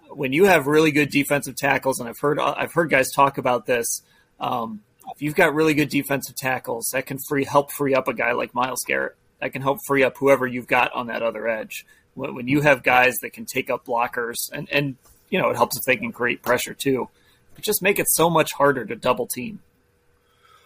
When 0.09 0.31
you 0.31 0.45
have 0.45 0.67
really 0.67 0.91
good 0.91 1.09
defensive 1.09 1.55
tackles, 1.55 1.99
and 1.99 2.07
I've 2.07 2.19
heard 2.19 2.39
I've 2.39 2.71
heard 2.71 2.89
guys 2.89 3.11
talk 3.11 3.37
about 3.37 3.65
this. 3.65 4.01
Um, 4.39 4.81
if 5.15 5.21
you've 5.21 5.35
got 5.35 5.53
really 5.53 5.73
good 5.73 5.89
defensive 5.89 6.35
tackles, 6.35 6.91
that 6.93 7.05
can 7.05 7.17
free 7.27 7.43
help 7.43 7.71
free 7.71 7.95
up 7.95 8.07
a 8.07 8.13
guy 8.13 8.31
like 8.33 8.53
Myles 8.53 8.83
Garrett. 8.87 9.15
That 9.41 9.51
can 9.51 9.61
help 9.61 9.79
free 9.85 10.03
up 10.03 10.17
whoever 10.17 10.47
you've 10.47 10.67
got 10.67 10.93
on 10.93 11.07
that 11.07 11.23
other 11.23 11.47
edge. 11.47 11.85
When, 12.13 12.35
when 12.35 12.47
you 12.47 12.61
have 12.61 12.83
guys 12.83 13.15
that 13.21 13.33
can 13.33 13.45
take 13.45 13.69
up 13.69 13.85
blockers, 13.85 14.51
and 14.53 14.69
and 14.71 14.95
you 15.29 15.41
know 15.41 15.49
it 15.49 15.57
helps 15.57 15.77
if 15.77 15.83
they 15.85 15.97
can 15.97 16.11
create 16.11 16.43
pressure 16.43 16.75
too, 16.75 17.09
but 17.55 17.63
just 17.63 17.81
make 17.81 17.97
it 17.97 18.07
so 18.07 18.29
much 18.29 18.53
harder 18.53 18.85
to 18.85 18.95
double 18.95 19.27
team. 19.27 19.59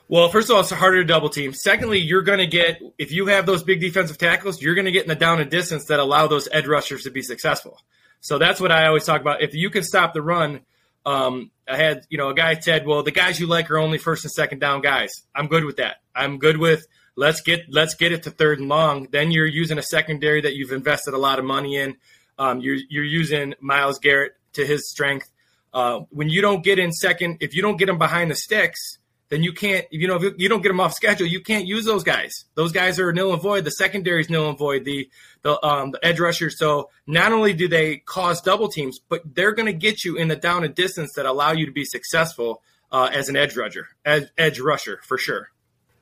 Well, 0.09 0.29
first 0.29 0.49
of 0.49 0.55
all, 0.55 0.61
it's 0.61 0.71
harder 0.71 1.01
to 1.01 1.07
double 1.07 1.29
team. 1.29 1.53
Secondly, 1.53 1.99
you're 1.99 2.21
going 2.21 2.39
to 2.39 2.47
get 2.47 2.81
if 2.97 3.11
you 3.11 3.25
have 3.27 3.45
those 3.45 3.63
big 3.63 3.81
defensive 3.81 4.17
tackles, 4.17 4.61
you're 4.61 4.75
going 4.75 4.85
to 4.85 4.91
get 4.91 5.03
in 5.03 5.09
the 5.09 5.15
down 5.15 5.41
and 5.41 5.51
distance 5.51 5.85
that 5.85 5.99
allow 5.99 6.27
those 6.27 6.47
edge 6.51 6.65
rushers 6.65 7.03
to 7.03 7.11
be 7.11 7.21
successful. 7.21 7.81
So 8.21 8.37
that's 8.37 8.61
what 8.61 8.71
I 8.71 8.87
always 8.87 9.03
talk 9.03 9.21
about. 9.21 9.41
If 9.41 9.53
you 9.53 9.69
can 9.69 9.83
stop 9.83 10.13
the 10.13 10.21
run, 10.21 10.61
um, 11.05 11.51
I 11.67 11.75
had 11.75 12.05
you 12.09 12.17
know 12.17 12.29
a 12.29 12.33
guy 12.33 12.57
said, 12.59 12.85
"Well, 12.85 13.03
the 13.03 13.11
guys 13.11 13.39
you 13.39 13.47
like 13.47 13.69
are 13.69 13.77
only 13.77 13.97
first 13.97 14.23
and 14.23 14.31
second 14.31 14.59
down 14.59 14.81
guys." 14.81 15.23
I'm 15.35 15.47
good 15.47 15.65
with 15.65 15.77
that. 15.77 15.97
I'm 16.15 16.37
good 16.37 16.57
with 16.57 16.87
let's 17.15 17.41
get 17.41 17.65
let's 17.69 17.95
get 17.95 18.13
it 18.13 18.23
to 18.23 18.31
third 18.31 18.59
and 18.59 18.69
long. 18.69 19.07
Then 19.11 19.31
you're 19.31 19.45
using 19.45 19.77
a 19.77 19.83
secondary 19.83 20.41
that 20.41 20.55
you've 20.55 20.71
invested 20.71 21.13
a 21.13 21.17
lot 21.17 21.37
of 21.37 21.45
money 21.45 21.75
in. 21.75 21.97
Um, 22.39 22.61
you're 22.61 22.77
you're 22.89 23.03
using 23.03 23.55
Myles 23.59 23.99
Garrett 23.99 24.33
to 24.53 24.65
his 24.65 24.89
strength. 24.89 25.29
Uh, 25.73 26.01
when 26.09 26.29
you 26.29 26.41
don't 26.41 26.63
get 26.63 26.79
in 26.79 26.93
second, 26.93 27.37
if 27.41 27.53
you 27.53 27.61
don't 27.61 27.77
get 27.77 27.89
him 27.89 27.97
behind 27.97 28.31
the 28.31 28.35
sticks 28.35 28.99
then 29.29 29.43
you 29.43 29.51
can't, 29.51 29.85
you 29.91 30.07
know, 30.07 30.15
if 30.15 30.33
you 30.37 30.47
don't 30.47 30.61
get 30.61 30.69
them 30.69 30.79
off 30.79 30.93
schedule, 30.93 31.27
you 31.27 31.41
can't 31.41 31.65
use 31.65 31.85
those 31.85 32.03
guys. 32.03 32.45
Those 32.55 32.71
guys 32.71 32.99
are 32.99 33.11
nil 33.11 33.33
and 33.33 33.41
void. 33.41 33.65
The 33.65 33.71
secondary 33.71 34.21
is 34.21 34.29
nil 34.29 34.49
and 34.49 34.57
void. 34.57 34.85
The 34.85 35.09
the 35.41 35.63
um, 35.65 35.91
the 35.91 36.05
edge 36.05 36.19
rushers. 36.19 36.57
So 36.57 36.89
not 37.05 37.31
only 37.31 37.53
do 37.53 37.67
they 37.67 37.97
cause 37.97 38.41
double 38.41 38.69
teams, 38.69 38.99
but 39.09 39.21
they're 39.35 39.53
going 39.53 39.65
to 39.65 39.73
get 39.73 40.05
you 40.05 40.15
in 40.15 40.27
the 40.27 40.35
down 40.35 40.63
and 40.63 40.73
distance 40.73 41.13
that 41.15 41.25
allow 41.25 41.51
you 41.51 41.65
to 41.65 41.71
be 41.71 41.85
successful 41.85 42.61
uh, 42.91 43.09
as 43.13 43.29
an 43.29 43.35
edge 43.35 43.55
rusher, 43.57 43.87
edge, 44.05 44.29
edge 44.37 44.59
rusher 44.59 44.99
for 45.03 45.17
sure. 45.17 45.49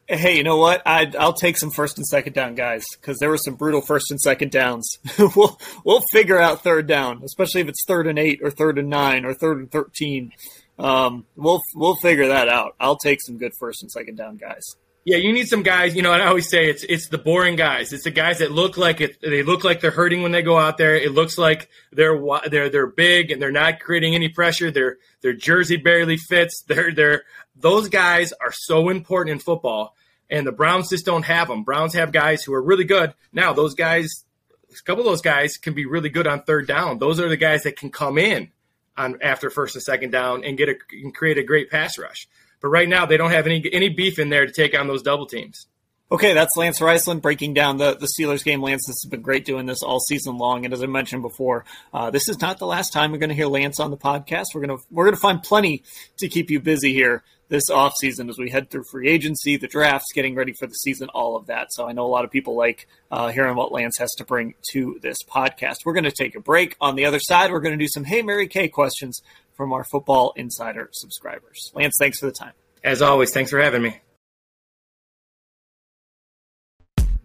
Hey, 0.07 0.37
you 0.37 0.43
know 0.43 0.57
what? 0.57 0.83
i 0.85 1.05
will 1.05 1.33
take 1.33 1.57
some 1.57 1.71
first 1.71 1.97
and 1.97 2.05
second 2.05 2.33
down 2.33 2.53
guys 2.53 2.85
because 2.95 3.17
there 3.17 3.29
were 3.29 3.39
some 3.39 3.55
brutal 3.55 3.81
first 3.81 4.11
and 4.11 4.21
second 4.21 4.51
downs. 4.51 4.99
we'll 5.35 5.59
we'll 5.83 6.03
figure 6.11 6.39
out 6.39 6.61
third 6.61 6.85
down, 6.85 7.23
especially 7.23 7.61
if 7.61 7.67
it's 7.67 7.83
third 7.87 8.05
and 8.05 8.19
eight 8.19 8.39
or 8.43 8.51
third 8.51 8.77
and 8.77 8.87
nine 8.87 9.25
or 9.25 9.33
third 9.33 9.57
and 9.57 9.71
thirteen. 9.71 10.31
Um, 10.77 11.25
we'll 11.35 11.61
we'll 11.73 11.95
figure 11.95 12.27
that 12.27 12.49
out. 12.49 12.75
I'll 12.79 12.97
take 12.97 13.21
some 13.21 13.37
good 13.37 13.53
first 13.59 13.81
and 13.81 13.91
second 13.91 14.15
down 14.15 14.37
guys. 14.37 14.75
Yeah, 15.05 15.17
you 15.17 15.33
need 15.33 15.47
some 15.47 15.61
guys. 15.61 15.95
You 15.95 16.01
know, 16.01 16.11
I 16.11 16.25
always 16.25 16.49
say 16.49 16.67
it's 16.67 16.83
it's 16.83 17.09
the 17.09 17.19
boring 17.19 17.55
guys. 17.55 17.93
It's 17.93 18.05
the 18.05 18.11
guys 18.11 18.39
that 18.39 18.51
look 18.51 18.75
like 18.75 19.01
it. 19.01 19.21
They 19.21 19.43
look 19.43 19.63
like 19.63 19.79
they're 19.79 19.91
hurting 19.91 20.23
when 20.23 20.31
they 20.31 20.41
go 20.41 20.57
out 20.57 20.79
there. 20.79 20.95
It 20.95 21.11
looks 21.11 21.37
like 21.37 21.69
they're 21.91 22.19
they're 22.49 22.69
they're 22.69 22.87
big 22.87 23.29
and 23.29 23.39
they're 23.39 23.51
not 23.51 23.79
creating 23.79 24.15
any 24.15 24.29
pressure. 24.29 24.71
Their 24.71 24.97
their 25.21 25.33
jersey 25.33 25.77
barely 25.77 26.17
fits. 26.17 26.63
They're 26.67 26.91
they're 26.91 27.23
those 27.55 27.87
guys 27.87 28.33
are 28.33 28.51
so 28.51 28.89
important 28.89 29.33
in 29.33 29.39
football, 29.39 29.95
and 30.29 30.45
the 30.45 30.51
Browns 30.51 30.89
just 30.89 31.05
don't 31.05 31.23
have 31.23 31.47
them. 31.49 31.63
Browns 31.63 31.93
have 31.93 32.11
guys 32.11 32.43
who 32.43 32.53
are 32.55 32.61
really 32.61 32.83
good. 32.83 33.13
Now 33.31 33.53
those 33.53 33.75
guys, 33.75 34.25
a 34.71 34.83
couple 34.83 35.01
of 35.01 35.05
those 35.05 35.21
guys 35.21 35.57
can 35.57 35.75
be 35.75 35.85
really 35.85 36.09
good 36.09 36.25
on 36.25 36.41
third 36.41 36.67
down. 36.67 36.97
Those 36.97 37.19
are 37.19 37.29
the 37.29 37.37
guys 37.37 37.63
that 37.63 37.77
can 37.77 37.91
come 37.91 38.17
in 38.17 38.51
on 38.97 39.17
after 39.21 39.49
first 39.49 39.75
and 39.75 39.83
second 39.83 40.11
down 40.11 40.43
and 40.43 40.57
get 40.57 40.69
a 40.69 40.75
and 40.91 41.13
create 41.13 41.37
a 41.37 41.43
great 41.43 41.69
pass 41.69 41.97
rush. 41.97 42.27
But 42.61 42.69
right 42.69 42.87
now 42.87 43.05
they 43.05 43.17
don't 43.17 43.31
have 43.31 43.47
any 43.47 43.63
any 43.71 43.89
beef 43.89 44.19
in 44.19 44.29
there 44.29 44.45
to 44.45 44.51
take 44.51 44.77
on 44.77 44.87
those 44.87 45.03
double 45.03 45.25
teams. 45.25 45.67
Okay, 46.11 46.35
that's 46.35 46.55
Lance 46.55 46.79
Reisland 46.79 47.23
breaking 47.23 47.55
down 47.55 47.77
the, 47.77 47.95
the 47.95 48.07
Steelers 48.07 48.43
game. 48.43 48.61
Lance, 48.61 48.85
this 48.85 49.01
has 49.03 49.09
been 49.09 49.23
great 49.23 49.43
doing 49.43 49.65
this 49.65 49.81
all 49.81 49.99
season 49.99 50.37
long. 50.37 50.63
And 50.63 50.71
as 50.71 50.83
I 50.83 50.85
mentioned 50.85 51.23
before, 51.23 51.65
uh, 51.93 52.11
this 52.11 52.29
is 52.29 52.39
not 52.39 52.59
the 52.59 52.67
last 52.67 52.93
time 52.93 53.11
we're 53.11 53.17
going 53.17 53.29
to 53.29 53.35
hear 53.35 53.47
Lance 53.47 53.79
on 53.79 53.89
the 53.89 53.97
podcast. 53.97 54.45
We're 54.53 54.65
going 54.67 54.77
to 54.77 54.83
we're 54.91 55.05
going 55.05 55.15
to 55.15 55.21
find 55.21 55.41
plenty 55.41 55.83
to 56.17 56.27
keep 56.29 56.51
you 56.51 56.59
busy 56.59 56.93
here 56.93 57.23
this 57.47 57.71
offseason 57.71 58.29
as 58.29 58.37
we 58.37 58.51
head 58.51 58.69
through 58.69 58.83
free 58.91 59.09
agency, 59.09 59.57
the 59.57 59.67
drafts, 59.67 60.11
getting 60.13 60.35
ready 60.35 60.53
for 60.53 60.67
the 60.67 60.73
season, 60.73 61.09
all 61.09 61.35
of 61.35 61.47
that. 61.47 61.71
So 61.71 61.87
I 61.87 61.91
know 61.91 62.05
a 62.05 62.07
lot 62.07 62.23
of 62.23 62.31
people 62.31 62.55
like 62.55 62.87
uh, 63.11 63.29
hearing 63.29 63.55
what 63.55 63.71
Lance 63.71 63.97
has 63.97 64.13
to 64.15 64.25
bring 64.25 64.53
to 64.73 64.99
this 65.01 65.17
podcast. 65.23 65.85
We're 65.85 65.93
going 65.93 66.05
to 66.05 66.11
take 66.11 66.35
a 66.35 66.39
break. 66.39 66.75
On 66.81 66.95
the 66.95 67.05
other 67.05 67.19
side, 67.19 67.51
we're 67.51 67.61
going 67.61 67.77
to 67.77 67.83
do 67.83 67.89
some 67.89 68.03
Hey 68.03 68.21
Mary 68.21 68.47
Kay 68.47 68.67
questions 68.67 69.23
from 69.57 69.73
our 69.73 69.83
Football 69.83 70.33
Insider 70.35 70.89
subscribers. 70.91 71.71
Lance, 71.73 71.95
thanks 71.99 72.19
for 72.19 72.27
the 72.27 72.31
time. 72.31 72.53
As 72.83 73.01
always, 73.01 73.31
thanks 73.31 73.49
for 73.49 73.59
having 73.59 73.81
me. 73.81 74.01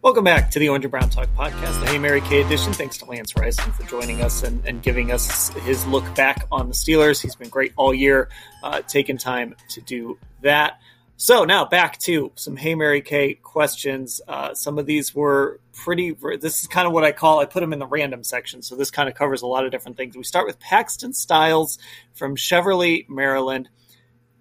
Welcome 0.03 0.25
back 0.25 0.51
to 0.53 0.59
the 0.59 0.71
Orange 0.71 0.87
and 0.87 0.91
Brown 0.91 1.11
Talk 1.11 1.29
podcast, 1.37 1.79
the 1.81 1.91
Hey 1.91 1.99
Mary 1.99 2.23
Kay 2.23 2.41
edition. 2.41 2.73
Thanks 2.73 2.97
to 2.99 3.05
Lance 3.05 3.35
Reisland 3.35 3.75
for 3.75 3.83
joining 3.83 4.23
us 4.23 4.43
and, 4.43 4.65
and, 4.65 4.83
giving 4.83 5.13
us 5.13 5.51
his 5.51 5.87
look 5.87 6.15
back 6.15 6.47
on 6.51 6.69
the 6.69 6.75
Steelers. 6.75 7.21
He's 7.21 7.35
been 7.35 7.51
great 7.51 7.75
all 7.77 7.93
year, 7.93 8.31
uh, 8.63 8.81
taking 8.81 9.19
time 9.19 9.57
to 9.69 9.83
do 9.83 10.19
that. 10.41 10.81
So 11.19 11.45
now 11.45 11.67
back 11.67 11.99
to 11.99 12.33
some 12.37 12.57
Hey 12.57 12.75
Mary 12.75 13.03
Kay 13.03 13.35
questions. 13.35 14.23
Uh, 14.27 14.55
some 14.55 14.79
of 14.79 14.87
these 14.87 15.15
were 15.15 15.61
pretty. 15.75 16.17
This 16.41 16.63
is 16.63 16.67
kind 16.67 16.87
of 16.87 16.95
what 16.95 17.05
I 17.05 17.13
call. 17.13 17.41
I 17.41 17.45
put 17.45 17.61
them 17.61 17.75
in 17.75 17.79
the 17.79 17.87
random 17.87 18.25
section, 18.25 18.63
so 18.63 18.77
this 18.77 18.91
kind 18.91 19.07
of 19.07 19.15
covers 19.15 19.43
a 19.43 19.47
lot 19.47 19.67
of 19.67 19.71
different 19.71 19.99
things. 19.99 20.17
We 20.17 20.25
start 20.25 20.47
with 20.47 20.59
Paxton 20.59 21.13
Styles 21.13 21.79
from 22.15 22.37
Cheverly, 22.37 23.05
Maryland. 23.11 23.69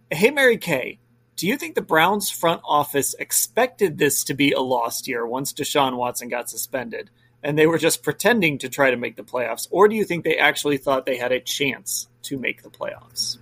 Hey 0.10 0.32
Mary 0.32 0.58
Kay, 0.58 1.00
do 1.40 1.48
you 1.48 1.56
think 1.56 1.76
the 1.76 1.82
Browns 1.82 2.30
front 2.30 2.60
office 2.66 3.14
expected 3.14 3.98
this 3.98 4.26
to 4.26 4.34
be 4.34 4.52
a 4.52 4.60
lost 4.60 5.08
year 5.08 5.26
once 5.26 5.54
Deshaun 5.54 5.96
Watson 5.96 6.28
got 6.28 6.50
suspended 6.50 7.10
and 7.42 7.58
they 7.58 7.66
were 7.66 7.78
just 7.78 8.04
pretending 8.04 8.58
to 8.58 8.68
try 8.68 8.92
to 8.92 8.98
make 8.98 9.16
the 9.16 9.24
playoffs? 9.24 9.66
Or 9.72 9.88
do 9.88 9.96
you 9.96 10.04
think 10.04 10.26
they 10.26 10.38
actually 10.38 10.76
thought 10.76 11.06
they 11.06 11.16
had 11.16 11.32
a 11.32 11.40
chance 11.40 12.10
to 12.24 12.38
make 12.38 12.62
the 12.62 12.70
playoffs? 12.70 13.38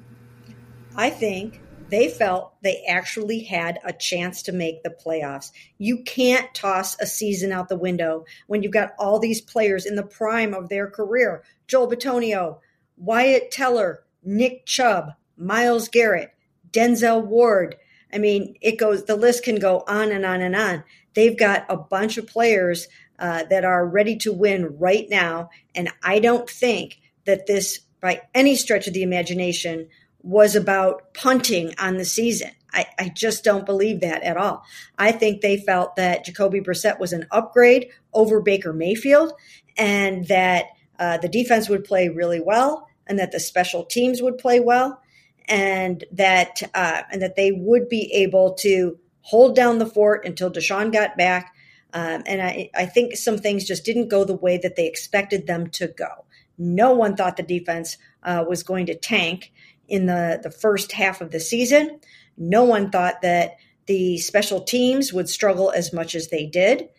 I 0.95 1.09
think 1.09 1.59
they 1.89 2.07
felt 2.07 2.53
they 2.61 2.83
actually 2.87 3.39
had 3.39 3.79
a 3.83 3.93
chance 3.93 4.43
to 4.43 4.51
make 4.51 4.83
the 4.83 4.91
playoffs. 4.91 5.51
You 5.79 6.03
can't 6.03 6.53
toss 6.53 6.95
a 7.01 7.07
season 7.07 7.51
out 7.51 7.67
the 7.67 7.77
window 7.77 8.25
when 8.45 8.61
you've 8.61 8.73
got 8.73 8.93
all 8.99 9.17
these 9.17 9.41
players 9.41 9.87
in 9.87 9.95
the 9.95 10.03
prime 10.03 10.53
of 10.53 10.69
their 10.69 10.87
career 10.87 11.41
Joel 11.65 11.89
Bitonio, 11.89 12.59
Wyatt 12.95 13.49
Teller, 13.49 14.03
Nick 14.23 14.67
Chubb, 14.67 15.13
Myles 15.35 15.89
Garrett, 15.89 16.35
Denzel 16.71 17.25
Ward, 17.25 17.75
I 18.13 18.17
mean, 18.17 18.55
it 18.61 18.77
goes, 18.77 19.05
the 19.05 19.15
list 19.15 19.43
can 19.43 19.59
go 19.59 19.83
on 19.87 20.11
and 20.11 20.25
on 20.25 20.41
and 20.41 20.55
on. 20.55 20.83
They've 21.13 21.37
got 21.37 21.65
a 21.69 21.77
bunch 21.77 22.17
of 22.17 22.27
players 22.27 22.87
uh, 23.19 23.43
that 23.49 23.65
are 23.65 23.87
ready 23.87 24.15
to 24.17 24.31
win 24.31 24.77
right 24.77 25.07
now. 25.09 25.49
And 25.75 25.91
I 26.03 26.19
don't 26.19 26.49
think 26.49 26.99
that 27.25 27.47
this, 27.47 27.79
by 28.01 28.21
any 28.33 28.55
stretch 28.55 28.87
of 28.87 28.93
the 28.93 29.03
imagination, 29.03 29.89
was 30.21 30.55
about 30.55 31.13
punting 31.13 31.73
on 31.79 31.97
the 31.97 32.05
season. 32.05 32.51
I, 32.73 32.85
I, 32.99 33.09
just 33.09 33.43
don't 33.43 33.65
believe 33.65 34.01
that 34.01 34.23
at 34.23 34.35
all. 34.35 34.63
I 34.97 35.13
think 35.13 35.41
they 35.41 35.57
felt 35.57 35.95
that 35.95 36.25
Jacoby 36.25 36.59
Brissett 36.59 36.99
was 36.99 37.13
an 37.13 37.25
upgrade 37.31 37.89
over 38.13 38.41
Baker 38.41 38.73
Mayfield 38.73 39.33
and 39.77 40.27
that 40.27 40.65
uh, 40.99 41.17
the 41.17 41.29
defense 41.29 41.69
would 41.69 41.85
play 41.85 42.09
really 42.09 42.41
well 42.41 42.87
and 43.07 43.17
that 43.19 43.31
the 43.31 43.39
special 43.39 43.85
teams 43.85 44.21
would 44.21 44.37
play 44.37 44.59
well 44.59 45.01
and 45.47 46.03
that 46.11 46.61
uh, 46.73 47.03
and 47.11 47.21
that 47.21 47.35
they 47.35 47.51
would 47.51 47.87
be 47.89 48.11
able 48.13 48.53
to 48.55 48.97
hold 49.21 49.55
down 49.55 49.77
the 49.77 49.85
fort 49.85 50.25
until 50.25 50.51
Deshaun 50.51 50.91
got 50.91 51.17
back. 51.17 51.53
Um, 51.93 52.23
and 52.25 52.41
I, 52.41 52.69
I 52.75 52.85
think 52.85 53.15
some 53.15 53.37
things 53.37 53.65
just 53.65 53.85
didn't 53.85 54.09
go 54.09 54.23
the 54.23 54.35
way 54.35 54.57
that 54.57 54.75
they 54.75 54.87
expected 54.87 55.47
them 55.47 55.69
to 55.71 55.87
go. 55.87 56.25
No 56.57 56.93
one 56.93 57.15
thought 57.15 57.37
the 57.37 57.43
defense 57.43 57.97
uh, 58.23 58.43
was 58.47 58.63
going 58.63 58.85
to 58.87 58.95
tank 58.95 59.51
in 59.87 60.05
the, 60.05 60.39
the 60.43 60.51
first 60.51 60.91
half 60.91 61.21
of 61.21 61.31
the 61.31 61.39
season. 61.39 61.99
No 62.37 62.63
one 62.63 62.89
thought 62.89 63.21
that 63.21 63.57
the 63.85 64.17
special 64.17 64.61
teams 64.61 65.13
would 65.13 65.29
struggle 65.29 65.71
as 65.71 65.93
much 65.93 66.13
as 66.13 66.27
they 66.27 66.45
did. 66.45 66.89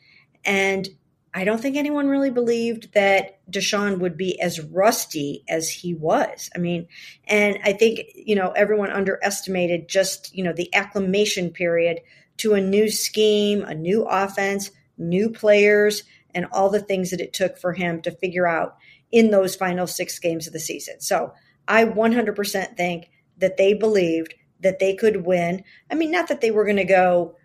And 0.45 0.89
I 1.35 1.45
don't 1.45 1.61
think 1.61 1.77
anyone 1.77 2.09
really 2.09 2.31
believed 2.31 2.95
that 2.95 3.39
Deshaun 3.51 3.99
would 3.99 4.17
be 4.17 4.41
as 4.41 4.61
rusty 4.61 5.45
as 5.49 5.69
he 5.69 5.95
was. 5.95 6.49
I 6.57 6.59
mean, 6.59 6.89
and 7.27 7.59
I 7.63 7.75
think, 7.75 8.01
you 8.15 8.35
know, 8.35 8.51
everyone 8.53 8.91
underestimated 8.91 9.89
just, 9.89 10.35
you 10.35 10.43
know, 10.43 10.53
the 10.53 10.75
acclimation 10.75 11.51
period 11.51 12.01
to 12.39 12.55
a 12.55 12.61
new 12.61 12.91
scheme, 12.91 13.63
a 13.63 13.75
new 13.75 14.05
offense, 14.05 14.71
new 14.97 15.31
players, 15.31 16.03
and 16.35 16.47
all 16.53 16.71
the 16.71 16.81
things 16.81 17.11
that 17.11 17.21
it 17.21 17.33
took 17.33 17.59
for 17.59 17.73
him 17.73 18.01
to 18.03 18.11
figure 18.11 18.47
out 18.47 18.77
in 19.11 19.31
those 19.31 19.57
final 19.57 19.87
six 19.87 20.19
games 20.19 20.47
of 20.47 20.53
the 20.53 20.61
season. 20.61 21.01
So 21.01 21.33
I 21.67 21.85
100% 21.85 22.77
think 22.77 23.11
that 23.39 23.57
they 23.57 23.75
believed 23.75 24.35
that 24.61 24.79
they 24.79 24.95
could 24.95 25.25
win. 25.25 25.63
I 25.91 25.95
mean, 25.95 26.11
not 26.11 26.29
that 26.29 26.41
they 26.41 26.51
were 26.51 26.65
going 26.65 26.77
to 26.77 26.85
go 26.85 27.37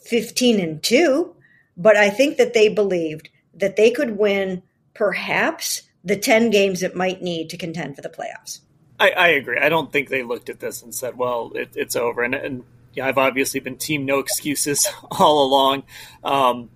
15 0.00 0.60
and 0.60 0.82
2 0.82 1.36
but 1.80 1.96
I 1.96 2.10
think 2.10 2.36
that 2.36 2.52
they 2.52 2.68
believed 2.68 3.30
that 3.54 3.76
they 3.76 3.90
could 3.90 4.18
win 4.18 4.62
perhaps 4.92 5.82
the 6.04 6.16
10 6.16 6.50
games 6.50 6.82
it 6.82 6.94
might 6.94 7.22
need 7.22 7.48
to 7.50 7.56
contend 7.56 7.96
for 7.96 8.02
the 8.02 8.10
playoffs. 8.10 8.60
I, 8.98 9.10
I 9.10 9.28
agree. 9.28 9.58
I 9.58 9.70
don't 9.70 9.90
think 9.90 10.10
they 10.10 10.22
looked 10.22 10.50
at 10.50 10.60
this 10.60 10.82
and 10.82 10.94
said, 10.94 11.16
well, 11.16 11.52
it, 11.54 11.70
it's 11.74 11.96
over. 11.96 12.22
And, 12.22 12.34
and 12.34 12.64
yeah, 12.92 13.06
I've 13.06 13.16
obviously 13.16 13.60
been 13.60 13.76
team 13.76 14.04
no 14.04 14.18
excuses 14.18 14.86
all 15.10 15.46
along, 15.46 15.84
um, 16.22 16.68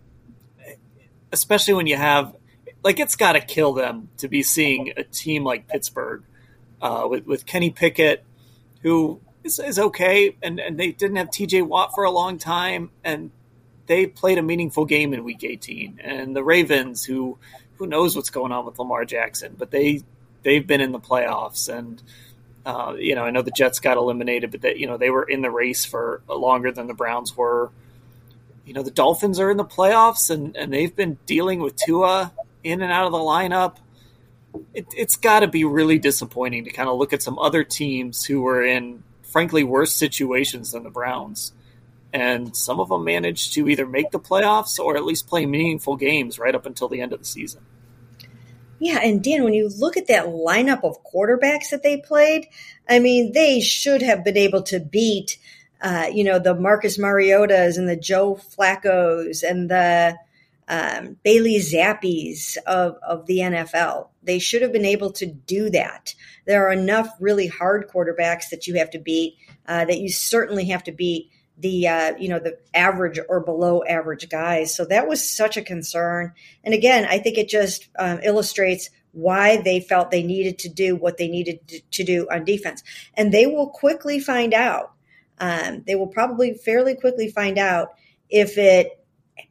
especially 1.33 1.75
when 1.75 1.87
you 1.87 1.97
have 1.97 2.35
like 2.83 2.99
it's 2.99 3.17
got 3.17 3.33
to 3.33 3.41
kill 3.41 3.73
them 3.73 4.09
to 4.19 4.29
be 4.29 4.43
seeing 4.43 4.93
a 4.97 5.05
team 5.05 5.45
like 5.45 5.69
Pittsburgh 5.69 6.23
uh, 6.81 7.07
with 7.09 7.27
with 7.27 7.47
Kenny 7.47 7.71
Pickett, 7.71 8.25
who 8.83 9.21
is, 9.43 9.59
is 9.59 9.79
okay, 9.79 10.37
and 10.43 10.61
and 10.61 10.79
they 10.79 10.93
didn't 10.93 11.17
have 11.17 11.31
T.J. 11.31 11.63
Watt 11.63 11.95
for 11.95 12.05
a 12.05 12.11
long 12.11 12.39
time, 12.39 12.91
and 13.03 13.31
they 13.87 14.07
played 14.07 14.39
a 14.39 14.43
meaningful 14.43 14.85
game 14.85 15.13
in 15.13 15.25
Week 15.25 15.45
18, 15.45 16.01
and 16.03 16.35
the 16.35 16.45
Ravens, 16.45 17.05
who 17.05 17.39
who 17.77 17.87
knows 17.87 18.15
what's 18.15 18.31
going 18.31 18.53
on 18.53 18.67
with 18.67 18.79
Lamar 18.79 19.05
Jackson, 19.05 19.55
but 19.59 19.71
they 19.71 20.03
they've 20.43 20.67
been 20.67 20.81
in 20.81 20.93
the 20.93 21.01
playoffs 21.01 21.75
and 21.75 22.03
uh, 22.67 22.95
you 22.99 23.15
know, 23.15 23.25
I 23.25 23.31
know 23.31 23.43
the 23.43 23.51
Jets 23.51 23.79
got 23.79 23.97
eliminated, 23.97 24.51
but 24.51 24.63
that 24.63 24.79
you 24.79 24.87
know 24.87 24.97
they 24.97 25.11
were 25.11 25.25
in 25.25 25.43
the 25.43 25.51
race 25.51 25.85
for 25.85 26.23
longer 26.29 26.73
than 26.73 26.87
the 26.87 26.95
Browns 26.95 27.37
were. 27.37 27.71
You 28.65 28.73
know, 28.73 28.83
the 28.83 28.91
Dolphins 28.91 29.39
are 29.39 29.51
in 29.51 29.59
the 29.59 29.65
playoffs, 29.65 30.31
and 30.31 30.57
and 30.57 30.73
they've 30.73 30.95
been 30.95 31.19
dealing 31.27 31.61
with 31.61 31.77
Tua 31.77 32.33
in 32.63 32.81
and 32.81 32.91
out 32.91 33.05
of 33.07 33.13
the 33.13 33.19
lineup. 33.19 33.77
It, 34.73 34.87
it's 34.97 35.17
got 35.17 35.41
to 35.41 35.49
be 35.49 35.65
really 35.65 35.99
disappointing 35.99 36.65
to 36.65 36.71
kind 36.71 36.89
of 36.89 36.97
look 36.97 37.13
at 37.13 37.23
some 37.23 37.39
other 37.39 37.65
teams 37.65 38.25
who 38.25 38.41
were 38.41 38.65
in, 38.65 39.03
frankly, 39.25 39.65
worse 39.65 39.93
situations 39.93 40.73
than 40.73 40.85
the 40.85 40.91
Browns, 40.91 41.53
and 42.15 42.57
some 42.57 42.79
of 42.79 42.89
them 42.89 43.05
managed 43.05 43.53
to 43.55 43.69
either 43.69 43.85
make 43.85 44.13
the 44.13 44.21
playoffs 44.21 44.79
or 44.79 44.97
at 44.97 45.05
least 45.05 45.27
play 45.27 45.45
meaningful 45.45 45.97
games 45.97 46.39
right 46.39 46.55
up 46.55 46.65
until 46.65 46.89
the 46.89 47.01
end 47.01 47.13
of 47.13 47.19
the 47.19 47.25
season. 47.25 47.61
Yeah, 48.79 49.01
and 49.03 49.23
Dan, 49.23 49.43
when 49.43 49.53
you 49.53 49.69
look 49.69 49.97
at 49.97 50.07
that 50.07 50.27
lineup 50.27 50.85
of 50.85 51.05
quarterbacks 51.05 51.71
that 51.71 51.83
they 51.83 51.97
played, 51.97 52.47
I 52.89 53.01
mean, 53.01 53.33
they 53.33 53.61
should 53.61 54.01
have 54.03 54.23
been 54.23 54.37
able 54.37 54.63
to 54.65 54.79
beat, 54.79 55.39
uh, 55.81 56.07
you 56.13 56.23
know, 56.23 56.39
the 56.39 56.55
Marcus 56.55 56.99
Mariotas 56.99 57.77
and 57.79 57.89
the 57.89 57.97
Joe 57.97 58.37
Flacco's 58.37 59.43
and 59.43 59.69
the 59.69 60.17
um, 60.69 61.17
Bailey 61.25 61.57
Zappes 61.57 62.57
of, 62.59 62.97
of 63.03 63.27
the 63.27 63.39
NFL. 63.39 64.09
They 64.23 64.39
should 64.39 64.63
have 64.63 64.73
been 64.73 64.85
able 64.85 65.11
to 65.13 65.27
do 65.27 65.69
that. 65.71 66.15
There 66.47 66.69
are 66.69 66.73
enough 66.73 67.09
really 67.19 67.49
hard 67.49 67.89
quarterbacks 67.89 68.51
that 68.51 68.67
you 68.67 68.75
have 68.75 68.91
to 68.91 68.99
beat, 68.99 69.37
uh, 69.67 69.85
that 69.87 69.99
you 69.99 70.09
certainly 70.11 70.67
have 70.67 70.85
to 70.85 70.93
beat 70.93 71.31
the 71.59 71.89
uh, 71.89 72.17
you 72.19 72.29
know 72.29 72.39
the 72.39 72.59
average 72.75 73.19
or 73.29 73.41
below 73.41 73.83
average 73.85 74.29
guys. 74.29 74.75
So 74.75 74.85
that 74.87 75.07
was 75.09 75.29
such 75.29 75.57
a 75.57 75.63
concern. 75.63 76.33
And 76.65 76.75
again, 76.75 77.07
I 77.09 77.19
think 77.19 77.39
it 77.39 77.49
just 77.49 77.89
um, 77.99 78.21
illustrates 78.23 78.91
why 79.13 79.63
they 79.63 79.81
felt 79.81 80.11
they 80.11 80.25
needed 80.25 80.59
to 80.59 80.69
do 80.69 80.97
what 80.97 81.17
they 81.17 81.29
needed 81.29 81.83
to 81.93 82.05
do 82.05 82.27
on 82.31 82.45
defense. 82.45 82.83
And 83.15 83.33
they 83.33 83.47
will 83.47 83.69
quickly 83.69 84.19
find 84.19 84.53
out. 84.53 84.93
Um, 85.39 85.85
they 85.87 85.95
will 85.95 86.09
probably 86.09 86.55
fairly 86.55 86.95
quickly 86.95 87.29
find 87.29 87.59
out 87.59 87.95
if 88.29 88.59
it 88.59 89.04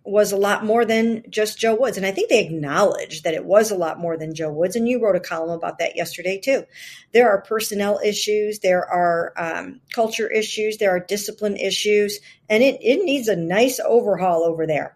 was 0.05 0.31
a 0.31 0.37
lot 0.37 0.65
more 0.65 0.85
than 0.85 1.23
just 1.29 1.59
Joe 1.59 1.75
Woods. 1.75 1.97
And 1.97 2.05
I 2.05 2.11
think 2.11 2.29
they 2.29 2.45
acknowledge 2.45 3.23
that 3.23 3.33
it 3.33 3.45
was 3.45 3.71
a 3.71 3.77
lot 3.77 3.99
more 3.99 4.17
than 4.17 4.35
Joe 4.35 4.51
Woods. 4.51 4.75
And 4.75 4.87
you 4.87 5.01
wrote 5.01 5.15
a 5.15 5.21
column 5.21 5.49
about 5.49 5.79
that 5.79 5.95
yesterday, 5.95 6.39
too. 6.39 6.63
There 7.13 7.29
are 7.29 7.41
personnel 7.41 7.99
issues, 8.03 8.59
there 8.59 8.85
are 8.85 9.33
um, 9.37 9.81
culture 9.93 10.29
issues, 10.29 10.77
there 10.77 10.91
are 10.91 10.99
discipline 10.99 11.57
issues, 11.57 12.19
and 12.49 12.63
it, 12.63 12.79
it 12.81 13.03
needs 13.03 13.27
a 13.27 13.35
nice 13.35 13.79
overhaul 13.79 14.43
over 14.43 14.67
there. 14.67 14.95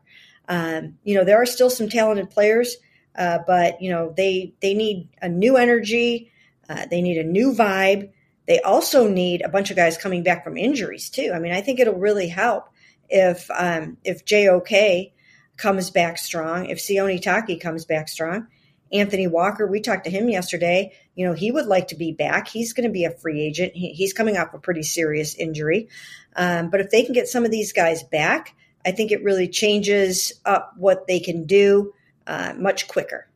Um, 0.50 0.98
you 1.04 1.16
know, 1.16 1.24
there 1.24 1.42
are 1.42 1.46
still 1.46 1.70
some 1.70 1.90
talented 1.90 2.30
players, 2.30 2.78
uh, 3.16 3.40
but, 3.46 3.82
you 3.82 3.92
know, 3.92 4.14
they, 4.16 4.54
they 4.62 4.74
need 4.74 5.10
a 5.22 5.28
new 5.28 5.58
energy, 5.58 6.32
uh, 6.70 6.86
they 6.90 7.02
need 7.02 7.18
a 7.18 7.24
new 7.24 7.54
vibe. 7.54 8.12
They 8.48 8.62
also 8.62 9.10
need 9.10 9.42
a 9.42 9.50
bunch 9.50 9.72
of 9.72 9.76
guys 9.76 9.98
coming 9.98 10.24
back 10.24 10.46
from 10.46 10.56
injuries, 10.56 11.10
too. 11.10 11.32
I 11.36 11.40
mean, 11.40 11.52
I 11.52 11.60
think 11.60 11.82
it'll 11.82 11.96
really 11.96 12.30
help 12.30 12.70
if 13.10 13.50
um, 13.52 13.98
if 14.04 14.26
JOK 14.26 15.12
comes 15.58 15.90
back 15.90 16.18
strong, 16.18 16.68
if 16.68 16.78
Sione 16.78 17.22
Taki 17.22 17.58
comes 17.58 17.86
back 17.86 18.10
strong, 18.10 18.48
Anthony 18.92 19.28
Walker, 19.28 19.68
we 19.68 19.82
talked 19.82 20.06
to 20.06 20.12
him 20.12 20.30
yesterday. 20.30 20.94
You 21.16 21.26
know, 21.26 21.34
he 21.34 21.52
would 21.52 21.66
like 21.66 21.90
to 21.90 21.96
be 21.96 22.12
back. 22.12 22.48
He's 22.48 22.74
going 22.74 22.88
to 22.88 22.94
be 22.94 23.06
a 23.06 23.12
free 23.12 23.42
agent. 23.42 23.74
He, 23.74 23.94
he's 23.94 24.14
coming 24.14 24.38
off 24.38 24.54
a 24.54 24.60
pretty 24.60 24.84
serious 24.84 25.36
injury. 25.36 25.90
Um, 26.36 26.70
but 26.70 26.80
if 26.80 26.92
they 26.92 27.04
can 27.04 27.14
get 27.14 27.28
some 27.28 27.44
of 27.46 27.52
these 27.52 27.74
guys 27.74 28.04
back, 28.04 28.56
I 28.86 28.92
think 28.92 29.12
it 29.12 29.24
really 29.24 29.48
changes 29.48 30.34
up 30.46 30.74
what 30.78 31.08
they 31.08 31.20
can 31.20 31.46
do 31.46 31.94
uh, 32.28 32.54
much 32.56 32.88
quicker. 32.88 33.28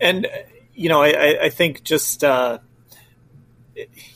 And, 0.00 0.26
you 0.74 0.88
know, 0.88 1.02
I, 1.02 1.44
I 1.44 1.48
think 1.50 1.84
just, 1.84 2.24
uh, 2.24 2.58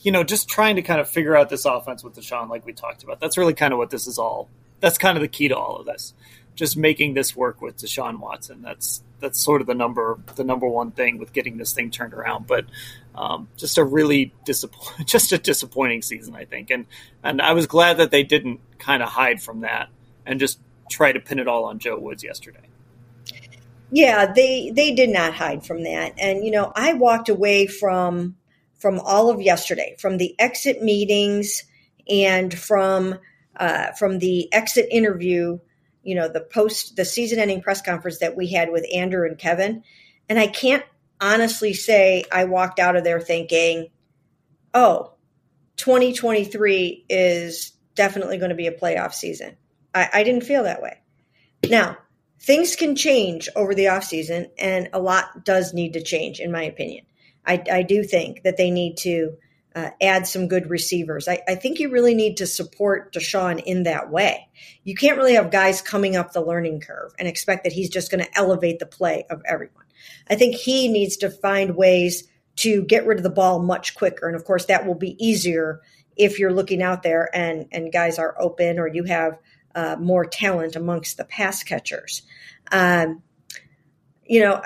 you 0.03 0.11
know, 0.11 0.25
just 0.25 0.49
trying 0.49 0.77
to 0.77 0.83
kind 0.83 1.01
of 1.01 1.09
figure 1.09 1.37
out 1.37 1.49
this 1.49 1.65
offense 1.65 2.03
with 2.03 2.15
Deshaun, 2.15 2.49
like 2.49 2.67
we 2.67 2.73
talked 2.73 3.05
about, 3.05 3.21
that's 3.21 3.39
really 3.39 3.55
kind 3.55 3.73
of 3.73 3.79
what 3.79 3.91
this 3.91 4.07
is 4.07 4.19
all 4.19 4.49
that's 4.83 4.99
kind 4.99 5.17
of 5.17 5.23
the 5.23 5.29
key 5.29 5.49
to 5.49 5.57
all 5.57 5.77
of 5.77 5.87
this. 5.87 6.13
Just 6.55 6.77
making 6.77 7.15
this 7.15 7.35
work 7.35 7.63
with 7.63 7.79
Deshaun 7.79 8.19
Watson. 8.19 8.61
That's 8.61 9.03
that's 9.21 9.41
sort 9.41 9.63
of 9.63 9.67
the 9.67 9.75
number 9.75 10.19
the 10.35 10.45
number 10.45 10.67
one 10.67 10.91
thing 10.91 11.17
with 11.17 11.33
getting 11.33 11.57
this 11.57 11.73
thing 11.73 11.91
turned 11.91 12.13
around. 12.13 12.47
But 12.47 12.67
um, 13.15 13.49
just 13.57 13.79
a 13.79 13.85
really 13.85 14.35
disappoint 14.45 15.07
just 15.09 15.33
a 15.33 15.39
disappointing 15.39 16.03
season, 16.03 16.35
I 16.35 16.45
think. 16.45 16.71
And 16.71 16.85
and 17.23 17.41
I 17.41 17.55
was 17.55 17.67
glad 17.67 17.97
that 17.97 18.11
they 18.11 18.25
didn't 18.25 18.61
kind 18.79 19.03
of 19.03 19.09
hide 19.09 19.41
from 19.41 19.61
that 19.61 19.89
and 20.27 20.39
just 20.39 20.61
try 20.91 21.13
to 21.13 21.21
pin 21.21 21.39
it 21.39 21.49
all 21.49 21.65
on 21.65 21.79
Joe 21.79 21.99
Woods 21.99 22.23
yesterday. 22.23 22.69
Yeah, 23.91 24.31
they 24.31 24.71
they 24.75 24.95
did 24.95 25.09
not 25.09 25.33
hide 25.33 25.65
from 25.65 25.85
that. 25.85 26.15
And 26.19 26.45
you 26.45 26.51
know, 26.51 26.71
I 26.75 26.93
walked 26.95 27.31
away 27.31 27.67
from 27.67 28.37
from 28.79 28.99
all 28.99 29.31
of 29.31 29.41
yesterday, 29.41 29.97
from 29.99 30.19
the 30.19 30.35
exit 30.39 30.83
meetings 30.83 31.63
and 32.09 32.53
from 32.53 33.19
uh, 33.57 33.93
from 33.93 34.19
the 34.19 34.53
exit 34.53 34.89
interview, 34.91 35.59
you 36.03 36.15
know, 36.15 36.29
the 36.29 36.41
post, 36.41 36.97
the 36.97 37.05
season 37.05 37.39
ending 37.39 37.63
press 37.63 37.83
conference 37.83 38.19
that 38.19 38.37
we 38.37 38.49
had 38.49 38.71
with 38.71 38.87
Andrew 38.93 39.27
and 39.27 39.39
Kevin. 39.39 39.83
And 40.29 40.39
I 40.39 40.47
can't 40.47 40.85
honestly 41.21 41.73
say 41.75 42.25
I 42.33 42.45
walked 42.45 42.79
out 42.79 42.97
of 42.97 43.05
there 43.05 43.21
thinking, 43.21 43.91
oh, 44.75 45.15
2023 45.77 47.07
is 47.09 47.73
definitely 47.95 48.39
going 48.39 48.51
to 48.51 48.57
be 48.57 48.67
a 48.67 48.73
playoff 48.73 49.13
season. 49.13 49.57
I, 49.95 50.09
I 50.13 50.25
didn't 50.25 50.45
feel 50.45 50.65
that 50.65 50.83
way. 50.83 50.99
Now, 51.69 51.99
things 52.41 52.77
can 52.77 52.97
change 52.97 53.49
over 53.55 53.75
the 53.75 53.85
offseason, 53.87 54.51
and 54.59 54.89
a 54.93 55.01
lot 55.01 55.45
does 55.45 55.73
need 55.73 55.93
to 55.93 56.03
change, 56.03 56.41
in 56.41 56.51
my 56.51 56.65
opinion. 56.65 57.05
I, 57.47 57.63
I 57.71 57.83
do 57.83 58.03
think 58.03 58.43
that 58.43 58.57
they 58.57 58.71
need 58.71 58.97
to 58.99 59.37
uh, 59.75 59.91
add 60.01 60.27
some 60.27 60.49
good 60.49 60.69
receivers. 60.69 61.29
I, 61.29 61.41
I, 61.49 61.55
think 61.55 61.79
you 61.79 61.91
really 61.91 62.15
need 62.15 62.37
to 62.39 62.47
support 62.47 63.15
Deshaun 63.15 63.63
in 63.65 63.85
that 63.85 64.11
way. 64.11 64.49
You 64.85 64.95
can't 64.95 65.17
really 65.17 65.35
have 65.35 65.51
guys 65.51 65.81
coming 65.81 66.15
up 66.15 66.33
the 66.33 66.45
learning 66.45 66.81
curve 66.81 67.13
and 67.19 67.27
expect 67.27 67.65
that 67.65 67.73
he's 67.73 67.89
just 67.89 68.11
going 68.11 68.23
to 68.23 68.39
elevate 68.39 68.79
the 68.79 68.87
play 68.87 69.25
of 69.31 69.41
everyone. 69.47 69.85
I 70.29 70.35
think 70.35 70.57
he 70.57 70.89
needs 70.89 71.17
to 71.19 71.31
find 71.31 71.77
ways 71.77 72.29
to 72.57 72.83
get 72.83 73.07
rid 73.07 73.19
of 73.19 73.23
the 73.23 73.31
ball 73.31 73.61
much 73.61 73.95
quicker. 73.95 74.27
And 74.27 74.37
of 74.37 74.45
course, 74.45 74.67
that 74.67 74.87
will 74.87 74.95
be 74.95 75.17
easier 75.25 75.81
if 76.17 76.39
you're 76.39 76.53
looking 76.53 76.83
out 76.83 77.03
there 77.03 77.31
and, 77.35 77.67
and 77.73 77.93
guys 77.93 78.19
are 78.19 78.37
open 78.39 78.79
or 78.79 78.87
you 78.87 79.05
have 79.05 79.39
uh, 79.75 79.97
more 79.99 80.27
talent 80.27 80.77
amongst 80.77 81.17
the 81.17 81.25
pass 81.25 81.63
catchers. 81.63 82.23
Um, 82.71 83.23
you 84.27 84.41
know, 84.41 84.63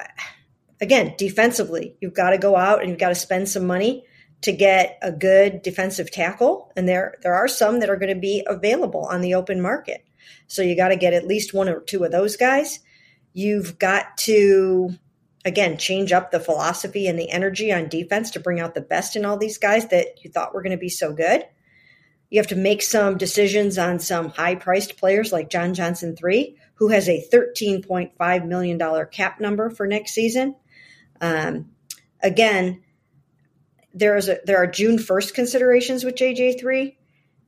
again, 0.81 1.15
defensively, 1.17 1.97
you've 2.01 2.15
got 2.15 2.31
to 2.31 2.39
go 2.39 2.57
out 2.57 2.81
and 2.81 2.91
you've 2.91 2.99
got 2.99 3.11
to 3.11 3.15
spend 3.15 3.49
some 3.49 3.67
money 3.67 4.05
to 4.47 4.53
get 4.53 4.97
a 5.03 5.11
good 5.11 5.61
defensive 5.61 6.09
tackle, 6.09 6.73
and 6.77 6.89
there 6.89 7.17
there 7.23 7.35
are 7.35 7.49
some 7.49 7.81
that 7.81 7.91
are 7.91 7.97
going 7.97 8.15
to 8.15 8.21
be 8.21 8.45
available 8.47 9.05
on 9.07 9.21
the 9.21 9.35
open 9.35 9.61
market. 9.61 10.05
So 10.47 10.63
you 10.63 10.77
got 10.77 10.89
to 10.89 10.97
get 10.97 11.13
at 11.13 11.27
least 11.27 11.53
one 11.53 11.69
or 11.69 11.81
two 11.81 12.05
of 12.05 12.13
those 12.13 12.37
guys. 12.37 12.79
You've 13.33 13.77
got 13.81 14.17
to 14.19 14.91
again 15.45 15.79
change 15.79 16.13
up 16.13 16.31
the 16.31 16.39
philosophy 16.39 17.09
and 17.09 17.19
the 17.19 17.29
energy 17.29 17.73
on 17.73 17.89
defense 17.89 18.31
to 18.31 18.41
bring 18.41 18.61
out 18.61 18.77
the 18.77 18.81
best 18.81 19.17
in 19.17 19.25
all 19.25 19.37
these 19.37 19.59
guys 19.59 19.89
that 19.89 20.23
you 20.23 20.31
thought 20.31 20.55
were 20.55 20.63
going 20.63 20.71
to 20.71 20.77
be 20.77 20.89
so 20.89 21.13
good. 21.13 21.45
You 22.31 22.39
have 22.39 22.47
to 22.49 22.57
make 22.57 22.83
some 22.83 23.19
decisions 23.19 23.79
on 23.79 23.99
some 23.99 24.29
high 24.29 24.55
priced 24.55 24.97
players 24.97 25.33
like 25.33 25.51
John 25.51 25.75
Johnson 25.75 26.15
3, 26.15 26.57
who 26.75 26.89
has 26.89 27.09
a 27.09 27.27
$13.5 27.33 28.47
million 28.47 29.07
cap 29.11 29.41
number 29.41 29.71
for 29.71 29.89
next 29.89 30.13
season. 30.13 30.55
Um, 31.21 31.71
again, 32.23 32.83
there 33.97 34.17
is 34.17 34.29
a 34.29 34.39
there 34.45 34.59
are 34.59 34.67
June 34.67 34.99
first 34.99 35.35
considerations 35.35 36.05
with 36.05 36.15
JJ 36.15 36.61
three. 36.61 36.99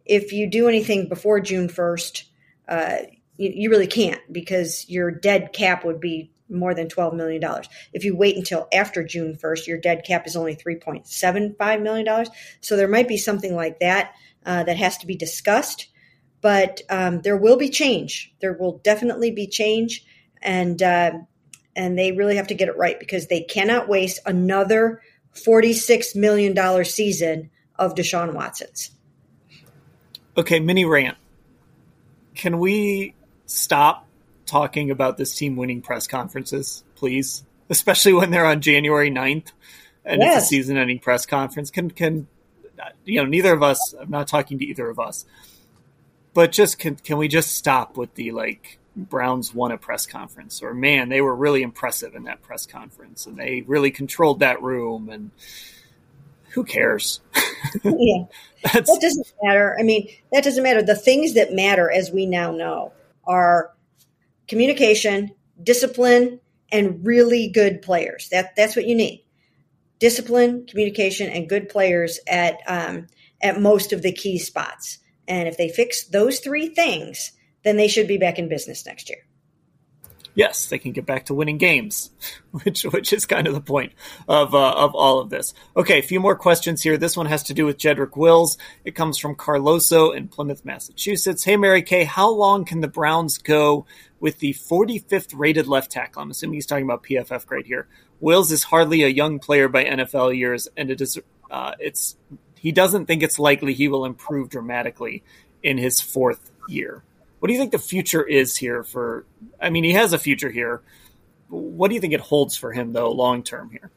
If 0.04 0.32
you 0.32 0.48
do 0.48 0.66
anything 0.66 1.08
before 1.08 1.40
June 1.40 1.68
first, 1.68 2.24
uh, 2.66 2.96
you, 3.36 3.52
you 3.54 3.70
really 3.70 3.86
can't 3.86 4.20
because 4.32 4.88
your 4.88 5.10
dead 5.10 5.52
cap 5.52 5.84
would 5.84 6.00
be 6.00 6.32
more 6.50 6.74
than 6.74 6.88
$12 6.88 7.12
million. 7.12 7.42
If 7.92 8.04
you 8.04 8.16
wait 8.16 8.36
until 8.36 8.68
after 8.72 9.04
June 9.04 9.36
1st, 9.36 9.66
your 9.66 9.78
dead 9.78 10.02
cap 10.06 10.26
is 10.26 10.34
only 10.34 10.56
$3.75 10.56 11.82
million. 11.82 12.26
So 12.62 12.74
there 12.74 12.88
might 12.88 13.06
be 13.06 13.18
something 13.18 13.54
like 13.54 13.80
that 13.80 14.14
uh, 14.46 14.64
that 14.64 14.78
has 14.78 14.96
to 14.98 15.06
be 15.06 15.14
discussed. 15.14 15.88
But 16.40 16.80
um, 16.88 17.20
there 17.20 17.36
will 17.36 17.58
be 17.58 17.68
change. 17.68 18.34
There 18.40 18.54
will 18.54 18.78
definitely 18.78 19.30
be 19.30 19.46
change. 19.46 20.06
And, 20.40 20.82
uh, 20.82 21.12
and 21.76 21.98
they 21.98 22.12
really 22.12 22.36
have 22.36 22.46
to 22.46 22.54
get 22.54 22.68
it 22.68 22.78
right 22.78 22.98
because 22.98 23.26
they 23.26 23.42
cannot 23.42 23.88
waste 23.88 24.20
another 24.24 25.02
$46 25.44 26.16
million 26.16 26.84
season 26.84 27.50
of 27.76 27.94
Deshaun 27.94 28.34
Watson's. 28.34 28.90
Okay, 30.36 30.60
mini 30.60 30.84
rant. 30.84 31.16
can 32.34 32.58
we 32.58 33.14
stop 33.46 34.06
talking 34.46 34.90
about 34.90 35.16
this 35.16 35.34
team 35.34 35.56
winning 35.56 35.82
press 35.82 36.06
conferences, 36.06 36.84
please? 36.94 37.44
Especially 37.68 38.12
when 38.12 38.30
they're 38.30 38.46
on 38.46 38.60
January 38.60 39.10
9th 39.10 39.52
and 40.04 40.22
yes. 40.22 40.36
it's 40.36 40.46
a 40.46 40.48
season 40.48 40.76
ending 40.76 41.00
press 41.00 41.26
conference. 41.26 41.70
Can, 41.70 41.90
can, 41.90 42.28
you 43.04 43.20
know, 43.20 43.28
neither 43.28 43.52
of 43.52 43.62
us, 43.62 43.94
I'm 44.00 44.10
not 44.10 44.28
talking 44.28 44.58
to 44.58 44.64
either 44.64 44.88
of 44.88 44.98
us, 44.98 45.26
but 46.34 46.52
just 46.52 46.78
can, 46.78 46.96
can 46.96 47.18
we 47.18 47.28
just 47.28 47.54
stop 47.54 47.96
with 47.96 48.14
the 48.14 48.30
like, 48.30 48.77
Browns 49.04 49.54
won 49.54 49.72
a 49.72 49.78
press 49.78 50.06
conference, 50.06 50.62
or 50.62 50.74
man, 50.74 51.08
they 51.08 51.20
were 51.20 51.34
really 51.34 51.62
impressive 51.62 52.14
in 52.14 52.24
that 52.24 52.42
press 52.42 52.66
conference, 52.66 53.26
and 53.26 53.36
they 53.36 53.62
really 53.66 53.90
controlled 53.90 54.40
that 54.40 54.62
room. 54.62 55.08
And 55.08 55.30
who 56.50 56.64
cares? 56.64 57.20
yeah, 57.84 58.24
that 58.72 58.98
doesn't 59.00 59.32
matter. 59.42 59.76
I 59.78 59.82
mean, 59.82 60.08
that 60.32 60.44
doesn't 60.44 60.62
matter. 60.62 60.82
The 60.82 60.96
things 60.96 61.34
that 61.34 61.52
matter, 61.52 61.90
as 61.90 62.10
we 62.10 62.26
now 62.26 62.50
know, 62.50 62.92
are 63.26 63.72
communication, 64.48 65.34
discipline, 65.62 66.40
and 66.72 67.06
really 67.06 67.48
good 67.48 67.82
players. 67.82 68.28
That 68.30 68.56
that's 68.56 68.74
what 68.74 68.86
you 68.86 68.94
need: 68.94 69.24
discipline, 69.98 70.66
communication, 70.66 71.28
and 71.28 71.48
good 71.48 71.68
players 71.68 72.18
at 72.26 72.58
um, 72.66 73.06
at 73.40 73.60
most 73.60 73.92
of 73.92 74.02
the 74.02 74.12
key 74.12 74.38
spots. 74.38 74.98
And 75.28 75.46
if 75.46 75.56
they 75.56 75.68
fix 75.68 76.04
those 76.04 76.40
three 76.40 76.68
things, 76.68 77.32
then 77.64 77.76
they 77.76 77.88
should 77.88 78.08
be 78.08 78.18
back 78.18 78.38
in 78.38 78.48
business 78.48 78.86
next 78.86 79.08
year 79.08 79.18
yes, 80.38 80.66
they 80.66 80.78
can 80.78 80.92
get 80.92 81.04
back 81.04 81.26
to 81.26 81.34
winning 81.34 81.58
games, 81.58 82.10
which 82.62 82.84
which 82.84 83.12
is 83.12 83.26
kind 83.26 83.46
of 83.46 83.54
the 83.54 83.60
point 83.60 83.92
of 84.26 84.54
uh, 84.54 84.70
of 84.70 84.94
all 84.94 85.18
of 85.18 85.28
this. 85.28 85.52
Okay, 85.76 85.98
a 85.98 86.02
few 86.02 86.20
more 86.20 86.36
questions 86.36 86.82
here. 86.82 86.96
This 86.96 87.16
one 87.16 87.26
has 87.26 87.42
to 87.44 87.54
do 87.54 87.66
with 87.66 87.76
Jedrick 87.76 88.16
Wills. 88.16 88.56
It 88.84 88.94
comes 88.94 89.18
from 89.18 89.34
Carloso 89.34 90.16
in 90.16 90.28
Plymouth, 90.28 90.64
Massachusetts. 90.64 91.44
Hey, 91.44 91.56
Mary 91.56 91.82
Kay, 91.82 92.04
how 92.04 92.30
long 92.30 92.64
can 92.64 92.80
the 92.80 92.88
Browns 92.88 93.36
go 93.36 93.84
with 94.20 94.38
the 94.38 94.54
45th 94.54 95.32
rated 95.36 95.66
left 95.66 95.90
tackle? 95.90 96.22
I'm 96.22 96.30
assuming 96.30 96.54
he's 96.54 96.66
talking 96.66 96.84
about 96.84 97.02
PFF 97.02 97.44
grade 97.44 97.66
here. 97.66 97.88
Wills 98.20 98.50
is 98.50 98.64
hardly 98.64 99.02
a 99.02 99.08
young 99.08 99.38
player 99.38 99.68
by 99.68 99.84
NFL 99.84 100.36
years, 100.36 100.68
and 100.76 100.90
it 100.90 101.00
is 101.00 101.18
uh, 101.50 101.72
it's 101.80 102.16
he 102.56 102.72
doesn't 102.72 103.06
think 103.06 103.22
it's 103.22 103.38
likely 103.38 103.74
he 103.74 103.88
will 103.88 104.04
improve 104.04 104.48
dramatically 104.48 105.24
in 105.62 105.78
his 105.78 106.00
fourth 106.00 106.50
year. 106.68 107.02
What 107.38 107.48
do 107.48 107.52
you 107.52 107.58
think 107.58 107.72
the 107.72 107.78
future 107.78 108.22
is 108.22 108.56
here 108.56 108.82
for? 108.82 109.24
I 109.60 109.70
mean, 109.70 109.84
he 109.84 109.92
has 109.92 110.12
a 110.12 110.18
future 110.18 110.50
here. 110.50 110.82
What 111.48 111.88
do 111.88 111.94
you 111.94 112.00
think 112.00 112.12
it 112.12 112.20
holds 112.20 112.56
for 112.56 112.72
him, 112.72 112.92
though, 112.92 113.10
long 113.10 113.42
term 113.42 113.70
here? 113.70 113.90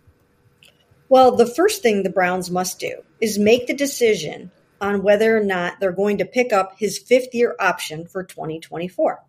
Well, 1.10 1.36
the 1.36 1.46
first 1.46 1.82
thing 1.82 2.04
the 2.04 2.10
Browns 2.10 2.50
must 2.50 2.80
do 2.80 3.02
is 3.20 3.38
make 3.38 3.68
the 3.68 3.74
decision 3.74 4.52
on 4.80 5.04
whether 5.04 5.38
or 5.38 5.44
not 5.44 5.80
they're 5.80 5.92
going 5.92 6.18
to 6.18 6.26
pick 6.26 6.54
up 6.54 6.74
his 6.78 6.98
fifth 6.98 7.34
year 7.34 7.56
option 7.60 8.08
for 8.08 8.24
2024. 8.24 9.24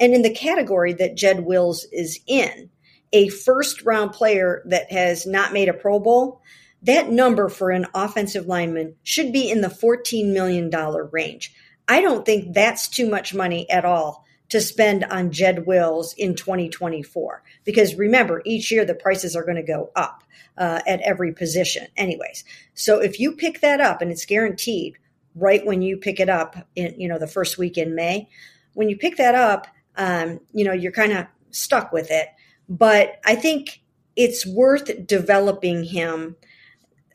And 0.00 0.14
in 0.14 0.22
the 0.22 0.34
category 0.34 0.92
that 0.94 1.16
Jed 1.16 1.40
Wills 1.40 1.86
is 1.92 2.20
in, 2.26 2.70
a 3.12 3.28
first 3.28 3.82
round 3.82 4.12
player 4.12 4.62
that 4.66 4.90
has 4.90 5.26
not 5.26 5.52
made 5.52 5.68
a 5.68 5.74
Pro 5.74 6.00
Bowl, 6.00 6.40
that 6.82 7.10
number 7.10 7.48
for 7.48 7.70
an 7.70 7.86
offensive 7.94 8.46
lineman 8.46 8.96
should 9.02 9.32
be 9.32 9.50
in 9.50 9.60
the 9.60 9.68
$14 9.68 10.32
million 10.32 10.70
range. 11.12 11.52
I 11.88 12.00
don't 12.00 12.26
think 12.26 12.54
that's 12.54 12.88
too 12.88 13.08
much 13.08 13.34
money 13.34 13.68
at 13.70 13.84
all 13.84 14.24
to 14.48 14.60
spend 14.60 15.04
on 15.04 15.32
Jed 15.32 15.66
Wills 15.66 16.14
in 16.14 16.34
2024. 16.34 17.42
Because 17.64 17.94
remember, 17.96 18.42
each 18.44 18.70
year 18.70 18.84
the 18.84 18.94
prices 18.94 19.34
are 19.34 19.44
going 19.44 19.56
to 19.56 19.62
go 19.62 19.90
up 19.96 20.22
uh, 20.56 20.80
at 20.86 21.00
every 21.00 21.32
position, 21.32 21.86
anyways. 21.96 22.44
So 22.74 23.00
if 23.00 23.18
you 23.18 23.32
pick 23.32 23.60
that 23.60 23.80
up 23.80 24.00
and 24.00 24.10
it's 24.10 24.24
guaranteed 24.24 24.98
right 25.34 25.66
when 25.66 25.82
you 25.82 25.98
pick 25.98 26.18
it 26.18 26.30
up 26.30 26.56
in 26.74 26.98
you 26.98 27.08
know 27.08 27.18
the 27.18 27.26
first 27.26 27.58
week 27.58 27.76
in 27.76 27.94
May, 27.94 28.28
when 28.74 28.88
you 28.88 28.96
pick 28.96 29.16
that 29.16 29.34
up, 29.34 29.66
um, 29.96 30.40
you 30.52 30.64
know 30.64 30.72
you're 30.72 30.92
kind 30.92 31.12
of 31.12 31.26
stuck 31.50 31.92
with 31.92 32.10
it. 32.10 32.28
But 32.68 33.20
I 33.24 33.34
think 33.34 33.82
it's 34.16 34.46
worth 34.46 35.06
developing 35.06 35.84
him 35.84 36.36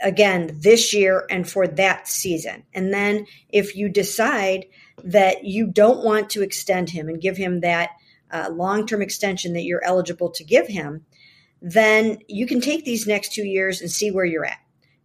again 0.04 0.52
this 0.54 0.94
year 0.94 1.26
and 1.30 1.50
for 1.50 1.68
that 1.68 2.08
season. 2.08 2.64
And 2.74 2.94
then 2.94 3.26
if 3.50 3.76
you 3.76 3.90
decide 3.90 4.66
that 5.04 5.46
you 5.46 5.68
don't 5.68 6.04
want 6.04 6.30
to 6.32 6.44
extend 6.44 6.90
him 6.90 7.08
and 7.08 7.22
give 7.22 7.38
him 7.38 7.62
that 7.62 7.92
uh, 8.32 8.50
long 8.52 8.86
term 8.86 9.02
extension 9.02 9.54
that 9.54 9.64
you're 9.64 9.84
eligible 9.84 10.30
to 10.32 10.44
give 10.44 10.68
him, 10.68 11.06
then 11.62 12.20
you 12.28 12.48
can 12.48 12.62
take 12.62 12.86
these 12.86 13.08
next 13.08 13.34
two 13.34 13.46
years 13.46 13.82
and 13.82 13.92
see 13.92 14.12
where 14.12 14.26
you're 14.26 14.46
at 14.46 14.60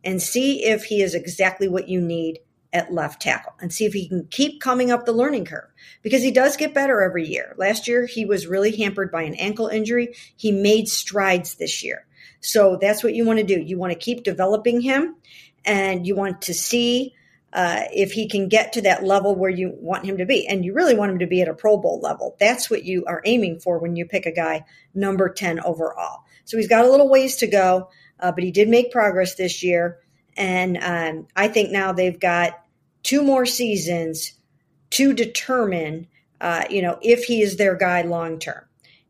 and 0.04 0.22
see 0.22 0.64
if 0.64 0.84
he 0.84 1.02
is 1.02 1.14
exactly 1.14 1.68
what 1.68 1.88
you 1.88 2.00
need 2.00 2.38
at 2.72 2.92
left 2.92 3.22
tackle 3.22 3.54
and 3.60 3.72
see 3.72 3.84
if 3.84 3.92
he 3.92 4.08
can 4.08 4.26
keep 4.30 4.60
coming 4.60 4.90
up 4.90 5.04
the 5.04 5.12
learning 5.12 5.44
curve 5.44 5.68
because 6.02 6.22
he 6.22 6.30
does 6.30 6.56
get 6.56 6.74
better 6.74 7.02
every 7.02 7.26
year. 7.26 7.54
Last 7.56 7.88
year, 7.88 8.06
he 8.06 8.24
was 8.24 8.46
really 8.46 8.76
hampered 8.76 9.10
by 9.10 9.22
an 9.22 9.34
ankle 9.34 9.68
injury. 9.68 10.14
He 10.36 10.52
made 10.52 10.88
strides 10.88 11.54
this 11.54 11.82
year. 11.82 12.05
So 12.46 12.78
that's 12.80 13.02
what 13.02 13.14
you 13.14 13.26
want 13.26 13.40
to 13.40 13.44
do. 13.44 13.60
You 13.60 13.76
want 13.76 13.92
to 13.92 13.98
keep 13.98 14.22
developing 14.22 14.80
him 14.80 15.16
and 15.64 16.06
you 16.06 16.14
want 16.14 16.42
to 16.42 16.54
see 16.54 17.12
uh, 17.52 17.82
if 17.92 18.12
he 18.12 18.28
can 18.28 18.48
get 18.48 18.72
to 18.74 18.82
that 18.82 19.02
level 19.02 19.34
where 19.34 19.50
you 19.50 19.72
want 19.80 20.04
him 20.04 20.18
to 20.18 20.24
be. 20.24 20.46
And 20.46 20.64
you 20.64 20.72
really 20.72 20.94
want 20.94 21.10
him 21.10 21.18
to 21.18 21.26
be 21.26 21.42
at 21.42 21.48
a 21.48 21.54
Pro 21.54 21.76
Bowl 21.76 21.98
level. 22.00 22.36
That's 22.38 22.70
what 22.70 22.84
you 22.84 23.04
are 23.06 23.20
aiming 23.24 23.58
for 23.58 23.80
when 23.80 23.96
you 23.96 24.06
pick 24.06 24.26
a 24.26 24.32
guy 24.32 24.64
number 24.94 25.28
10 25.28 25.58
overall. 25.64 26.20
So 26.44 26.56
he's 26.56 26.68
got 26.68 26.84
a 26.84 26.90
little 26.90 27.08
ways 27.08 27.34
to 27.36 27.48
go, 27.48 27.88
uh, 28.20 28.30
but 28.30 28.44
he 28.44 28.52
did 28.52 28.68
make 28.68 28.92
progress 28.92 29.34
this 29.34 29.64
year. 29.64 29.98
And 30.36 30.78
um, 30.80 31.26
I 31.34 31.48
think 31.48 31.72
now 31.72 31.92
they've 31.92 32.20
got 32.20 32.62
two 33.02 33.24
more 33.24 33.44
seasons 33.44 34.34
to 34.90 35.12
determine, 35.14 36.06
uh, 36.40 36.64
you 36.70 36.80
know, 36.80 36.96
if 37.02 37.24
he 37.24 37.42
is 37.42 37.56
their 37.56 37.74
guy 37.74 38.02
long 38.02 38.38
term. 38.38 38.62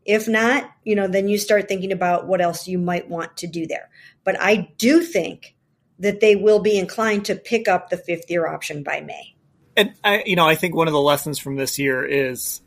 If 0.07 0.29
not, 0.29 0.71
you 0.85 0.95
know, 0.95 1.09
then 1.09 1.29
you 1.29 1.39
start 1.39 1.69
thinking 1.69 1.93
about 1.93 2.27
what 2.27 2.41
else 2.41 2.69
you 2.69 2.79
might 2.79 3.09
want 3.09 3.37
to 3.39 3.47
do 3.47 3.67
there. 3.67 3.91
But 4.25 4.41
I 4.41 4.73
do 4.79 5.03
think 5.03 5.57
that 5.99 6.21
they 6.21 6.37
will 6.37 6.61
be 6.61 6.79
inclined 6.79 7.25
to 7.27 7.35
pick 7.35 7.69
up 7.69 7.91
the 7.91 7.97
fifth 7.97 8.31
year 8.31 8.47
option 8.47 8.83
by 8.83 9.01
May. 9.01 9.35
And 9.77 9.95
I, 10.05 10.23
you 10.25 10.37
know, 10.37 10.47
I 10.47 10.55
think 10.55 10.75
one 10.75 10.87
of 10.87 10.93
the 10.93 11.01
lessons 11.01 11.39
from 11.39 11.57
this 11.57 11.79
year 11.79 12.05
is, 12.05 12.63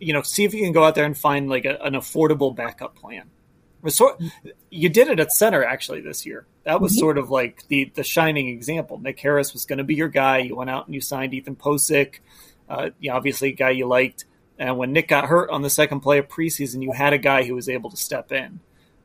you 0.00 0.12
know, 0.12 0.22
see 0.22 0.44
if 0.44 0.54
you 0.54 0.62
can 0.62 0.72
go 0.72 0.84
out 0.84 0.94
there 0.94 1.04
and 1.04 1.16
find 1.16 1.48
like 1.48 1.64
a, 1.64 1.78
an 1.82 1.94
affordable 1.94 2.54
backup 2.54 2.96
plan. 2.96 3.30
So, 3.86 4.16
you 4.70 4.88
did 4.88 5.08
it 5.08 5.20
at 5.20 5.30
center 5.30 5.62
actually 5.62 6.00
this 6.00 6.24
year. 6.24 6.46
That 6.64 6.80
was 6.80 6.92
mm-hmm. 6.92 7.00
sort 7.00 7.18
of 7.18 7.30
like 7.30 7.68
the 7.68 7.92
the 7.94 8.02
shining 8.02 8.48
example. 8.48 8.98
Nick 8.98 9.20
Harris 9.20 9.52
was 9.52 9.66
going 9.66 9.76
to 9.76 9.84
be 9.84 9.94
your 9.94 10.08
guy. 10.08 10.38
You 10.38 10.56
went 10.56 10.70
out 10.70 10.86
and 10.86 10.94
you 10.94 11.02
signed 11.02 11.34
Ethan 11.34 11.56
Pocic, 11.56 12.20
uh, 12.68 12.90
you 12.98 13.10
know, 13.10 13.16
obviously 13.16 13.50
a 13.50 13.52
guy 13.52 13.70
you 13.70 13.86
liked. 13.86 14.24
And 14.58 14.78
when 14.78 14.92
Nick 14.92 15.08
got 15.08 15.26
hurt 15.26 15.50
on 15.50 15.62
the 15.62 15.70
second 15.70 16.00
play 16.00 16.18
of 16.18 16.28
preseason, 16.28 16.82
you 16.82 16.92
had 16.92 17.12
a 17.12 17.18
guy 17.18 17.44
who 17.44 17.54
was 17.54 17.68
able 17.68 17.90
to 17.90 17.96
step 17.96 18.30
in. 18.30 18.60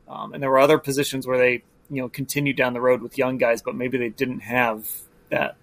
Um, 0.08 0.32
and 0.32 0.42
there 0.42 0.50
were 0.50 0.58
other 0.58 0.78
positions 0.78 1.26
where 1.26 1.38
they, 1.38 1.62
you 1.90 2.02
know, 2.02 2.08
continued 2.08 2.56
down 2.56 2.72
the 2.72 2.80
road 2.80 3.02
with 3.02 3.18
young 3.18 3.38
guys, 3.38 3.62
but 3.62 3.74
maybe 3.74 3.98
they 3.98 4.08
didn't 4.08 4.40
have 4.40 4.88
that 5.30 5.56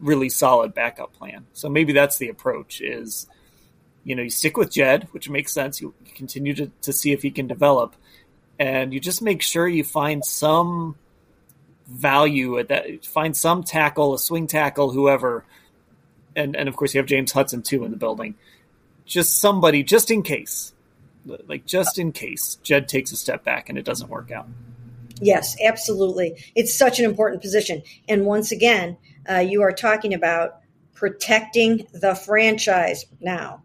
really 0.00 0.28
solid 0.28 0.74
backup 0.74 1.12
plan. 1.14 1.46
So 1.52 1.68
maybe 1.68 1.92
that's 1.92 2.18
the 2.18 2.28
approach 2.28 2.80
is, 2.80 3.26
you 4.04 4.14
know, 4.14 4.22
you 4.22 4.30
stick 4.30 4.56
with 4.56 4.70
Jed, 4.70 5.08
which 5.12 5.28
makes 5.28 5.52
sense. 5.52 5.80
You 5.80 5.94
continue 6.14 6.54
to, 6.54 6.70
to 6.82 6.92
see 6.92 7.12
if 7.12 7.22
he 7.22 7.30
can 7.30 7.46
develop. 7.46 7.94
And 8.58 8.92
you 8.92 9.00
just 9.00 9.22
make 9.22 9.42
sure 9.42 9.66
you 9.66 9.84
find 9.84 10.24
some 10.24 10.96
value 11.86 12.58
at 12.58 12.68
that, 12.68 13.04
find 13.06 13.36
some 13.36 13.62
tackle, 13.62 14.14
a 14.14 14.18
swing 14.18 14.46
tackle, 14.46 14.90
whoever. 14.92 15.44
And, 16.36 16.56
and 16.56 16.68
of 16.68 16.76
course, 16.76 16.94
you 16.94 16.98
have 16.98 17.06
James 17.06 17.32
Hudson 17.32 17.62
too 17.62 17.84
in 17.84 17.90
the 17.90 17.96
building 17.96 18.34
just 19.10 19.40
somebody, 19.40 19.82
just 19.82 20.10
in 20.10 20.22
case, 20.22 20.72
like 21.26 21.66
just 21.66 21.98
in 21.98 22.12
case 22.12 22.58
Jed 22.62 22.88
takes 22.88 23.12
a 23.12 23.16
step 23.16 23.44
back 23.44 23.68
and 23.68 23.76
it 23.76 23.84
doesn't 23.84 24.08
work 24.08 24.30
out. 24.30 24.46
Yes, 25.20 25.56
absolutely. 25.62 26.42
It's 26.54 26.74
such 26.74 26.98
an 26.98 27.04
important 27.04 27.42
position. 27.42 27.82
And 28.08 28.24
once 28.24 28.52
again, 28.52 28.96
uh, 29.28 29.38
you 29.38 29.62
are 29.62 29.72
talking 29.72 30.14
about 30.14 30.60
protecting 30.94 31.86
the 31.92 32.14
franchise 32.14 33.04
now. 33.20 33.62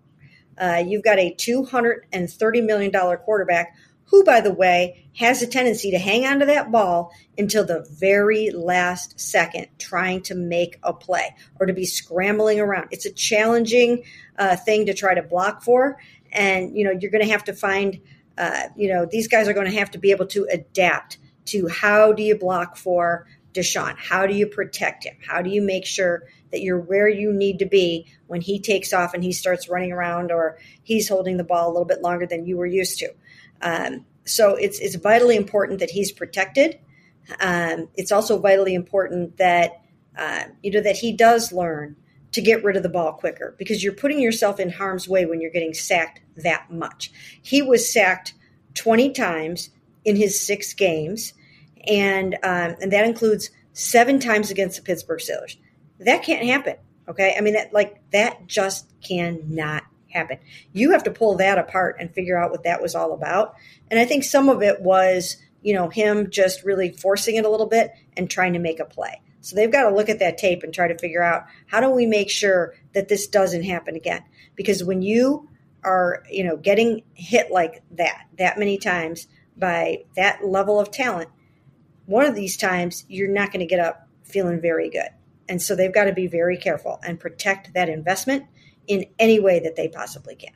Uh, 0.58 0.84
you've 0.86 1.04
got 1.04 1.20
a 1.20 1.34
$230 1.36 2.66
million 2.66 2.92
quarterback 2.92 3.76
who, 4.06 4.24
by 4.24 4.42
the 4.42 4.54
way, 4.54 5.08
has 5.18 5.42
a 5.42 5.48
tendency 5.48 5.92
to 5.92 5.98
hang 5.98 6.26
on 6.26 6.40
to 6.40 6.46
that 6.46 6.72
ball 6.72 7.12
until 7.38 7.66
the 7.66 7.86
very 7.92 8.52
last 8.52 9.20
second, 9.20 9.68
trying 9.80 10.22
to 10.22 10.36
make 10.36 10.78
a 10.84 10.94
play 10.94 11.36
or 11.60 11.66
to 11.66 11.74
be 11.74 11.86
scrambling 11.86 12.60
around. 12.60 12.88
It's 12.92 13.06
a 13.06 13.12
challenging 13.12 14.04
uh, 14.38 14.56
thing 14.56 14.86
to 14.88 14.94
try 14.94 15.14
to 15.14 15.24
block 15.24 15.64
for. 15.64 15.98
And, 16.32 16.78
you 16.78 16.84
know, 16.84 16.92
you're 16.92 17.12
going 17.12 17.24
to 17.24 17.32
have 17.32 17.46
to 17.46 17.54
find, 17.54 18.00
uh, 18.38 18.64
you 18.76 18.90
know, 18.90 19.06
these 19.10 19.28
guys 19.28 19.48
are 19.48 19.54
going 19.54 19.72
to 19.72 19.78
have 19.78 19.92
to 19.92 19.98
be 19.98 20.12
able 20.12 20.28
to 20.28 20.48
adapt 20.52 21.18
to 21.46 21.68
how 21.68 22.12
do 22.12 22.24
you 22.24 22.38
block 22.38 22.76
for 22.76 23.28
Deshaun? 23.54 23.96
How 23.98 24.28
do 24.28 24.36
you 24.36 24.48
protect 24.48 25.06
him? 25.06 25.16
How 25.26 25.42
do 25.42 25.50
you 25.50 25.62
make 25.62 25.86
sure 25.86 26.24
that 26.52 26.62
you're 26.62 26.80
where 26.80 27.08
you 27.08 27.32
need 27.32 27.60
to 27.60 27.66
be 27.66 28.08
when 28.28 28.42
he 28.42 28.60
takes 28.60 28.92
off 28.92 29.14
and 29.14 29.24
he 29.24 29.32
starts 29.32 29.70
running 29.70 29.92
around 29.92 30.32
or 30.32 30.58
he's 30.84 31.08
holding 31.08 31.38
the 31.38 31.44
ball 31.44 31.70
a 31.70 31.72
little 31.72 31.86
bit 31.86 32.02
longer 32.02 32.26
than 32.26 32.46
you 32.46 32.58
were 32.58 32.66
used 32.66 33.00
to? 33.00 33.10
Um, 33.66 34.06
so 34.26 34.56
it's 34.56 34.80
it's 34.80 34.96
vitally 34.96 35.36
important 35.36 35.80
that 35.80 35.90
he's 35.90 36.12
protected. 36.12 36.80
Um, 37.40 37.90
it's 37.96 38.12
also 38.12 38.38
vitally 38.40 38.76
important 38.76 39.38
that 39.38 39.82
uh, 40.18 40.44
you 40.64 40.72
know 40.72 40.82
that 40.82 40.96
he 40.96 41.12
does 41.12 41.52
learn 41.52 41.96
to 42.32 42.42
get 42.42 42.64
rid 42.64 42.76
of 42.76 42.84
the 42.84 42.90
ball 42.90 43.14
quicker 43.14 43.56
because 43.58 43.84
you're 43.84 43.94
putting 43.94 44.20
yourself 44.20 44.60
in 44.60 44.70
harm's 44.70 45.08
way 45.08 45.26
when 45.26 45.42
you're 45.42 45.52
getting 45.52 45.74
sacked 45.74 46.22
that 46.38 46.70
much. 46.70 47.12
He 47.42 47.62
was 47.62 47.92
sacked 47.92 48.34
20 48.74 49.12
times 49.12 49.70
in 50.04 50.16
his 50.16 50.40
six 50.40 50.74
games, 50.74 51.34
and 51.88 52.36
um, 52.44 52.76
and 52.82 52.92
that 52.92 53.06
includes 53.06 53.50
seven 53.74 54.20
times 54.20 54.52
against 54.52 54.78
the 54.78 54.84
Pittsburgh 54.84 55.20
Steelers. 55.20 55.58
That 56.00 56.24
can't 56.24 56.46
happen. 56.46 56.76
Okay, 57.08 57.36
I 57.38 57.42
mean 57.42 57.54
that 57.54 57.74
like 57.74 58.00
that 58.12 58.48
just 58.48 58.94
cannot 59.02 59.84
happen. 60.16 60.40
You 60.74 60.92
have 60.92 61.04
to 61.04 61.12
pull 61.12 61.36
that 61.36 61.58
apart 61.58 61.98
and 62.00 62.14
figure 62.14 62.38
out 62.38 62.52
what 62.52 62.64
that 62.64 62.82
was 62.82 62.96
all 62.96 63.14
about. 63.14 63.56
And 63.92 64.00
I 64.00 64.06
think 64.06 64.24
some 64.24 64.50
of 64.50 64.64
it 64.64 64.82
was, 64.82 65.38
you 65.62 65.74
know, 65.74 65.90
him 65.90 66.30
just 66.32 66.64
really 66.64 66.92
forcing 66.92 67.36
it 67.36 67.46
a 67.46 67.50
little 67.50 67.68
bit 67.68 67.92
and 68.18 68.30
trying 68.30 68.54
to 68.54 68.60
make 68.60 68.80
a 68.80 68.86
play. 68.86 69.22
So 69.42 69.56
they've 69.56 69.72
got 69.72 69.88
to 69.88 69.96
look 69.96 70.10
at 70.10 70.20
that 70.20 70.40
tape 70.40 70.64
and 70.64 70.74
try 70.74 70.88
to 70.88 70.98
figure 70.98 71.22
out 71.22 71.44
how 71.68 71.80
do 71.80 71.90
we 71.90 72.08
make 72.08 72.32
sure 72.32 72.74
that 72.94 73.10
this 73.10 73.28
doesn't 73.28 73.64
happen 73.64 73.96
again? 73.96 74.24
Because 74.56 74.84
when 74.84 75.04
you 75.04 75.50
are, 75.84 76.24
you 76.32 76.44
know, 76.44 76.58
getting 76.58 77.04
hit 77.14 77.52
like 77.52 77.84
that 77.92 78.26
that 78.40 78.58
many 78.58 78.80
times 78.80 79.28
by 79.56 80.04
that 80.16 80.44
level 80.44 80.80
of 80.80 80.90
talent, 80.90 81.30
one 82.08 82.26
of 82.26 82.36
these 82.36 82.58
times 82.58 83.06
you're 83.08 83.32
not 83.32 83.52
going 83.52 83.60
to 83.60 83.68
get 83.68 83.80
up 83.80 84.08
feeling 84.24 84.60
very 84.60 84.90
good. 84.90 85.10
And 85.48 85.62
so 85.62 85.76
they've 85.76 85.94
got 85.94 86.06
to 86.06 86.14
be 86.14 86.26
very 86.26 86.58
careful 86.58 87.00
and 87.04 87.20
protect 87.20 87.74
that 87.76 87.88
investment 87.88 88.46
in 88.88 89.06
any 89.20 89.40
way 89.40 89.60
that 89.60 89.76
they 89.76 89.88
possibly 89.88 90.36
can. 90.36 90.54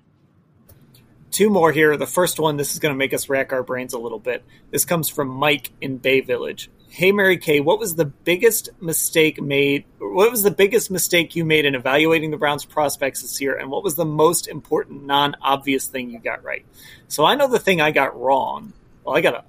Two 1.31 1.49
more 1.49 1.71
here. 1.71 1.95
The 1.95 2.07
first 2.07 2.39
one, 2.39 2.57
this 2.57 2.73
is 2.73 2.79
going 2.79 2.93
to 2.93 2.97
make 2.97 3.13
us 3.13 3.29
rack 3.29 3.53
our 3.53 3.61
brains 3.61 3.93
a 3.93 3.99
little 3.99 4.19
bit. 4.19 4.43
This 4.71 4.83
comes 4.83 5.09
from 5.09 5.27
Mike 5.27 5.71
in 5.79 5.97
Bay 5.97 6.21
Village. 6.21 6.71
Hey, 6.89 7.11
Mary 7.11 7.37
Kay, 7.37 7.59
what 7.59 7.77
was 7.77 7.95
the 7.95 8.05
biggest 8.05 8.69
mistake 8.81 9.39
made? 9.39 9.85
What 9.99 10.31
was 10.31 10.41
the 10.41 10.49
biggest 10.49 10.89
mistake 10.89 11.35
you 11.35 11.45
made 11.45 11.65
in 11.65 11.75
evaluating 11.75 12.31
the 12.31 12.37
Browns' 12.37 12.65
prospects 12.65 13.21
this 13.21 13.39
year? 13.39 13.55
And 13.55 13.69
what 13.69 13.83
was 13.83 13.93
the 13.93 14.05
most 14.05 14.47
important, 14.47 15.05
non 15.05 15.35
obvious 15.41 15.85
thing 15.85 16.09
you 16.09 16.17
got 16.17 16.43
right? 16.43 16.65
So 17.07 17.25
I 17.25 17.35
know 17.35 17.47
the 17.47 17.59
thing 17.59 17.79
I 17.79 17.91
got 17.91 18.19
wrong. 18.19 18.73
Well, 19.03 19.15
I 19.15 19.21
got 19.21 19.35
a, 19.35 19.43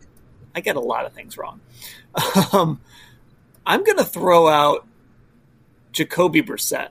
I 0.55 0.61
got 0.61 0.77
a 0.77 0.81
lot 0.81 1.07
of 1.07 1.13
things 1.13 1.39
wrong. 1.39 1.61
Um, 2.53 2.81
I'm 3.65 3.85
going 3.85 3.99
to 3.99 4.05
throw 4.05 4.49
out 4.49 4.87
Jacoby 5.93 6.43
Brissett. 6.43 6.91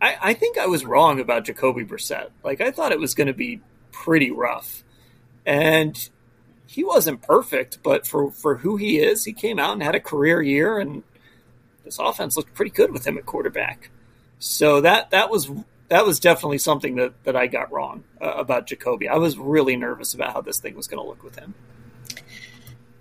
I, 0.00 0.16
I 0.20 0.34
think 0.34 0.58
I 0.58 0.66
was 0.66 0.84
wrong 0.84 1.20
about 1.20 1.44
Jacoby 1.44 1.84
Brissett. 1.84 2.30
Like 2.44 2.60
I 2.60 2.70
thought 2.70 2.92
it 2.92 3.00
was 3.00 3.14
going 3.14 3.26
to 3.26 3.34
be 3.34 3.60
pretty 3.90 4.30
rough, 4.30 4.84
and 5.44 6.08
he 6.66 6.84
wasn't 6.84 7.22
perfect, 7.22 7.82
but 7.82 8.06
for 8.06 8.30
for 8.30 8.58
who 8.58 8.76
he 8.76 8.98
is, 8.98 9.24
he 9.24 9.32
came 9.32 9.58
out 9.58 9.72
and 9.72 9.82
had 9.82 9.94
a 9.94 10.00
career 10.00 10.42
year, 10.42 10.78
and 10.78 11.02
this 11.84 11.98
offense 11.98 12.36
looked 12.36 12.54
pretty 12.54 12.70
good 12.70 12.92
with 12.92 13.06
him 13.06 13.18
at 13.18 13.26
quarterback. 13.26 13.90
So 14.38 14.80
that 14.82 15.10
that 15.10 15.30
was 15.30 15.50
that 15.88 16.06
was 16.06 16.20
definitely 16.20 16.58
something 16.58 16.96
that 16.96 17.24
that 17.24 17.34
I 17.34 17.46
got 17.46 17.72
wrong 17.72 18.04
uh, 18.20 18.32
about 18.36 18.66
Jacoby. 18.66 19.08
I 19.08 19.16
was 19.16 19.38
really 19.38 19.76
nervous 19.76 20.14
about 20.14 20.32
how 20.32 20.42
this 20.42 20.60
thing 20.60 20.76
was 20.76 20.86
going 20.86 21.02
to 21.02 21.08
look 21.08 21.24
with 21.24 21.38
him. 21.38 21.54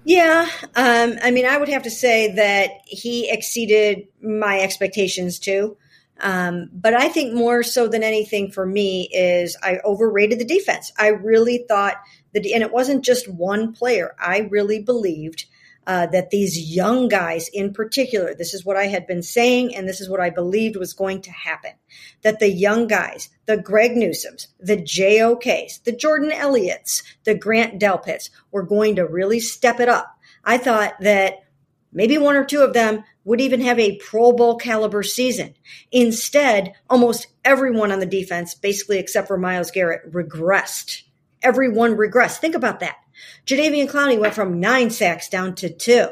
Yeah, 0.04 0.48
um, 0.74 1.18
I 1.22 1.32
mean, 1.32 1.46
I 1.46 1.58
would 1.58 1.68
have 1.68 1.84
to 1.84 1.92
say 1.92 2.32
that 2.36 2.70
he 2.86 3.30
exceeded 3.30 4.08
my 4.22 4.62
expectations 4.62 5.38
too. 5.38 5.76
Um, 6.20 6.70
but 6.74 6.94
I 6.94 7.10
think 7.10 7.34
more 7.34 7.64
so 7.64 7.88
than 7.88 8.04
anything 8.04 8.52
for 8.52 8.66
me 8.66 9.10
is 9.14 9.58
I 9.62 9.80
overrated 9.86 10.40
the 10.40 10.46
defense. 10.46 10.92
I 10.98 11.10
really 11.10 11.66
thought 11.68 11.96
that, 12.34 12.46
and 12.46 12.64
it 12.64 12.72
wasn't 12.72 13.06
just 13.06 13.28
one 13.28 13.74
player. 13.74 14.16
I 14.20 14.48
really 14.50 14.82
believed 14.82 15.46
uh, 15.88 16.06
that 16.08 16.32
these 16.32 16.76
young 16.76 17.08
guys 17.08 17.50
in 17.54 17.74
particular, 17.74 18.36
this 18.36 18.54
is 18.54 18.66
what 18.66 18.76
I 18.76 18.88
had 18.88 19.08
been 19.08 19.24
saying, 19.24 19.74
and 19.74 19.88
this 19.88 20.02
is 20.02 20.10
what 20.10 20.20
I 20.20 20.30
believed 20.30 20.76
was 20.76 20.92
going 20.94 21.22
to 21.22 21.32
happen. 21.32 21.72
That 22.24 22.40
the 22.40 22.50
young 22.52 22.88
guys, 22.88 23.30
the 23.46 23.56
Greg 23.56 23.92
Newsoms, 23.92 24.48
the 24.60 24.76
JOKs, 24.76 25.84
the 25.84 25.94
Jordan 25.94 26.34
Elliott's, 26.34 27.04
the 27.24 27.36
Grant 27.36 27.80
Delpits 27.80 28.30
were 28.52 28.64
going 28.64 28.98
to 28.98 29.06
really 29.08 29.40
step 29.40 29.80
it 29.80 29.88
up. 29.88 30.20
I 30.44 30.58
thought 30.58 31.00
that 31.00 31.46
maybe 31.94 32.18
one 32.18 32.36
or 32.36 32.44
two 32.44 32.62
of 32.62 32.74
them 32.74 33.06
would 33.28 33.42
even 33.42 33.60
have 33.60 33.78
a 33.78 33.98
Pro 33.98 34.32
Bowl 34.32 34.56
caliber 34.56 35.04
season. 35.04 35.54
Instead, 35.92 36.74
almost 36.90 37.28
everyone 37.44 37.92
on 37.92 38.00
the 38.00 38.06
defense, 38.06 38.56
basically 38.56 39.00
except 39.00 39.28
for 39.28 39.38
Myles 39.38 39.70
Garrett, 39.70 40.10
regressed. 40.14 41.02
Everyone 41.42 41.98
regressed. 41.98 42.38
Think 42.38 42.56
about 42.56 42.80
that. 42.80 42.96
Jadeveon 43.46 43.92
Clowney 43.92 44.18
went 44.18 44.34
from 44.34 44.62
nine 44.62 44.90
sacks 44.92 45.28
down 45.28 45.56
to 45.56 45.70
two. 45.70 46.08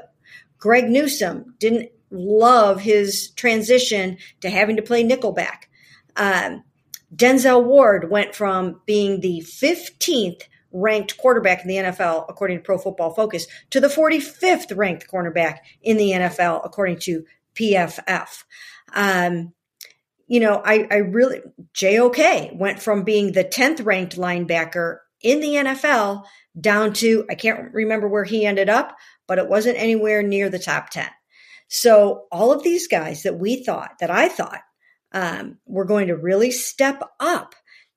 Greg 0.57 0.89
Newsome 0.89 1.55
didn't 1.57 1.89
love 2.11 2.81
his 2.81 3.29
transition 3.29 4.17
to 4.41 4.49
having 4.49 4.75
to 4.75 4.81
play 4.81 5.01
nickelback. 5.01 5.67
Um, 6.17 6.65
Denzel 7.15 7.63
Ward 7.63 8.09
went 8.11 8.35
from 8.35 8.81
being 8.85 9.21
the 9.21 9.39
15th 9.39 10.41
ranked 10.75 11.17
quarterback 11.17 11.61
in 11.61 11.67
the 11.69 11.75
NFL, 11.77 12.25
according 12.27 12.57
to 12.57 12.63
Pro 12.63 12.77
Football 12.77 13.13
Focus, 13.13 13.47
to 13.69 13.79
the 13.79 13.87
45th 13.87 14.75
ranked 14.75 15.07
cornerback 15.09 15.59
in 15.81 15.97
the 15.97 16.11
NFL, 16.11 16.61
according 16.65 16.99
to 16.99 17.23
PFF. 17.55 18.43
Um, 18.93 19.53
you 20.27 20.41
know, 20.41 20.61
I, 20.63 20.87
I 20.91 20.95
really, 20.97 21.41
JOK 21.73 22.57
went 22.57 22.81
from 22.81 23.03
being 23.03 23.31
the 23.31 23.45
10th 23.45 23.85
ranked 23.85 24.17
linebacker 24.17 24.97
in 25.21 25.39
the 25.39 25.55
NFL 25.55 26.25
down 26.59 26.93
to, 26.93 27.25
I 27.29 27.35
can't 27.35 27.73
remember 27.73 28.07
where 28.07 28.25
he 28.25 28.45
ended 28.45 28.69
up, 28.69 28.97
but 29.27 29.37
it 29.37 29.47
wasn't 29.47 29.77
anywhere 29.77 30.23
near 30.23 30.49
the 30.49 30.59
top 30.59 30.89
10. 30.89 31.07
So 31.67 32.25
all 32.31 32.51
of 32.51 32.63
these 32.63 32.87
guys 32.87 33.23
that 33.23 33.39
we 33.39 33.63
thought, 33.63 33.91
that 33.99 34.11
I 34.11 34.27
thought, 34.27 34.61
um, 35.13 35.57
were 35.65 35.85
going 35.85 36.07
to 36.07 36.17
really 36.17 36.51
step 36.51 37.01
up 37.19 37.55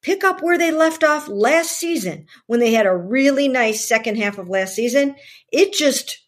pick 0.09 0.25
up 0.25 0.43
where 0.43 0.57
they 0.57 0.71
left 0.71 1.05
off 1.05 1.29
last 1.29 1.73
season 1.73 2.25
when 2.47 2.61
they 2.61 2.73
had 2.73 2.87
a 2.87 2.97
really 2.97 3.47
nice 3.47 3.87
second 3.87 4.17
half 4.17 4.39
of 4.39 4.49
last 4.49 4.75
season. 4.75 5.15
It 5.53 5.75
just 5.75 6.27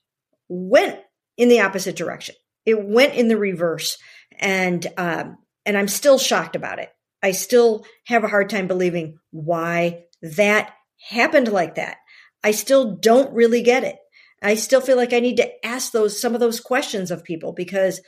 went 0.50 1.00
in 1.38 1.48
the 1.48 1.62
opposite 1.62 1.96
direction. 1.96 2.34
It 2.66 2.84
went 2.84 3.14
in 3.14 3.28
the 3.28 3.38
reverse, 3.38 3.96
and 4.38 4.86
um, 4.98 5.38
and 5.64 5.78
I'm 5.78 5.88
still 5.88 6.18
shocked 6.18 6.56
about 6.56 6.78
it. 6.78 6.90
I 7.22 7.30
still 7.30 7.86
have 8.04 8.22
a 8.22 8.28
hard 8.28 8.50
time 8.50 8.66
believing 8.66 9.16
why 9.30 10.04
that 10.20 10.74
happened 11.08 11.48
like 11.48 11.76
that. 11.76 11.96
I 12.44 12.50
still 12.50 12.96
don't 12.96 13.32
really 13.32 13.62
get 13.62 13.82
it. 13.82 13.96
I 14.42 14.56
still 14.56 14.82
feel 14.82 14.98
like 14.98 15.14
I 15.14 15.20
need 15.20 15.38
to 15.38 15.66
ask 15.66 15.90
those 15.90 16.20
some 16.20 16.34
of 16.34 16.40
those 16.40 16.60
questions 16.60 17.10
of 17.10 17.24
people 17.24 17.54
because 17.54 18.02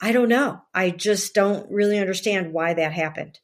I 0.00 0.12
don't 0.12 0.30
know. 0.30 0.62
I 0.72 0.88
just 0.88 1.34
don't 1.34 1.70
really 1.70 1.98
understand 1.98 2.54
why 2.54 2.72
that 2.72 2.92
happened. 2.94 3.38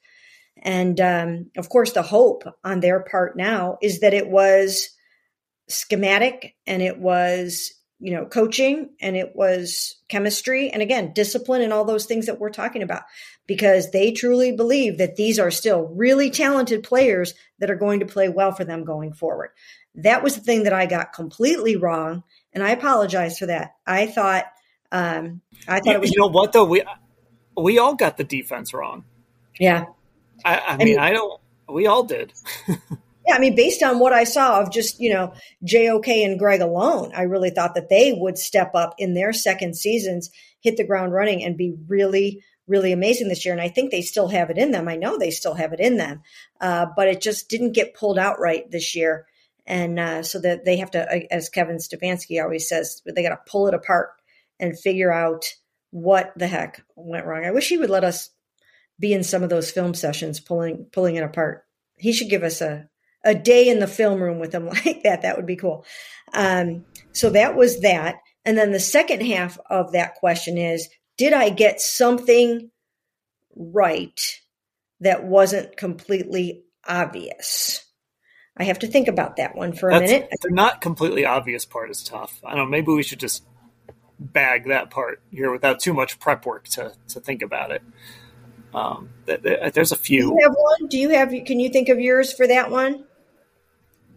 And 0.65 0.99
um, 1.01 1.51
of 1.57 1.69
course, 1.69 1.93
the 1.93 2.03
hope 2.03 2.45
on 2.65 2.81
their 2.81 3.01
part 3.01 3.37
now 3.37 3.77
is 3.83 4.01
that 4.01 4.15
it 4.15 4.29
was 4.29 4.89
schematic 5.69 6.57
and 6.67 6.83
it 6.83 6.99
was, 6.99 7.73
you 8.01 8.13
know, 8.13 8.25
coaching 8.25 8.91
and 9.01 9.15
it 9.15 9.37
was 9.37 9.97
chemistry 10.09 10.71
and 10.71 10.83
again, 10.83 11.13
discipline 11.13 11.63
and 11.63 11.73
all 11.73 11.85
those 11.85 12.07
things 12.07 12.27
that 12.27 12.41
we're 12.41 12.51
talking 12.51 12.83
about 12.83 13.03
because 13.47 13.91
they 13.91 14.13
truly 14.13 14.53
believe 14.53 14.99
that 14.99 15.17
these 15.17 15.39
are 15.39 15.51
still 15.51 15.83
really 15.95 16.31
talented 16.31 16.83
players 16.83 17.35
that 17.59 17.71
are 17.71 17.77
going 17.77 18.01
to 18.01 18.07
play 18.07 18.31
well 18.31 18.53
for 18.53 18.65
them 18.65 18.85
going 18.85 19.13
forward. 19.13 19.51
That 19.97 20.23
was 20.23 20.35
the 20.35 20.41
thing 20.41 20.65
that 20.65 20.73
I 20.73 20.87
got 20.87 21.13
completely 21.13 21.77
wrong. 21.77 22.25
And 22.53 22.63
I 22.63 22.71
apologize 22.71 23.39
for 23.39 23.47
that. 23.47 23.75
I 23.87 24.07
thought, 24.07 24.47
um, 24.91 25.43
I 25.69 25.81
thought 25.81 25.87
you, 25.87 25.93
it 25.93 26.01
was. 26.01 26.11
You 26.11 26.21
know 26.21 26.29
what 26.29 26.53
though? 26.53 26.65
We, 26.65 26.83
we 27.57 27.79
all 27.79 27.95
got 27.95 28.17
the 28.17 28.25
defense 28.25 28.73
wrong. 28.73 29.05
Yeah. 29.61 29.85
I, 30.45 30.59
I 30.59 30.77
mean, 30.77 30.99
I 30.99 31.13
don't. 31.13 31.41
We 31.69 31.87
all 31.87 32.05
did. 32.05 32.33
yeah, 32.69 33.35
I 33.35 33.39
mean, 33.39 33.57
based 33.57 33.83
on 33.83 33.99
what 33.99 34.13
I 34.13 34.25
saw 34.25 34.61
of 34.61 34.71
just 34.71 35.01
you 35.01 35.13
know 35.13 35.35
JOK 35.65 36.09
and 36.09 36.39
Greg 36.39 36.61
alone, 36.61 37.13
I 37.17 37.23
really 37.23 37.51
thought 37.51 37.75
that 37.75 37.89
they 37.89 38.13
would 38.13 38.39
step 38.39 38.73
up 38.75 38.95
in 38.99 39.15
their 39.15 39.33
second 39.33 39.77
seasons, 39.77 40.31
hit 40.61 40.77
the 40.77 40.87
ground 40.87 41.13
running, 41.13 41.43
and 41.43 41.57
be 41.57 41.75
really, 41.89 42.43
really 42.67 42.93
amazing 42.93 43.29
this 43.29 43.45
year. 43.45 43.55
And 43.55 43.63
I 43.63 43.69
think 43.69 43.91
they 43.91 44.03
still 44.03 44.29
have 44.29 44.51
it 44.51 44.59
in 44.59 44.71
them. 44.71 44.89
I 44.89 44.97
know 44.97 45.17
they 45.17 45.31
still 45.31 45.55
have 45.55 45.73
it 45.73 45.81
in 45.81 45.97
them, 45.97 46.23
uh, 46.61 46.87
but 46.95 47.09
it 47.09 47.21
just 47.21 47.49
didn't 47.49 47.73
get 47.73 47.95
pulled 47.95 48.19
out 48.19 48.39
right 48.39 48.71
this 48.71 48.95
year. 48.95 49.27
And 49.67 49.99
uh, 49.99 50.23
so 50.23 50.41
that 50.41 50.67
they 50.67 50.77
have 50.77 50.91
to, 50.91 51.33
as 51.33 51.49
Kevin 51.49 51.79
Stefanski 51.79 52.43
always 52.43 52.69
says, 52.69 53.01
they 53.07 53.23
got 53.23 53.31
to 53.31 53.51
pull 53.51 53.67
it 53.67 53.75
apart 53.75 54.11
and 54.61 54.79
figure 54.79 55.11
out 55.11 55.47
what 55.91 56.33
the 56.37 56.47
heck 56.47 56.85
went 56.97 57.25
wrong. 57.25 57.45
I 57.45 57.53
wish 57.53 57.69
he 57.69 57.79
would 57.79 57.89
let 57.89 58.05
us 58.05 58.31
be 58.99 59.13
in 59.13 59.25
some 59.25 59.43
of 59.43 59.51
those 59.51 59.71
film 59.71 59.95
sessions 59.95 60.41
pulling 60.41 60.87
pulling 60.93 61.17
it 61.17 61.25
apart. 61.25 61.65
He 61.97 62.13
should 62.13 62.31
give 62.31 62.43
us 62.43 62.61
a 62.61 62.89
a 63.25 63.35
day 63.35 63.69
in 63.69 63.79
the 63.79 63.87
film 63.87 64.23
room 64.23 64.39
with 64.39 64.55
him 64.55 64.67
like 64.87 65.03
that. 65.05 65.23
That 65.23 65.37
would 65.37 65.47
be 65.47 65.57
cool. 65.57 65.85
Um, 66.33 66.85
so 67.13 67.31
that 67.31 67.57
was 67.57 67.81
that. 67.81 68.17
And 68.45 68.59
then 68.59 68.73
the 68.73 68.81
second 68.81 69.23
half 69.23 69.59
of 69.71 69.93
that 69.93 70.15
question 70.15 70.59
is 70.59 70.89
Did 71.17 71.33
I 71.33 71.51
get 71.51 71.81
something 71.81 72.71
right 73.57 74.41
that 75.01 75.25
wasn't 75.25 75.77
completely 75.77 76.65
obvious? 76.87 77.81
I 78.57 78.65
have 78.65 78.79
to 78.81 78.87
think 78.87 79.09
about 79.09 79.37
that 79.37 79.57
one 79.57 79.73
for 79.73 79.89
a 79.89 79.99
That's, 79.99 80.13
minute. 80.13 80.29
The 80.43 80.51
not 80.51 80.81
completely 80.81 81.25
obvious 81.25 81.65
part 81.65 81.91
is 81.91 82.05
tough. 82.05 82.41
I 82.45 82.51
don't 82.51 82.59
know. 82.59 82.67
Maybe 82.67 82.93
we 82.93 83.03
should 83.03 83.19
just 83.19 83.45
bag 84.21 84.69
that 84.69 84.91
part 84.91 85.23
here 85.31 85.51
without 85.51 85.81
too 85.81 85.93
much 85.93 86.21
prep 86.21 86.47
work 86.47 86.69
to, 86.69 86.93
to 87.09 87.21
think 87.21 87.43
about 87.43 87.73
it. 87.73 87.83
Um, 88.75 89.11
there's 89.27 89.93
a 89.93 89.97
few. 89.97 90.31
Do 90.31 90.37
you 90.37 90.41
have 90.43 90.55
one? 90.57 90.87
Do 90.89 90.99
you 90.99 91.09
have? 91.11 91.29
Can 91.47 91.61
you 91.61 91.69
think 91.69 91.89
of 91.89 92.01
yours 92.01 92.33
for 92.33 92.47
that 92.47 92.71
one? 92.71 93.05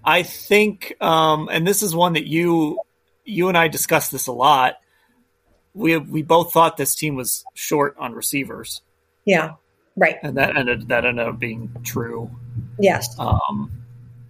I 0.04 0.24
think, 0.24 0.96
um, 1.02 1.50
and 1.52 1.68
this 1.68 1.84
is 1.84 1.94
one 1.94 2.14
that 2.14 2.28
you 2.28 2.80
you 3.24 3.50
and 3.50 3.58
I 3.58 3.68
discussed 3.68 4.12
this 4.12 4.28
a 4.28 4.32
lot. 4.32 4.76
We 5.74 5.98
we 5.98 6.24
both 6.24 6.54
thought 6.54 6.78
this 6.78 6.96
team 6.96 7.16
was 7.16 7.46
short 7.54 7.96
on 8.00 8.14
receivers. 8.14 8.82
Yeah, 9.26 9.56
right. 9.96 10.16
And 10.24 10.38
that 10.38 10.58
ended 10.58 10.88
that 10.88 11.06
ended 11.06 11.28
up 11.28 11.38
being 11.38 11.70
true. 11.84 12.32
Yes. 12.80 13.16
Um, 13.20 13.72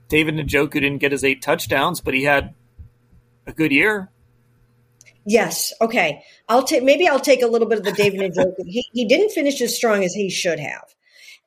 David 0.10 0.36
Njoku 0.36 0.74
didn't 0.74 0.98
get 0.98 1.12
his 1.12 1.24
eight 1.24 1.42
touchdowns, 1.42 2.02
but 2.02 2.14
he 2.14 2.24
had 2.24 2.54
a 3.46 3.54
good 3.54 3.72
year. 3.72 4.10
Yes. 5.30 5.74
Okay. 5.82 6.24
I'll 6.48 6.64
take 6.64 6.84
maybe 6.84 7.06
I'll 7.06 7.20
take 7.20 7.42
a 7.42 7.48
little 7.48 7.68
bit 7.68 7.80
of 7.80 7.84
the 7.84 7.92
David 7.92 8.32
Njoku. 8.32 8.66
he 8.66 8.86
he 8.94 9.06
didn't 9.06 9.32
finish 9.32 9.60
as 9.60 9.76
strong 9.76 10.06
as 10.06 10.14
he 10.14 10.30
should 10.30 10.60
have. 10.60 10.86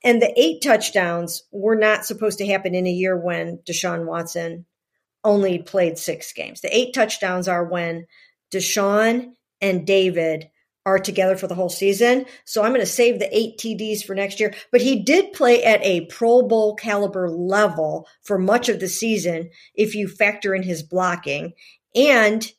And 0.05 0.21
the 0.21 0.39
eight 0.39 0.63
touchdowns 0.63 1.45
were 1.51 1.77
not 1.77 2.05
supposed 2.05 2.39
to 2.39 2.47
happen 2.47 2.75
in 2.75 2.87
a 2.87 2.93
year 2.93 3.17
when 3.17 3.59
Deshaun 3.67 4.05
Watson 4.05 4.67
only 5.25 5.59
played 5.59 5.97
six 5.99 6.33
games. 6.35 6.61
The 6.61 6.75
eight 6.75 6.93
touchdowns 6.93 7.49
are 7.49 7.65
when 7.65 8.07
Deshaun 8.53 9.33
and 9.63 9.87
David 9.87 10.51
are 10.85 10.99
together 10.99 11.37
for 11.37 11.47
the 11.47 11.55
whole 11.55 11.69
season. 11.71 12.27
So 12.45 12.63
I'm 12.63 12.73
going 12.73 12.81
to 12.81 12.87
save 12.87 13.19
the 13.19 13.35
eight 13.37 13.59
TDs 13.59 14.05
for 14.05 14.15
next 14.15 14.41
year. 14.41 14.55
But 14.73 14.81
he 14.83 15.03
did 15.03 15.33
play 15.33 15.63
at 15.65 15.83
a 15.85 16.07
Pro 16.07 16.43
Bowl 16.43 16.75
caliber 16.75 17.31
level 17.31 18.07
for 18.23 18.39
much 18.39 18.69
of 18.69 18.81
the 18.81 18.89
season 18.89 19.51
if 19.75 19.95
you 19.95 20.07
factor 20.07 20.55
in 20.55 20.63
his 20.63 20.83
blocking. 20.83 21.53
And 21.95 22.51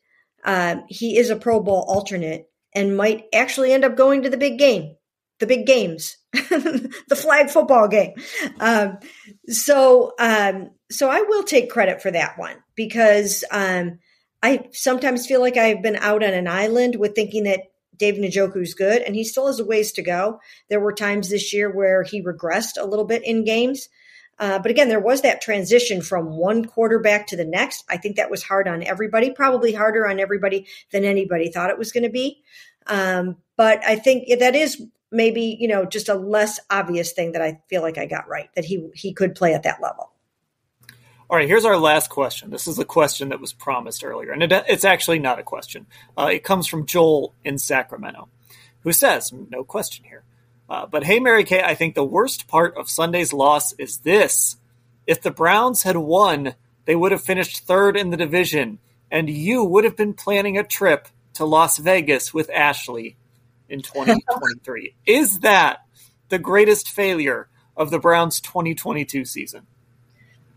um, 0.43 0.83
he 0.87 1.17
is 1.17 1.29
a 1.29 1.35
Pro 1.35 1.59
Bowl 1.59 1.85
alternate 1.87 2.47
and 2.73 2.97
might 2.97 3.25
actually 3.33 3.73
end 3.73 3.83
up 3.83 3.95
going 3.95 4.23
to 4.23 4.29
the 4.29 4.37
big 4.37 4.57
game 4.57 4.95
the 5.41 5.47
big 5.47 5.65
games, 5.65 6.17
the 6.33 7.19
flag 7.19 7.49
football 7.49 7.89
game. 7.89 8.13
Um, 8.59 8.99
so, 9.47 10.13
um, 10.19 10.69
so 10.89 11.09
I 11.09 11.21
will 11.21 11.43
take 11.43 11.69
credit 11.69 12.01
for 12.01 12.11
that 12.11 12.37
one 12.37 12.55
because 12.75 13.43
um, 13.51 13.99
I 14.41 14.69
sometimes 14.71 15.25
feel 15.25 15.41
like 15.41 15.57
I've 15.57 15.81
been 15.81 15.97
out 15.97 16.23
on 16.23 16.33
an 16.33 16.47
island 16.47 16.95
with 16.95 17.15
thinking 17.15 17.43
that 17.43 17.61
David 17.97 18.23
is 18.35 18.73
good, 18.73 19.01
and 19.01 19.15
he 19.15 19.23
still 19.23 19.47
has 19.47 19.59
a 19.59 19.65
ways 19.65 19.91
to 19.93 20.01
go. 20.01 20.39
There 20.69 20.79
were 20.79 20.93
times 20.93 21.29
this 21.29 21.53
year 21.53 21.75
where 21.75 22.03
he 22.03 22.23
regressed 22.23 22.79
a 22.79 22.85
little 22.85 23.05
bit 23.05 23.23
in 23.25 23.43
games. 23.43 23.89
Uh, 24.41 24.57
but 24.57 24.71
again, 24.71 24.89
there 24.89 24.99
was 24.99 25.21
that 25.21 25.39
transition 25.39 26.01
from 26.01 26.35
one 26.35 26.65
quarterback 26.65 27.27
to 27.27 27.37
the 27.37 27.45
next. 27.45 27.85
I 27.87 27.97
think 27.97 28.15
that 28.15 28.31
was 28.31 28.41
hard 28.41 28.67
on 28.67 28.81
everybody, 28.81 29.29
probably 29.29 29.71
harder 29.71 30.07
on 30.07 30.19
everybody 30.19 30.65
than 30.91 31.05
anybody 31.05 31.51
thought 31.51 31.69
it 31.69 31.77
was 31.77 31.91
going 31.91 32.05
to 32.05 32.09
be. 32.09 32.41
Um, 32.87 33.37
but 33.55 33.85
I 33.85 33.97
think 33.97 34.27
that 34.39 34.55
is 34.55 34.81
maybe 35.11 35.55
you 35.59 35.67
know 35.67 35.85
just 35.85 36.09
a 36.09 36.15
less 36.15 36.59
obvious 36.71 37.11
thing 37.11 37.33
that 37.33 37.41
I 37.43 37.61
feel 37.69 37.83
like 37.83 37.99
I 37.99 38.07
got 38.07 38.27
right 38.27 38.49
that 38.55 38.65
he 38.65 38.89
he 38.95 39.13
could 39.13 39.35
play 39.35 39.53
at 39.53 39.61
that 39.63 39.79
level. 39.79 40.11
All 41.29 41.37
right, 41.37 41.47
here's 41.47 41.63
our 41.63 41.77
last 41.77 42.09
question. 42.09 42.49
This 42.49 42.67
is 42.67 42.79
a 42.79 42.83
question 42.83 43.29
that 43.29 43.39
was 43.39 43.53
promised 43.53 44.03
earlier, 44.03 44.31
and 44.31 44.41
it, 44.41 44.51
it's 44.67 44.83
actually 44.83 45.19
not 45.19 45.37
a 45.37 45.43
question. 45.43 45.85
Uh, 46.17 46.29
it 46.33 46.43
comes 46.43 46.65
from 46.65 46.87
Joel 46.87 47.35
in 47.45 47.59
Sacramento, 47.59 48.27
who 48.79 48.91
says, 48.91 49.31
"No 49.31 49.63
question 49.63 50.03
here." 50.05 50.23
Uh, 50.72 50.86
but 50.86 51.03
hey, 51.03 51.19
Mary 51.19 51.43
Kay, 51.43 51.61
I 51.61 51.76
think 51.76 51.95
the 51.95 52.03
worst 52.05 52.47
part 52.47 52.78
of 52.78 52.89
Sunday's 52.89 53.34
loss 53.34 53.74
is 53.74 53.97
this: 53.97 54.55
if 55.05 55.22
the 55.22 55.30
Browns 55.30 55.84
had 55.84 55.97
won, 55.97 56.55
they 56.86 56.95
would 56.95 57.11
have 57.11 57.22
finished 57.22 57.67
third 57.67 57.97
in 57.97 58.09
the 58.09 58.15
division, 58.15 58.80
and 59.11 59.30
you 59.30 59.65
would 59.65 59.84
have 59.84 59.97
been 59.97 60.13
planning 60.13 60.57
a 60.57 60.63
trip 60.63 61.09
to 61.34 61.43
Las 61.43 61.78
Vegas 61.78 62.34
with 62.34 62.49
Ashley 62.49 63.17
in 63.67 63.82
2023. 63.84 64.95
Is 65.05 65.41
that 65.41 65.80
the 66.30 66.39
greatest 66.39 66.89
failure 66.89 67.49
of 67.76 67.91
the 67.91 67.99
Browns 67.99 68.39
2022 68.39 69.26
season? 69.26 69.67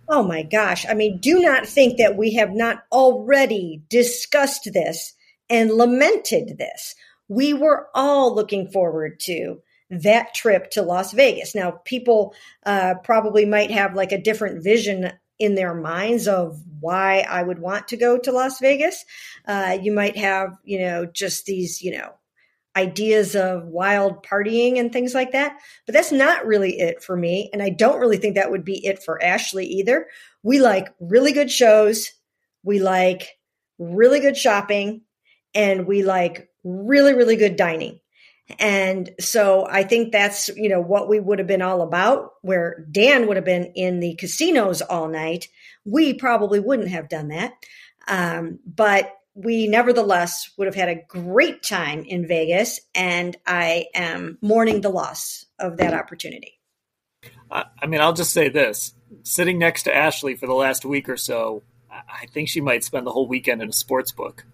Oh 0.08 0.22
my 0.22 0.44
gosh. 0.44 0.86
I 0.86 0.94
mean, 0.94 1.18
do 1.18 1.40
not 1.40 1.66
think 1.66 1.98
that 1.98 2.16
we 2.16 2.34
have 2.34 2.52
not 2.52 2.84
already 2.92 3.82
discussed 3.88 4.68
this 4.72 5.14
and 5.50 5.72
lamented 5.72 6.56
this. 6.56 6.94
We 7.26 7.52
were 7.52 7.88
all 7.96 8.32
looking 8.32 8.68
forward 8.68 9.18
to 9.20 9.60
that 10.02 10.34
trip 10.34 10.70
to 10.72 10.82
Las 10.82 11.12
Vegas. 11.12 11.54
Now, 11.54 11.80
people 11.84 12.34
uh, 12.66 12.94
probably 13.02 13.44
might 13.44 13.70
have 13.70 13.94
like 13.94 14.12
a 14.12 14.20
different 14.20 14.62
vision 14.62 15.12
in 15.38 15.54
their 15.54 15.74
minds 15.74 16.28
of 16.28 16.62
why 16.80 17.26
I 17.28 17.42
would 17.42 17.58
want 17.58 17.88
to 17.88 17.96
go 17.96 18.18
to 18.18 18.32
Las 18.32 18.60
Vegas. 18.60 19.04
Uh, 19.46 19.78
you 19.80 19.92
might 19.92 20.16
have, 20.16 20.56
you 20.64 20.78
know, 20.78 21.06
just 21.06 21.46
these, 21.46 21.82
you 21.82 21.96
know, 21.96 22.12
ideas 22.76 23.36
of 23.36 23.66
wild 23.66 24.24
partying 24.24 24.78
and 24.78 24.92
things 24.92 25.14
like 25.14 25.32
that. 25.32 25.58
But 25.86 25.94
that's 25.94 26.12
not 26.12 26.46
really 26.46 26.78
it 26.78 27.02
for 27.02 27.16
me. 27.16 27.50
And 27.52 27.62
I 27.62 27.70
don't 27.70 28.00
really 28.00 28.16
think 28.16 28.34
that 28.34 28.50
would 28.50 28.64
be 28.64 28.84
it 28.84 29.02
for 29.02 29.22
Ashley 29.22 29.66
either. 29.66 30.06
We 30.42 30.60
like 30.60 30.88
really 31.00 31.32
good 31.32 31.50
shows. 31.50 32.10
We 32.62 32.80
like 32.80 33.38
really 33.78 34.20
good 34.20 34.36
shopping 34.36 35.02
and 35.54 35.86
we 35.86 36.02
like 36.02 36.48
really, 36.64 37.14
really 37.14 37.36
good 37.36 37.56
dining. 37.56 38.00
And 38.58 39.10
so 39.20 39.66
I 39.66 39.84
think 39.84 40.12
that's, 40.12 40.48
you 40.48 40.68
know, 40.68 40.80
what 40.80 41.08
we 41.08 41.18
would 41.18 41.38
have 41.38 41.48
been 41.48 41.62
all 41.62 41.80
about 41.80 42.32
where 42.42 42.86
Dan 42.90 43.26
would 43.26 43.36
have 43.36 43.44
been 43.44 43.72
in 43.74 44.00
the 44.00 44.16
casinos 44.16 44.82
all 44.82 45.08
night. 45.08 45.48
We 45.84 46.14
probably 46.14 46.60
wouldn't 46.60 46.90
have 46.90 47.08
done 47.08 47.28
that. 47.28 47.52
Um, 48.06 48.58
but 48.66 49.14
we 49.34 49.66
nevertheless 49.66 50.50
would 50.56 50.66
have 50.66 50.74
had 50.74 50.88
a 50.88 51.02
great 51.08 51.62
time 51.62 52.04
in 52.04 52.26
Vegas, 52.28 52.80
and 52.94 53.36
I 53.46 53.86
am 53.94 54.38
mourning 54.40 54.80
the 54.80 54.90
loss 54.90 55.44
of 55.58 55.78
that 55.78 55.92
opportunity. 55.92 56.60
I 57.50 57.86
mean, 57.86 58.00
I'll 58.00 58.12
just 58.12 58.32
say 58.32 58.48
this 58.48 58.94
sitting 59.22 59.58
next 59.58 59.84
to 59.84 59.96
Ashley 59.96 60.36
for 60.36 60.46
the 60.46 60.54
last 60.54 60.84
week 60.84 61.08
or 61.08 61.16
so, 61.16 61.62
I 61.90 62.26
think 62.32 62.48
she 62.48 62.60
might 62.60 62.84
spend 62.84 63.06
the 63.06 63.12
whole 63.12 63.28
weekend 63.28 63.62
in 63.62 63.68
a 63.68 63.72
sports 63.72 64.12
book. 64.12 64.44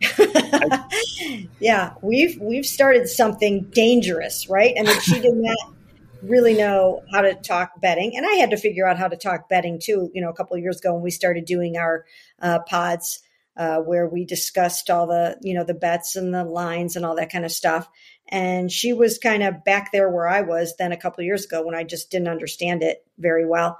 yeah, 1.60 1.94
we've 2.02 2.40
we've 2.40 2.66
started 2.66 3.08
something 3.08 3.64
dangerous, 3.70 4.48
right? 4.48 4.74
I 4.78 4.82
mean, 4.82 5.00
she 5.00 5.20
did 5.20 5.34
not 5.34 5.74
really 6.22 6.54
know 6.54 7.02
how 7.12 7.22
to 7.22 7.34
talk 7.34 7.80
betting, 7.80 8.16
and 8.16 8.26
I 8.26 8.34
had 8.34 8.50
to 8.50 8.56
figure 8.56 8.86
out 8.86 8.98
how 8.98 9.08
to 9.08 9.16
talk 9.16 9.48
betting 9.48 9.78
too. 9.80 10.10
You 10.14 10.22
know, 10.22 10.30
a 10.30 10.34
couple 10.34 10.56
of 10.56 10.62
years 10.62 10.78
ago 10.78 10.94
when 10.94 11.02
we 11.02 11.10
started 11.10 11.44
doing 11.44 11.76
our 11.76 12.04
uh, 12.40 12.60
pods, 12.60 13.22
uh, 13.58 13.80
where 13.80 14.06
we 14.06 14.24
discussed 14.24 14.88
all 14.88 15.06
the 15.06 15.36
you 15.42 15.52
know 15.52 15.64
the 15.64 15.74
bets 15.74 16.14
and 16.14 16.32
the 16.32 16.44
lines 16.44 16.94
and 16.94 17.04
all 17.04 17.16
that 17.16 17.30
kind 17.30 17.44
of 17.44 17.50
stuff 17.50 17.88
and 18.28 18.70
she 18.70 18.92
was 18.92 19.18
kind 19.18 19.42
of 19.42 19.64
back 19.64 19.90
there 19.90 20.08
where 20.08 20.28
i 20.28 20.40
was 20.40 20.74
then 20.78 20.92
a 20.92 20.96
couple 20.96 21.20
of 21.20 21.26
years 21.26 21.44
ago 21.44 21.60
when 21.62 21.74
i 21.74 21.82
just 21.82 22.10
didn't 22.10 22.28
understand 22.28 22.82
it 22.82 23.04
very 23.18 23.44
well 23.44 23.78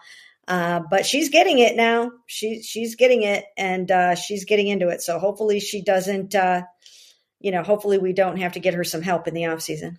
uh, 0.48 0.80
but 0.90 1.06
she's 1.06 1.28
getting 1.28 1.58
it 1.58 1.76
now 1.76 2.10
she, 2.26 2.62
she's 2.62 2.96
getting 2.96 3.22
it 3.22 3.44
and 3.56 3.90
uh, 3.90 4.14
she's 4.14 4.44
getting 4.44 4.66
into 4.66 4.88
it 4.88 5.00
so 5.00 5.18
hopefully 5.18 5.60
she 5.60 5.82
doesn't 5.82 6.34
uh, 6.34 6.62
you 7.40 7.52
know 7.52 7.62
hopefully 7.62 7.98
we 7.98 8.12
don't 8.12 8.38
have 8.38 8.54
to 8.54 8.60
get 8.60 8.74
her 8.74 8.84
some 8.84 9.02
help 9.02 9.28
in 9.28 9.34
the 9.34 9.46
off 9.46 9.60
season 9.60 9.98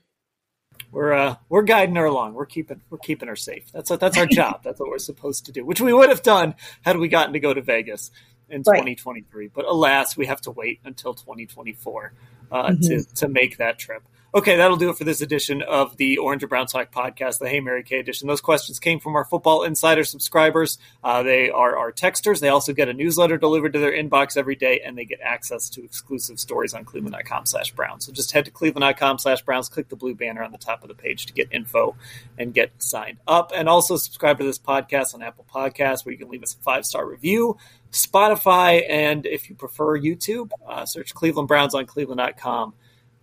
we're 0.92 1.14
uh, 1.14 1.36
we're 1.50 1.62
guiding 1.62 1.96
her 1.96 2.06
along. 2.06 2.34
We're 2.34 2.48
keeping 2.48 2.82
we're 2.90 2.98
keeping 2.98 3.28
her 3.28 3.36
safe. 3.36 3.72
That's 3.72 3.92
what, 3.92 4.00
that's 4.00 4.18
our 4.18 4.26
job. 4.26 4.62
That's 4.64 4.80
what 4.80 4.90
we're 4.90 4.98
supposed 4.98 5.46
to 5.46 5.52
do. 5.52 5.64
Which 5.64 5.82
we 5.82 5.94
would 5.94 6.10
have 6.10 6.24
done 6.24 6.56
had 6.82 6.98
we 6.98 7.10
gotten 7.10 7.34
to 7.34 7.40
go 7.40 7.54
to 7.54 7.62
Vegas 7.62 8.12
in 8.50 8.64
right. 8.66 8.78
2023. 8.78 9.50
But 9.50 9.66
alas, 9.66 10.18
we 10.18 10.26
have 10.26 10.42
to 10.42 10.52
wait 10.52 10.80
until 10.84 11.14
2024 11.14 12.14
uh, 12.52 12.64
mm-hmm. 12.64 12.82
to, 12.82 13.16
to 13.16 13.28
make 13.28 13.58
that 13.58 13.78
trip. 13.78 14.04
Okay, 14.32 14.58
that'll 14.58 14.78
do 14.78 14.92
it 14.92 14.98
for 14.98 15.06
this 15.06 15.22
edition 15.22 15.64
of 15.64 15.98
the 15.98 16.20
Orange 16.20 16.44
and 16.44 16.52
Brown 16.52 16.68
Talk 16.68 16.92
podcast, 16.92 17.40
the 17.40 17.50
Hey 17.50 17.62
Mary 17.62 17.82
Kay 17.82 17.98
edition. 17.98 18.28
Those 18.28 18.42
questions 18.42 18.80
came 18.80 19.00
from 19.00 19.16
our 19.16 19.26
Football 19.26 19.64
Insider 19.64 20.04
subscribers. 20.04 20.78
Uh, 21.04 21.24
they 21.24 21.50
are 21.50 21.76
our 21.76 21.92
texters. 21.92 22.40
They 22.40 22.50
also 22.50 22.72
get 22.72 22.90
a 22.90 22.94
newsletter 22.94 23.40
delivered 23.40 23.74
to 23.74 23.80
their 23.80 23.92
inbox 23.92 24.38
every 24.38 24.56
day, 24.56 24.82
and 24.86 24.96
they 24.96 25.06
get 25.06 25.20
access 25.24 25.68
to 25.72 25.84
exclusive 25.84 26.40
stories 26.40 26.76
on 26.76 26.86
cleveland.com 26.86 27.48
slash 27.48 27.72
Browns. 27.72 28.06
So 28.06 28.12
just 28.12 28.32
head 28.32 28.46
to 28.46 28.52
cleveland.com 28.52 29.18
slash 29.18 29.42
Browns, 29.42 29.68
click 29.68 29.90
the 29.90 29.96
blue 29.96 30.14
banner 30.14 30.44
on 30.44 30.52
the 30.52 30.60
top 30.60 30.84
of 30.84 30.90
the 30.90 30.96
page 30.96 31.26
to 31.26 31.34
get 31.34 31.48
info 31.52 31.96
and 32.38 32.54
get 32.54 32.72
signed 32.78 33.18
up. 33.28 33.52
And 33.56 33.68
also 33.68 33.98
subscribe 33.98 34.38
to 34.38 34.44
this 34.44 34.60
podcast 34.60 35.16
on 35.16 35.24
Apple 35.24 35.48
Podcasts, 35.52 36.06
where 36.06 36.14
you 36.14 36.20
can 36.20 36.30
leave 36.30 36.44
us 36.44 36.54
a 36.54 36.62
five-star 36.62 37.04
review, 37.04 37.58
Spotify, 37.92 38.86
and 38.88 39.26
if 39.26 39.50
you 39.50 39.56
prefer 39.56 40.00
YouTube, 40.00 40.52
uh, 40.68 40.86
search 40.86 41.16
Cleveland 41.16 41.48
Browns 41.48 41.74
on 41.74 41.88
cleveland.com 41.88 42.76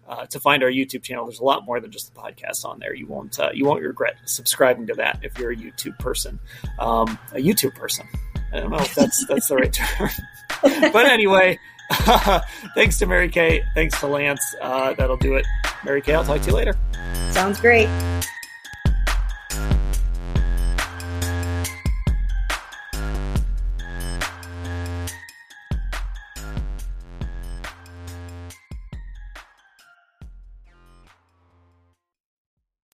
uh, 0.09 0.27
to 0.27 0.41
find 0.41 0.63
our 0.63 0.71
YouTube 0.71 1.03
channel. 1.03 1.25
There's 1.25 1.41
a 1.41 1.45
lot 1.45 1.65
more 1.65 1.81
than 1.81 1.91
just 1.91 2.13
the 2.13 2.21
podcast 2.21 2.65
on 2.65 2.79
there. 2.79 2.95
You 2.95 3.07
won't 3.07 3.39
uh, 3.39 3.51
you 3.53 3.65
won't 3.65 3.83
regret 3.83 4.17
subscribing 4.25 4.87
to 4.89 4.95
that 4.95 5.21
if 5.23 5.39
you're 5.39 5.53
a 5.53 5.57
YouTube 5.57 5.99
person, 5.99 6.39
um, 6.79 7.19
a 7.33 7.39
YouTube 7.39 7.75
person. 7.75 8.07
I 8.53 8.61
don't 8.61 8.71
know 8.71 8.79
if 8.79 8.95
that's 8.95 9.27
that's 9.27 9.49
the 9.49 9.57
right 9.57 9.73
term, 9.73 10.11
but 10.93 11.07
anyway. 11.07 11.59
thanks 12.75 12.99
to 12.99 13.07
Mary 13.07 13.29
Kay. 13.29 13.63
Thanks 13.75 14.01
to 14.01 14.09
Lance. 14.09 14.57
Uh, 14.61 14.93
that'll 14.95 15.17
do 15.17 15.37
it. 15.37 15.47
Mary 15.85 16.03
Kay, 16.03 16.15
I'll 16.15 16.25
talk 16.25 16.41
to 16.41 16.49
you 16.49 16.57
later. 16.57 16.77
Sounds 17.31 17.61
great. 17.61 17.89